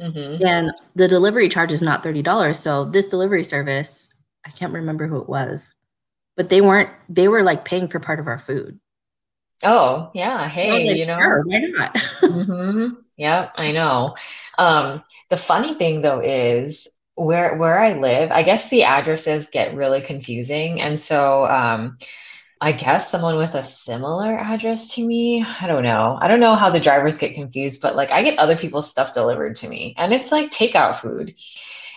Mm-hmm. 0.00 0.44
And 0.44 0.72
the 0.94 1.06
delivery 1.06 1.48
charge 1.48 1.70
is 1.70 1.82
not 1.82 2.02
$30. 2.02 2.56
So 2.56 2.84
this 2.86 3.06
delivery 3.06 3.44
service, 3.44 4.12
I 4.44 4.50
can't 4.50 4.72
remember 4.72 5.06
who 5.06 5.20
it 5.20 5.28
was, 5.28 5.74
but 6.36 6.48
they 6.48 6.60
weren't, 6.60 6.90
they 7.08 7.28
were 7.28 7.42
like 7.42 7.64
paying 7.64 7.88
for 7.88 8.00
part 8.00 8.20
of 8.20 8.26
our 8.26 8.38
food. 8.38 8.78
Oh, 9.62 10.10
yeah. 10.14 10.48
Hey, 10.48 10.88
like, 10.88 10.96
you 10.96 11.06
know, 11.06 11.18
sure, 11.18 11.42
why 11.46 11.58
not? 11.58 11.94
mm-hmm. 12.22 12.94
Yeah, 13.16 13.50
I 13.54 13.72
know. 13.72 14.16
Um, 14.58 15.02
the 15.30 15.36
funny 15.36 15.74
thing 15.74 16.02
though 16.02 16.20
is 16.20 16.88
where 17.14 17.56
where 17.58 17.78
I 17.78 17.92
live, 17.94 18.30
I 18.32 18.42
guess 18.42 18.68
the 18.70 18.84
addresses 18.84 19.48
get 19.50 19.76
really 19.76 20.00
confusing. 20.00 20.80
And 20.80 20.98
so 20.98 21.44
um, 21.44 21.98
I 22.60 22.72
guess 22.72 23.10
someone 23.10 23.36
with 23.36 23.54
a 23.54 23.62
similar 23.64 24.36
address 24.36 24.94
to 24.94 25.06
me, 25.06 25.44
I 25.44 25.66
don't 25.66 25.82
know. 25.84 26.18
I 26.20 26.28
don't 26.28 26.40
know 26.40 26.54
how 26.54 26.70
the 26.70 26.80
drivers 26.80 27.18
get 27.18 27.34
confused, 27.34 27.82
but 27.82 27.94
like 27.96 28.10
I 28.10 28.22
get 28.22 28.38
other 28.38 28.56
people's 28.56 28.90
stuff 28.90 29.14
delivered 29.14 29.56
to 29.56 29.68
me 29.68 29.94
and 29.98 30.12
it's 30.12 30.32
like 30.32 30.50
takeout 30.50 31.00
food. 31.00 31.34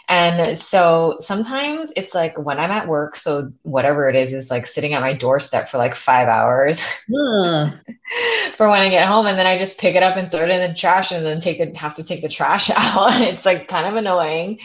And 0.08 0.58
so 0.58 1.18
sometimes 1.20 1.92
it's 1.96 2.14
like 2.14 2.38
when 2.38 2.60
I'm 2.60 2.72
at 2.72 2.88
work, 2.88 3.18
so 3.18 3.52
whatever 3.64 4.10
it 4.10 4.16
is, 4.16 4.34
is 4.34 4.52
like 4.52 4.68
sitting 4.68 4.94
at 4.94 5.02
my 5.02 5.14
doorstep 5.14 5.70
for 5.70 5.78
like 5.78 5.96
five 5.96 6.28
hours 6.28 6.80
for 7.08 8.70
when 8.70 8.82
I 8.82 8.90
get 8.90 9.08
home. 9.08 9.26
And 9.26 9.38
then 9.38 9.48
I 9.48 9.58
just 9.58 9.80
pick 9.80 9.96
it 9.96 10.04
up 10.04 10.18
and 10.18 10.32
throw 10.32 10.44
it 10.44 10.50
in 10.50 10.70
the 10.70 10.78
trash 10.78 11.12
and 11.12 11.26
then 11.26 11.40
take 11.40 11.58
the 11.58 11.78
have 11.78 11.96
to 11.96 12.04
take 12.04 12.22
the 12.22 12.30
trash 12.30 12.70
out. 12.76 13.22
it's 13.22 13.46
like 13.46 13.68
kind 13.68 13.88
of 13.88 13.96
annoying 13.96 14.60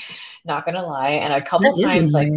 not 0.44 0.64
gonna 0.64 0.84
lie. 0.84 1.10
And 1.10 1.32
a 1.32 1.42
couple 1.42 1.74
that 1.76 1.82
times, 1.82 2.12
like 2.12 2.30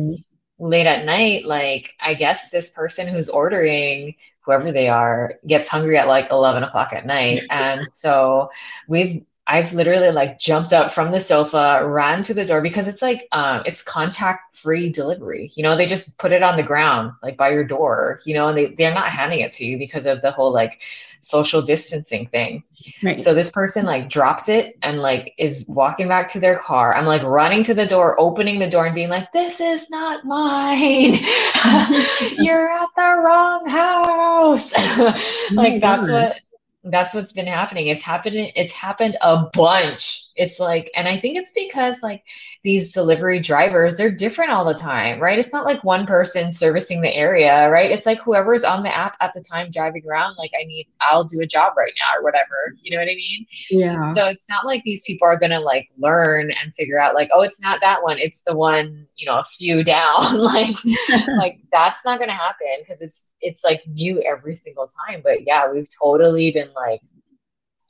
late 0.60 0.86
at 0.88 1.06
night, 1.06 1.46
like 1.46 1.94
I 2.00 2.14
guess 2.14 2.50
this 2.50 2.72
person 2.72 3.08
who's 3.08 3.30
ordering, 3.30 4.16
whoever 4.42 4.72
they 4.72 4.90
are, 4.90 5.34
gets 5.48 5.70
hungry 5.70 5.98
at 5.98 6.08
like 6.08 6.30
11 6.32 6.64
o'clock 6.64 6.94
at 6.94 7.06
night. 7.06 7.42
and 7.50 7.82
so 7.92 8.50
we've 8.88 9.24
I've 9.46 9.74
literally 9.74 10.12
like 10.12 10.40
jumped 10.40 10.72
up 10.72 10.94
from 10.94 11.12
the 11.12 11.20
sofa, 11.20 11.82
ran 11.86 12.22
to 12.24 12.34
the 12.34 12.46
door 12.46 12.62
because 12.62 12.88
it's 12.88 13.02
like 13.02 13.28
um 13.34 13.62
it's 13.66 13.82
contact 13.82 14.56
free 14.56 14.90
delivery. 14.90 15.52
You 15.56 15.64
know, 15.64 15.76
they 15.76 15.86
just 15.86 16.18
put 16.18 16.32
it 16.32 16.42
on 16.42 16.56
the 16.56 16.64
ground 16.64 17.12
like 17.22 17.36
by 17.36 17.52
your 17.52 17.66
door, 17.66 18.22
you 18.26 18.34
know, 18.34 18.48
and 18.48 18.58
they 18.58 18.68
they're 18.68 18.94
not 18.94 19.10
handing 19.10 19.42
it 19.42 19.52
to 19.54 19.66
you 19.66 19.78
because 19.78 20.06
of 20.06 20.22
the 20.22 20.32
whole 20.32 20.54
like 20.54 20.82
social 21.20 21.62
distancing 21.62 22.28
thing. 22.28 22.64
Right. 23.04 23.22
So 23.22 23.34
this 23.34 23.52
person 23.52 23.86
like 23.86 24.10
drops 24.10 24.48
it 24.48 24.78
and 24.82 25.00
like 25.00 25.34
is 25.38 25.66
walking 25.68 26.08
back 26.08 26.30
to 26.30 26.40
their 26.40 26.58
car. 26.60 26.96
I'm 26.96 27.06
like 27.06 27.24
running 27.24 27.64
to 27.64 27.74
the 27.74 27.86
door, 27.86 28.18
opening 28.20 28.60
the 28.60 28.70
door 28.70 28.86
and 28.86 28.96
being 28.96 29.10
like, 29.10 29.32
"This 29.34 29.60
is 29.60 29.90
not 29.90 30.24
mine. 30.24 31.16
You're 32.38 32.72
at 32.72 32.90
the 32.96 33.22
wrong 33.26 33.68
house." 33.68 34.74
like 35.52 35.74
oh 35.74 35.80
that's 35.80 36.10
what 36.10 36.38
that's 36.86 37.14
what's 37.14 37.32
been 37.32 37.48
happening. 37.48 37.88
It's 37.88 38.04
happening 38.04 38.52
it's 38.56 38.74
happened 38.74 39.18
a 39.22 39.46
bunch. 39.54 40.20
It's 40.36 40.60
like 40.60 40.90
and 40.96 41.08
i 41.08 41.20
think 41.20 41.38
it's 41.38 41.52
because 41.52 42.02
like 42.02 42.24
these 42.64 42.92
delivery 42.92 43.40
drivers 43.40 43.98
they're 43.98 44.10
different 44.14 44.52
all 44.52 44.66
the 44.66 44.74
time 44.74 45.20
right? 45.20 45.40
It's 45.40 45.54
not 45.54 45.66
like 45.66 45.84
one 45.84 46.06
person 46.06 46.52
servicing 46.52 47.02
the 47.02 47.16
area 47.16 47.70
right? 47.70 47.92
It's 47.92 48.06
like 48.06 48.20
whoever's 48.20 48.64
on 48.64 48.84
the 48.84 48.96
app 48.96 49.16
at 49.22 49.34
the 49.34 49.42
time 49.42 49.70
driving 49.72 50.04
around 50.08 50.36
like 50.38 50.52
i 50.60 50.64
need 50.64 50.88
i'll 51.02 51.24
do 51.24 51.40
a 51.42 51.48
job 51.48 51.74
right 51.78 51.94
now 52.00 52.20
or 52.20 52.24
whatever 52.24 52.76
you 52.82 52.92
know 52.92 53.02
what 53.02 53.10
i 53.10 53.16
mean? 53.16 53.46
Yeah. 53.70 54.12
So 54.14 54.28
it's 54.28 54.50
not 54.50 54.66
like 54.66 54.84
these 54.84 55.04
people 55.06 55.28
are 55.28 55.40
gonna 55.40 55.60
like 55.62 55.90
learn 55.98 56.52
and 56.52 56.74
figure 56.74 57.00
out 57.00 57.14
like 57.16 57.30
oh 57.34 57.42
it's 57.42 57.62
not 57.62 57.80
that 57.82 58.04
one 58.04 58.18
it's 58.18 58.44
the 58.44 58.56
one 58.56 59.08
you 59.16 59.26
know 59.26 59.40
a 59.40 59.44
few 59.44 59.84
down 59.96 60.38
like 60.40 60.76
like 61.38 61.60
that's 61.72 62.04
not 62.06 62.20
gonna 62.20 62.34
happen 62.34 62.68
because 62.80 63.02
it's 63.02 63.32
it's 63.42 63.64
like 63.64 63.82
new 63.88 64.22
every 64.22 64.56
single 64.56 64.88
time. 65.08 65.22
But 65.24 65.46
yeah 65.46 65.72
we've 65.72 65.88
totally 66.02 66.52
been 66.52 66.73
like 66.76 67.02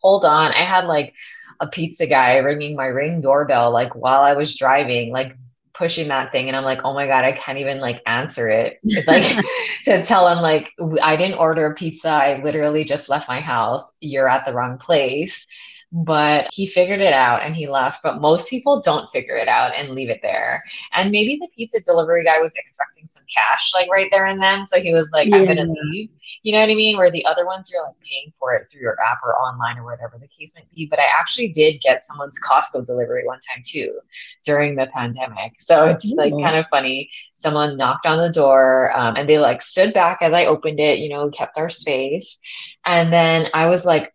hold 0.01 0.25
on 0.25 0.51
i 0.51 0.61
had 0.61 0.85
like 0.85 1.13
a 1.59 1.67
pizza 1.67 2.05
guy 2.07 2.37
ringing 2.37 2.75
my 2.75 2.87
ring 2.87 3.21
doorbell 3.21 3.71
like 3.71 3.95
while 3.95 4.21
I 4.21 4.33
was 4.33 4.57
driving, 4.57 5.11
like 5.11 5.35
pushing 5.73 6.09
that 6.09 6.31
thing 6.31 6.47
and 6.47 6.55
I'm 6.55 6.63
like, 6.63 6.81
oh 6.83 6.93
my 6.93 7.07
God, 7.07 7.25
I 7.25 7.31
can't 7.31 7.57
even 7.57 7.79
like 7.79 8.01
answer 8.05 8.47
it. 8.49 8.79
It's 8.83 9.07
like 9.07 9.23
to 9.85 10.05
tell 10.05 10.27
him 10.27 10.39
like 10.39 10.71
I 11.01 11.15
didn't 11.15 11.39
order 11.39 11.65
a 11.67 11.75
pizza. 11.75 12.09
I 12.09 12.41
literally 12.43 12.83
just 12.83 13.09
left 13.09 13.27
my 13.27 13.39
house. 13.39 13.91
You're 13.99 14.29
at 14.29 14.45
the 14.45 14.53
wrong 14.53 14.77
place 14.77 15.47
but 15.93 16.49
he 16.51 16.65
figured 16.65 17.01
it 17.01 17.13
out 17.13 17.43
and 17.43 17.55
he 17.55 17.67
left. 17.67 18.01
But 18.01 18.19
most 18.19 18.49
people 18.49 18.81
don't 18.81 19.11
figure 19.11 19.35
it 19.37 19.47
out 19.47 19.75
and 19.75 19.89
leave 19.89 20.09
it 20.09 20.21
there. 20.23 20.63
And 20.91 21.11
maybe 21.11 21.37
the 21.39 21.47
pizza 21.55 21.79
delivery 21.81 22.23
guy 22.23 22.39
was 22.39 22.55
expecting 22.55 23.05
some 23.07 23.23
cash 23.33 23.71
like 23.75 23.89
right 23.91 24.09
there 24.11 24.25
and 24.25 24.41
then. 24.41 24.65
So 24.65 24.81
he 24.81 24.91
was 24.91 25.11
like, 25.11 25.27
yeah. 25.27 25.37
I'm 25.37 25.45
going 25.45 25.57
to 25.57 25.71
leave. 25.91 26.09
You 26.41 26.53
know 26.53 26.61
what 26.61 26.71
I 26.71 26.75
mean? 26.75 26.97
Where 26.97 27.11
the 27.11 27.23
other 27.25 27.45
ones, 27.45 27.69
you're 27.71 27.83
like 27.83 27.93
paying 27.99 28.33
for 28.39 28.53
it 28.53 28.67
through 28.71 28.81
your 28.81 28.97
app 29.05 29.19
or 29.23 29.35
online 29.37 29.77
or 29.77 29.85
whatever 29.85 30.17
the 30.19 30.27
case 30.27 30.55
might 30.57 30.69
be. 30.73 30.87
But 30.87 30.97
I 30.97 31.05
actually 31.19 31.49
did 31.49 31.79
get 31.81 32.03
someone's 32.03 32.39
Costco 32.39 32.87
delivery 32.87 33.25
one 33.25 33.39
time 33.53 33.61
too 33.63 33.99
during 34.43 34.75
the 34.75 34.87
pandemic. 34.95 35.53
So 35.59 35.85
it's 35.85 36.11
Ooh. 36.11 36.15
like 36.15 36.33
kind 36.41 36.55
of 36.55 36.65
funny. 36.71 37.11
Someone 37.35 37.77
knocked 37.77 38.07
on 38.07 38.17
the 38.17 38.33
door 38.33 38.91
um, 38.97 39.15
and 39.15 39.29
they 39.29 39.37
like 39.37 39.61
stood 39.61 39.93
back 39.93 40.19
as 40.21 40.33
I 40.33 40.45
opened 40.45 40.79
it, 40.79 40.97
you 40.97 41.09
know, 41.09 41.29
kept 41.29 41.59
our 41.59 41.69
space. 41.69 42.39
And 42.83 43.13
then 43.13 43.45
I 43.53 43.67
was 43.67 43.85
like, 43.85 44.11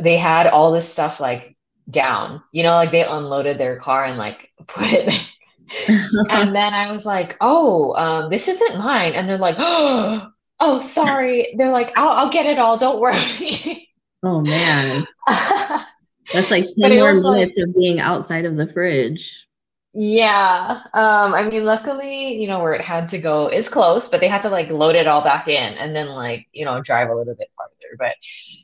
they 0.00 0.16
had 0.16 0.46
all 0.46 0.72
this 0.72 0.88
stuff 0.88 1.20
like 1.20 1.56
down, 1.90 2.42
you 2.52 2.62
know, 2.62 2.72
like 2.72 2.92
they 2.92 3.04
unloaded 3.04 3.58
their 3.58 3.78
car 3.78 4.04
and 4.04 4.18
like 4.18 4.52
put 4.66 4.86
it 4.86 5.28
and 5.68 6.54
then 6.54 6.74
I 6.74 6.90
was 6.90 7.04
like, 7.04 7.36
oh, 7.40 7.94
um, 7.94 8.30
this 8.30 8.48
isn't 8.48 8.78
mine. 8.78 9.12
And 9.12 9.28
they're 9.28 9.38
like, 9.38 9.56
oh, 9.58 10.28
oh, 10.60 10.80
sorry. 10.80 11.54
They're 11.56 11.70
like, 11.70 11.92
I'll, 11.96 12.10
I'll 12.10 12.32
get 12.32 12.46
it 12.46 12.58
all. 12.58 12.78
Don't 12.78 13.00
worry. 13.00 13.88
oh, 14.22 14.40
man. 14.40 15.06
That's 16.32 16.50
like 16.50 16.66
10 16.80 16.98
more 16.98 17.14
minutes 17.14 17.58
like, 17.58 17.68
of 17.68 17.74
being 17.74 18.00
outside 18.00 18.44
of 18.44 18.56
the 18.56 18.66
fridge. 18.66 19.47
Yeah. 19.94 20.82
Um, 20.94 21.34
I 21.34 21.48
mean, 21.48 21.64
luckily, 21.64 22.34
you 22.40 22.46
know, 22.46 22.60
where 22.60 22.74
it 22.74 22.82
had 22.82 23.08
to 23.10 23.18
go 23.18 23.48
is 23.48 23.68
close, 23.68 24.08
but 24.08 24.20
they 24.20 24.28
had 24.28 24.42
to 24.42 24.50
like 24.50 24.70
load 24.70 24.94
it 24.94 25.06
all 25.06 25.22
back 25.24 25.48
in 25.48 25.74
and 25.74 25.96
then 25.96 26.08
like, 26.08 26.46
you 26.52 26.64
know, 26.64 26.80
drive 26.82 27.08
a 27.08 27.14
little 27.14 27.34
bit 27.34 27.50
farther. 27.56 27.96
But 27.98 28.14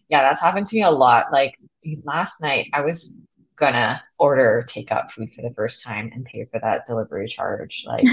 yeah, 0.09 0.23
that's 0.23 0.41
happened 0.41 0.67
to 0.67 0.77
me 0.77 0.83
a 0.83 0.91
lot. 0.91 1.33
Like 1.33 1.59
last 2.05 2.41
night, 2.41 2.69
I 2.73 2.83
was 2.83 3.15
gonna 3.57 4.03
order 4.19 4.65
takeout 4.69 5.11
food 5.11 5.31
for 5.35 5.43
the 5.43 5.55
first 5.55 5.83
time 5.83 6.11
and 6.15 6.25
pay 6.25 6.45
for 6.45 6.61
that 6.61 6.87
delivery 6.87 7.27
charge. 7.27 7.85
Like, 7.87 8.05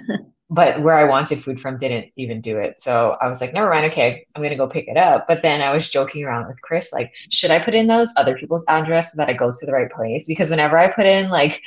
but 0.50 0.82
where 0.82 0.94
I 0.94 1.08
wanted 1.08 1.42
food 1.42 1.60
from 1.60 1.78
didn't 1.78 2.12
even 2.16 2.40
do 2.40 2.58
it. 2.58 2.80
So 2.80 3.16
I 3.20 3.28
was 3.28 3.40
like, 3.40 3.52
never 3.54 3.70
mind. 3.70 3.86
Okay, 3.86 4.26
I'm 4.34 4.42
gonna 4.42 4.56
go 4.56 4.68
pick 4.68 4.88
it 4.88 4.96
up. 4.96 5.26
But 5.26 5.42
then 5.42 5.62
I 5.62 5.74
was 5.74 5.88
joking 5.88 6.24
around 6.24 6.46
with 6.48 6.60
Chris, 6.62 6.92
like, 6.92 7.12
should 7.30 7.50
I 7.50 7.58
put 7.64 7.74
in 7.74 7.86
those 7.86 8.12
other 8.16 8.36
people's 8.36 8.64
address 8.68 9.12
so 9.12 9.16
that 9.16 9.30
it 9.30 9.38
goes 9.38 9.58
to 9.60 9.66
the 9.66 9.72
right 9.72 9.90
place? 9.90 10.26
Because 10.28 10.50
whenever 10.50 10.78
I 10.78 10.92
put 10.92 11.06
in 11.06 11.30
like 11.30 11.62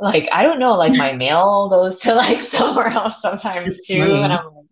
like 0.00 0.28
I 0.32 0.42
don't 0.42 0.58
know, 0.58 0.74
like 0.74 0.96
my 0.96 1.12
mail 1.12 1.68
goes 1.68 1.98
to 2.00 2.14
like 2.14 2.42
somewhere 2.42 2.88
else 2.88 3.20
sometimes 3.20 3.86
too, 3.86 4.02
and 4.02 4.32
I'm 4.32 4.44
like, 4.44 4.64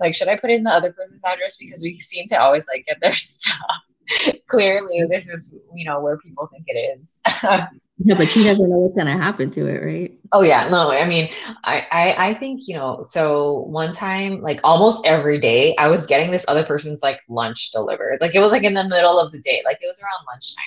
like, 0.00 0.14
should 0.14 0.28
I 0.28 0.36
put 0.36 0.50
in 0.50 0.62
the 0.62 0.70
other 0.70 0.92
person's 0.92 1.22
address 1.24 1.56
because 1.56 1.82
we 1.82 1.98
seem 1.98 2.26
to 2.28 2.40
always 2.40 2.66
like 2.72 2.86
get 2.86 2.98
their 3.00 3.14
stuff. 3.14 3.56
Clearly, 4.46 5.04
this 5.10 5.28
is 5.28 5.58
you 5.74 5.84
know 5.84 6.00
where 6.00 6.16
people 6.18 6.48
think 6.50 6.64
it 6.66 6.96
is. 6.98 7.18
yeah, 7.42 8.14
but 8.16 8.34
you 8.34 8.44
never 8.44 8.66
know 8.66 8.78
what's 8.78 8.94
gonna 8.94 9.16
happen 9.16 9.50
to 9.50 9.66
it, 9.66 9.84
right? 9.84 10.18
Oh 10.32 10.40
yeah, 10.42 10.68
no, 10.70 10.90
I 10.90 11.06
mean, 11.06 11.28
I, 11.64 11.86
I 11.90 12.28
I 12.28 12.34
think 12.34 12.62
you 12.66 12.74
know. 12.74 13.04
So 13.06 13.64
one 13.68 13.92
time, 13.92 14.40
like 14.40 14.60
almost 14.64 15.04
every 15.04 15.40
day, 15.40 15.76
I 15.76 15.88
was 15.88 16.06
getting 16.06 16.30
this 16.30 16.46
other 16.48 16.64
person's 16.64 17.02
like 17.02 17.20
lunch 17.28 17.70
delivered. 17.72 18.18
Like 18.22 18.34
it 18.34 18.40
was 18.40 18.52
like 18.52 18.64
in 18.64 18.74
the 18.74 18.88
middle 18.88 19.18
of 19.18 19.30
the 19.32 19.40
day, 19.40 19.60
like 19.66 19.78
it 19.82 19.86
was 19.86 20.00
around 20.00 20.24
lunchtime 20.26 20.64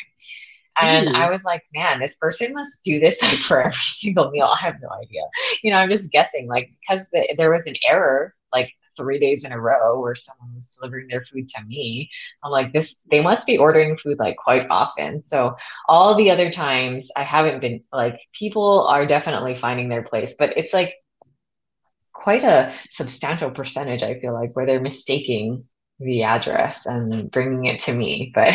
and 0.79 1.09
mm. 1.09 1.13
I 1.13 1.29
was 1.29 1.43
like, 1.43 1.63
man, 1.73 1.99
this 1.99 2.15
person 2.17 2.53
must 2.53 2.83
do 2.83 2.99
this 2.99 3.19
for 3.47 3.61
every 3.61 3.73
single 3.73 4.31
meal. 4.31 4.45
I 4.45 4.63
have 4.63 4.75
no 4.81 4.89
idea. 4.89 5.21
You 5.63 5.71
know, 5.71 5.77
I'm 5.77 5.89
just 5.89 6.11
guessing, 6.11 6.47
like, 6.47 6.71
because 6.81 7.09
the, 7.09 7.33
there 7.37 7.51
was 7.51 7.65
an 7.65 7.75
error 7.87 8.35
like 8.53 8.73
three 8.97 9.19
days 9.19 9.45
in 9.45 9.51
a 9.51 9.59
row 9.59 9.99
where 9.99 10.15
someone 10.15 10.53
was 10.55 10.77
delivering 10.77 11.07
their 11.07 11.23
food 11.23 11.47
to 11.49 11.63
me. 11.65 12.09
I'm 12.43 12.51
like, 12.51 12.73
this, 12.73 13.01
they 13.09 13.21
must 13.21 13.47
be 13.47 13.57
ordering 13.57 13.97
food 13.97 14.19
like 14.19 14.35
quite 14.37 14.67
often. 14.69 15.23
So 15.23 15.55
all 15.87 16.17
the 16.17 16.29
other 16.29 16.51
times 16.51 17.09
I 17.15 17.23
haven't 17.23 17.61
been 17.61 17.83
like, 17.93 18.19
people 18.33 18.87
are 18.87 19.07
definitely 19.07 19.57
finding 19.57 19.89
their 19.89 20.03
place, 20.03 20.35
but 20.37 20.57
it's 20.57 20.73
like 20.73 20.95
quite 22.13 22.43
a 22.43 22.73
substantial 22.89 23.51
percentage, 23.51 24.03
I 24.03 24.19
feel 24.19 24.33
like, 24.33 24.55
where 24.55 24.65
they're 24.65 24.81
mistaking 24.81 25.65
the 25.99 26.23
address 26.23 26.85
and 26.85 27.31
bringing 27.31 27.65
it 27.65 27.79
to 27.81 27.93
me. 27.93 28.31
But 28.35 28.53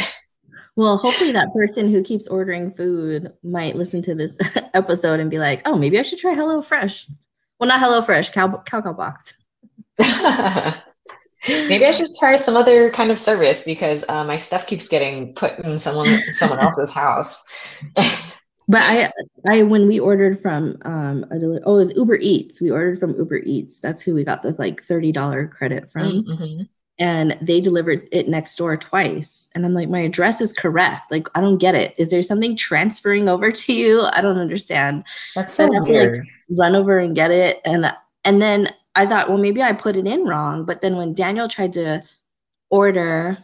Well, 0.76 0.98
hopefully 0.98 1.32
that 1.32 1.54
person 1.54 1.90
who 1.90 2.02
keeps 2.02 2.28
ordering 2.28 2.70
food 2.70 3.32
might 3.42 3.76
listen 3.76 4.02
to 4.02 4.14
this 4.14 4.36
episode 4.74 5.20
and 5.20 5.30
be 5.30 5.38
like, 5.38 5.62
"Oh, 5.64 5.76
maybe 5.76 5.98
I 5.98 6.02
should 6.02 6.18
try 6.18 6.34
HelloFresh." 6.34 7.10
Well, 7.58 7.68
not 7.68 7.80
Hello 7.80 8.02
Fresh, 8.02 8.30
Kau 8.30 8.48
Kau, 8.48 8.82
Kau 8.82 8.92
Box. 8.92 9.34
maybe 11.48 11.86
I 11.86 11.90
should 11.92 12.08
try 12.18 12.36
some 12.36 12.56
other 12.56 12.90
kind 12.90 13.10
of 13.10 13.18
service 13.18 13.62
because 13.62 14.04
uh, 14.10 14.24
my 14.24 14.36
stuff 14.36 14.66
keeps 14.66 14.86
getting 14.86 15.34
put 15.34 15.58
in 15.60 15.78
someone 15.78 16.08
someone 16.32 16.58
else's 16.58 16.92
house. 16.92 17.42
but 17.94 18.82
I, 18.82 19.10
I 19.46 19.62
when 19.62 19.88
we 19.88 19.98
ordered 19.98 20.38
from 20.38 20.76
um 20.84 21.24
a 21.30 21.38
deli- 21.38 21.62
oh 21.64 21.76
it 21.76 21.78
was 21.78 21.96
Uber 21.96 22.18
Eats. 22.20 22.60
We 22.60 22.70
ordered 22.70 23.00
from 23.00 23.16
Uber 23.16 23.38
Eats. 23.38 23.78
That's 23.78 24.02
who 24.02 24.14
we 24.14 24.24
got 24.24 24.42
the 24.42 24.54
like 24.58 24.82
thirty 24.82 25.10
dollar 25.10 25.48
credit 25.48 25.88
from. 25.88 26.24
Mm-hmm 26.24 26.62
and 26.98 27.36
they 27.40 27.60
delivered 27.60 28.08
it 28.10 28.28
next 28.28 28.56
door 28.56 28.76
twice. 28.76 29.48
And 29.54 29.64
i'm 29.64 29.74
like 29.74 29.88
my 29.88 30.00
address 30.00 30.40
is 30.40 30.52
correct. 30.52 31.10
Like 31.10 31.28
i 31.34 31.40
don't 31.40 31.58
get 31.58 31.74
it. 31.74 31.94
Is 31.98 32.08
there 32.08 32.22
something 32.22 32.56
transferring 32.56 33.28
over 33.28 33.50
to 33.50 33.72
you? 33.72 34.02
I 34.12 34.20
don't 34.20 34.38
understand. 34.38 35.04
That's 35.34 35.54
so 35.54 35.64
I 35.64 35.80
weird. 35.80 36.14
To, 36.14 36.18
like, 36.20 36.28
run 36.58 36.76
over 36.76 36.98
and 36.98 37.14
get 37.14 37.30
it. 37.30 37.60
And 37.64 37.86
and 38.24 38.40
then 38.40 38.72
i 38.94 39.06
thought 39.06 39.28
well 39.28 39.38
maybe 39.38 39.62
i 39.62 39.72
put 39.72 39.96
it 39.96 40.06
in 40.06 40.24
wrong. 40.24 40.64
But 40.64 40.80
then 40.80 40.96
when 40.96 41.14
daniel 41.14 41.48
tried 41.48 41.72
to 41.74 42.02
order 42.70 43.38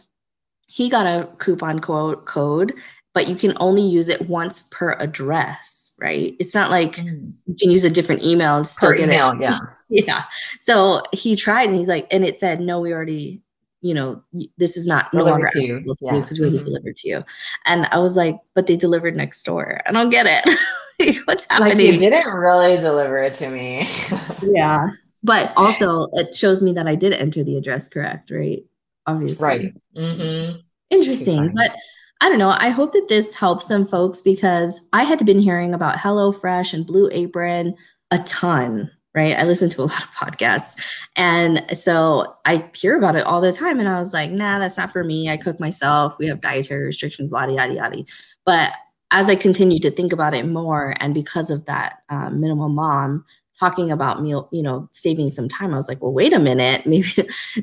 he 0.67 0.89
got 0.89 1.05
a 1.05 1.27
coupon 1.37 1.79
code 1.79 2.25
code 2.25 2.73
but 3.13 3.27
you 3.27 3.35
can 3.35 3.53
only 3.57 3.83
use 3.83 4.09
it 4.09 4.27
once 4.27 4.63
per 4.63 4.93
address 4.93 5.83
right? 5.99 6.35
It's 6.39 6.53
not 6.53 6.69
like 6.69 6.97
mm. 6.97 7.31
you 7.45 7.55
can 7.55 7.71
use 7.71 7.85
a 7.85 7.89
different 7.89 8.23
email 8.23 8.57
and 8.57 8.67
still 8.67 8.91
per 8.91 8.97
get 8.97 9.05
email, 9.05 9.31
it 9.31 9.41
yeah. 9.41 9.57
Yeah. 9.89 10.23
So 10.59 11.03
he 11.13 11.35
tried 11.35 11.69
and 11.69 11.77
he's 11.77 11.87
like 11.87 12.07
and 12.11 12.25
it 12.25 12.39
said 12.39 12.59
no 12.59 12.79
we 12.79 12.91
already 12.91 13.42
you 13.83 13.93
know, 13.93 14.23
this 14.57 14.77
is 14.77 14.87
not 14.87 15.13
no 15.13 15.25
longer 15.25 15.49
to 15.51 15.81
because 15.81 15.97
yeah. 16.01 16.11
we 16.11 16.17
already 16.17 16.57
mm-hmm. 16.57 16.61
delivered 16.61 16.95
to 16.95 17.09
you. 17.09 17.23
And 17.65 17.85
I 17.91 17.99
was 17.99 18.15
like, 18.15 18.39
but 18.55 18.65
they 18.65 18.77
delivered 18.77 19.15
next 19.15 19.43
door. 19.43 19.81
I 19.85 19.91
don't 19.91 20.09
get 20.09 20.25
it. 20.25 21.19
What's 21.25 21.45
happening? 21.49 21.91
Like 21.91 22.01
you 22.01 22.09
didn't 22.09 22.31
really 22.33 22.77
deliver 22.77 23.17
it 23.17 23.33
to 23.35 23.49
me. 23.49 23.89
yeah. 24.41 24.87
But 25.21 25.51
also 25.57 26.07
it 26.13 26.33
shows 26.33 26.63
me 26.63 26.71
that 26.73 26.87
I 26.87 26.95
did 26.95 27.11
enter 27.11 27.43
the 27.43 27.57
address 27.57 27.89
correct, 27.89 28.31
right? 28.31 28.63
Obviously. 29.05 29.45
Right. 29.45 29.73
Mm-hmm. 29.97 30.59
Interesting. 30.89 31.53
But 31.53 31.75
I 32.21 32.29
don't 32.29 32.39
know. 32.39 32.55
I 32.57 32.69
hope 32.69 32.93
that 32.93 33.07
this 33.09 33.35
helps 33.35 33.67
some 33.67 33.85
folks 33.85 34.21
because 34.21 34.79
I 34.93 35.03
had 35.03 35.25
been 35.25 35.41
hearing 35.41 35.73
about 35.73 35.97
HelloFresh 35.97 36.73
and 36.73 36.87
Blue 36.87 37.09
Apron 37.11 37.75
a 38.11 38.19
ton 38.19 38.89
right? 39.15 39.37
I 39.37 39.43
listen 39.43 39.69
to 39.69 39.81
a 39.81 39.83
lot 39.91 40.03
of 40.03 40.09
podcasts. 40.09 40.79
And 41.15 41.63
so 41.77 42.35
I 42.45 42.69
hear 42.75 42.97
about 42.97 43.15
it 43.15 43.25
all 43.25 43.41
the 43.41 43.53
time. 43.53 43.79
And 43.79 43.89
I 43.89 43.99
was 43.99 44.13
like, 44.13 44.31
nah, 44.31 44.59
that's 44.59 44.77
not 44.77 44.91
for 44.91 45.03
me. 45.03 45.29
I 45.29 45.37
cook 45.37 45.59
myself. 45.59 46.17
We 46.19 46.27
have 46.27 46.41
dietary 46.41 46.85
restrictions, 46.85 47.31
yada, 47.31 47.53
yada, 47.53 47.73
yada. 47.73 48.03
But 48.45 48.73
as 49.11 49.29
I 49.29 49.35
continued 49.35 49.83
to 49.83 49.91
think 49.91 50.11
about 50.11 50.33
it 50.33 50.47
more, 50.47 50.95
and 50.99 51.13
because 51.13 51.51
of 51.51 51.65
that 51.65 51.99
um, 52.09 52.41
minimal 52.41 52.69
mom 52.69 53.23
talking 53.59 53.91
about 53.91 54.23
meal, 54.23 54.49
you 54.51 54.63
know, 54.63 54.89
saving 54.91 55.29
some 55.29 55.47
time, 55.47 55.71
I 55.71 55.77
was 55.77 55.87
like, 55.87 56.01
well, 56.01 56.11
wait 56.11 56.33
a 56.33 56.39
minute. 56.39 56.85
Maybe 56.87 57.07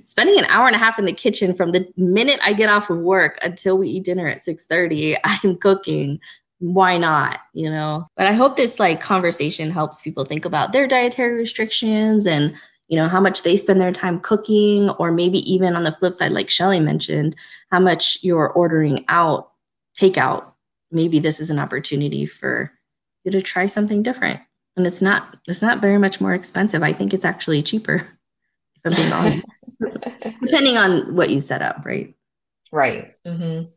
spending 0.03 0.39
an 0.39 0.45
hour 0.45 0.69
and 0.69 0.77
a 0.77 0.79
half 0.79 0.99
in 0.99 1.07
the 1.07 1.13
kitchen 1.13 1.53
from 1.53 1.73
the 1.73 1.93
minute 1.97 2.39
I 2.45 2.53
get 2.53 2.71
off 2.71 2.89
of 2.89 2.99
work 2.99 3.37
until 3.43 3.77
we 3.77 3.89
eat 3.89 4.05
dinner 4.05 4.29
at 4.29 4.39
6:30, 4.39 5.17
I'm 5.25 5.57
cooking 5.57 6.21
why 6.61 6.97
not 6.97 7.41
you 7.53 7.69
know? 7.69 8.07
But 8.17 8.27
i 8.27 8.33
hope 8.33 8.57
this 8.57 8.79
like 8.79 9.01
conversation 9.01 9.71
helps 9.71 10.03
people 10.03 10.25
think 10.25 10.45
about 10.45 10.73
their 10.73 10.87
dietary 10.87 11.35
restrictions 11.35 12.27
and 12.27 12.55
you 12.89 12.97
know 12.97 13.09
how 13.09 13.21
much 13.21 13.43
they 13.43 13.57
spend 13.57 13.81
their 13.81 13.93
time 13.93 14.21
cooking 14.21 14.91
or 14.91 15.13
maybe 15.13 15.39
even 15.51 15.77
on 15.77 15.85
the 15.85 15.93
flip 15.93 16.13
side 16.13 16.33
like 16.33 16.51
shelly 16.51 16.81
mentioned 16.81 17.37
how 17.71 17.79
much 17.79 18.19
you're 18.23 18.51
ordering 18.51 19.05
out 19.09 19.51
takeout. 19.97 20.45
Maybe 20.91 21.19
this 21.19 21.39
is 21.39 21.51
an 21.51 21.59
opportunity 21.59 22.27
for 22.27 22.73
you 23.25 23.31
to 23.31 23.41
try 23.41 23.67
something 23.67 24.03
different. 24.03 24.41
And 24.77 24.87
it's 24.87 25.03
not 25.03 25.37
it's 25.47 25.63
not 25.63 25.81
very 25.81 25.99
much 25.99 26.21
more 26.21 26.35
expensive. 26.35 26.83
I 26.83 26.93
think 26.93 27.13
it's 27.13 27.25
actually 27.25 27.63
cheaper 27.63 28.09
if 28.77 28.83
i'm 28.85 28.95
being 28.95 29.13
honest. 29.13 29.55
Depending 30.41 30.77
on 30.77 31.15
what 31.15 31.31
you 31.31 31.41
set 31.41 31.63
up 31.63 31.85
right? 31.85 32.15
Right. 32.73 33.15
Mm-hmm. 33.27 33.71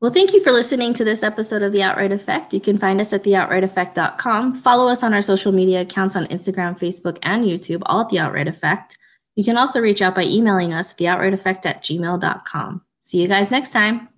Well, 0.00 0.10
thank 0.10 0.32
you 0.32 0.42
for 0.42 0.50
listening 0.50 0.94
to 0.94 1.04
this 1.04 1.22
episode 1.22 1.62
of 1.62 1.72
The 1.72 1.82
Outright 1.82 2.10
Affect. 2.10 2.54
You 2.54 2.60
can 2.60 2.78
find 2.78 3.02
us 3.02 3.12
at 3.12 3.22
theoutrightaffect.com. 3.22 4.56
Follow 4.56 4.90
us 4.90 5.02
on 5.02 5.12
our 5.12 5.20
social 5.20 5.52
media 5.52 5.82
accounts 5.82 6.16
on 6.16 6.24
Instagram, 6.26 6.78
Facebook, 6.78 7.18
and 7.22 7.44
YouTube, 7.44 7.82
all 7.84 8.00
at 8.00 8.08
The 8.08 8.18
Outright 8.18 8.48
Affect. 8.48 8.96
You 9.36 9.44
can 9.44 9.58
also 9.58 9.78
reach 9.78 10.00
out 10.00 10.14
by 10.14 10.24
emailing 10.24 10.72
us 10.72 10.92
at 10.92 10.98
theoutrightaffect 10.98 11.66
at 11.66 11.82
gmail.com. 11.82 12.82
See 13.00 13.20
you 13.20 13.28
guys 13.28 13.50
next 13.50 13.72
time. 13.72 14.08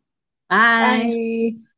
Bye. 0.49 1.03
Bye. 1.59 1.72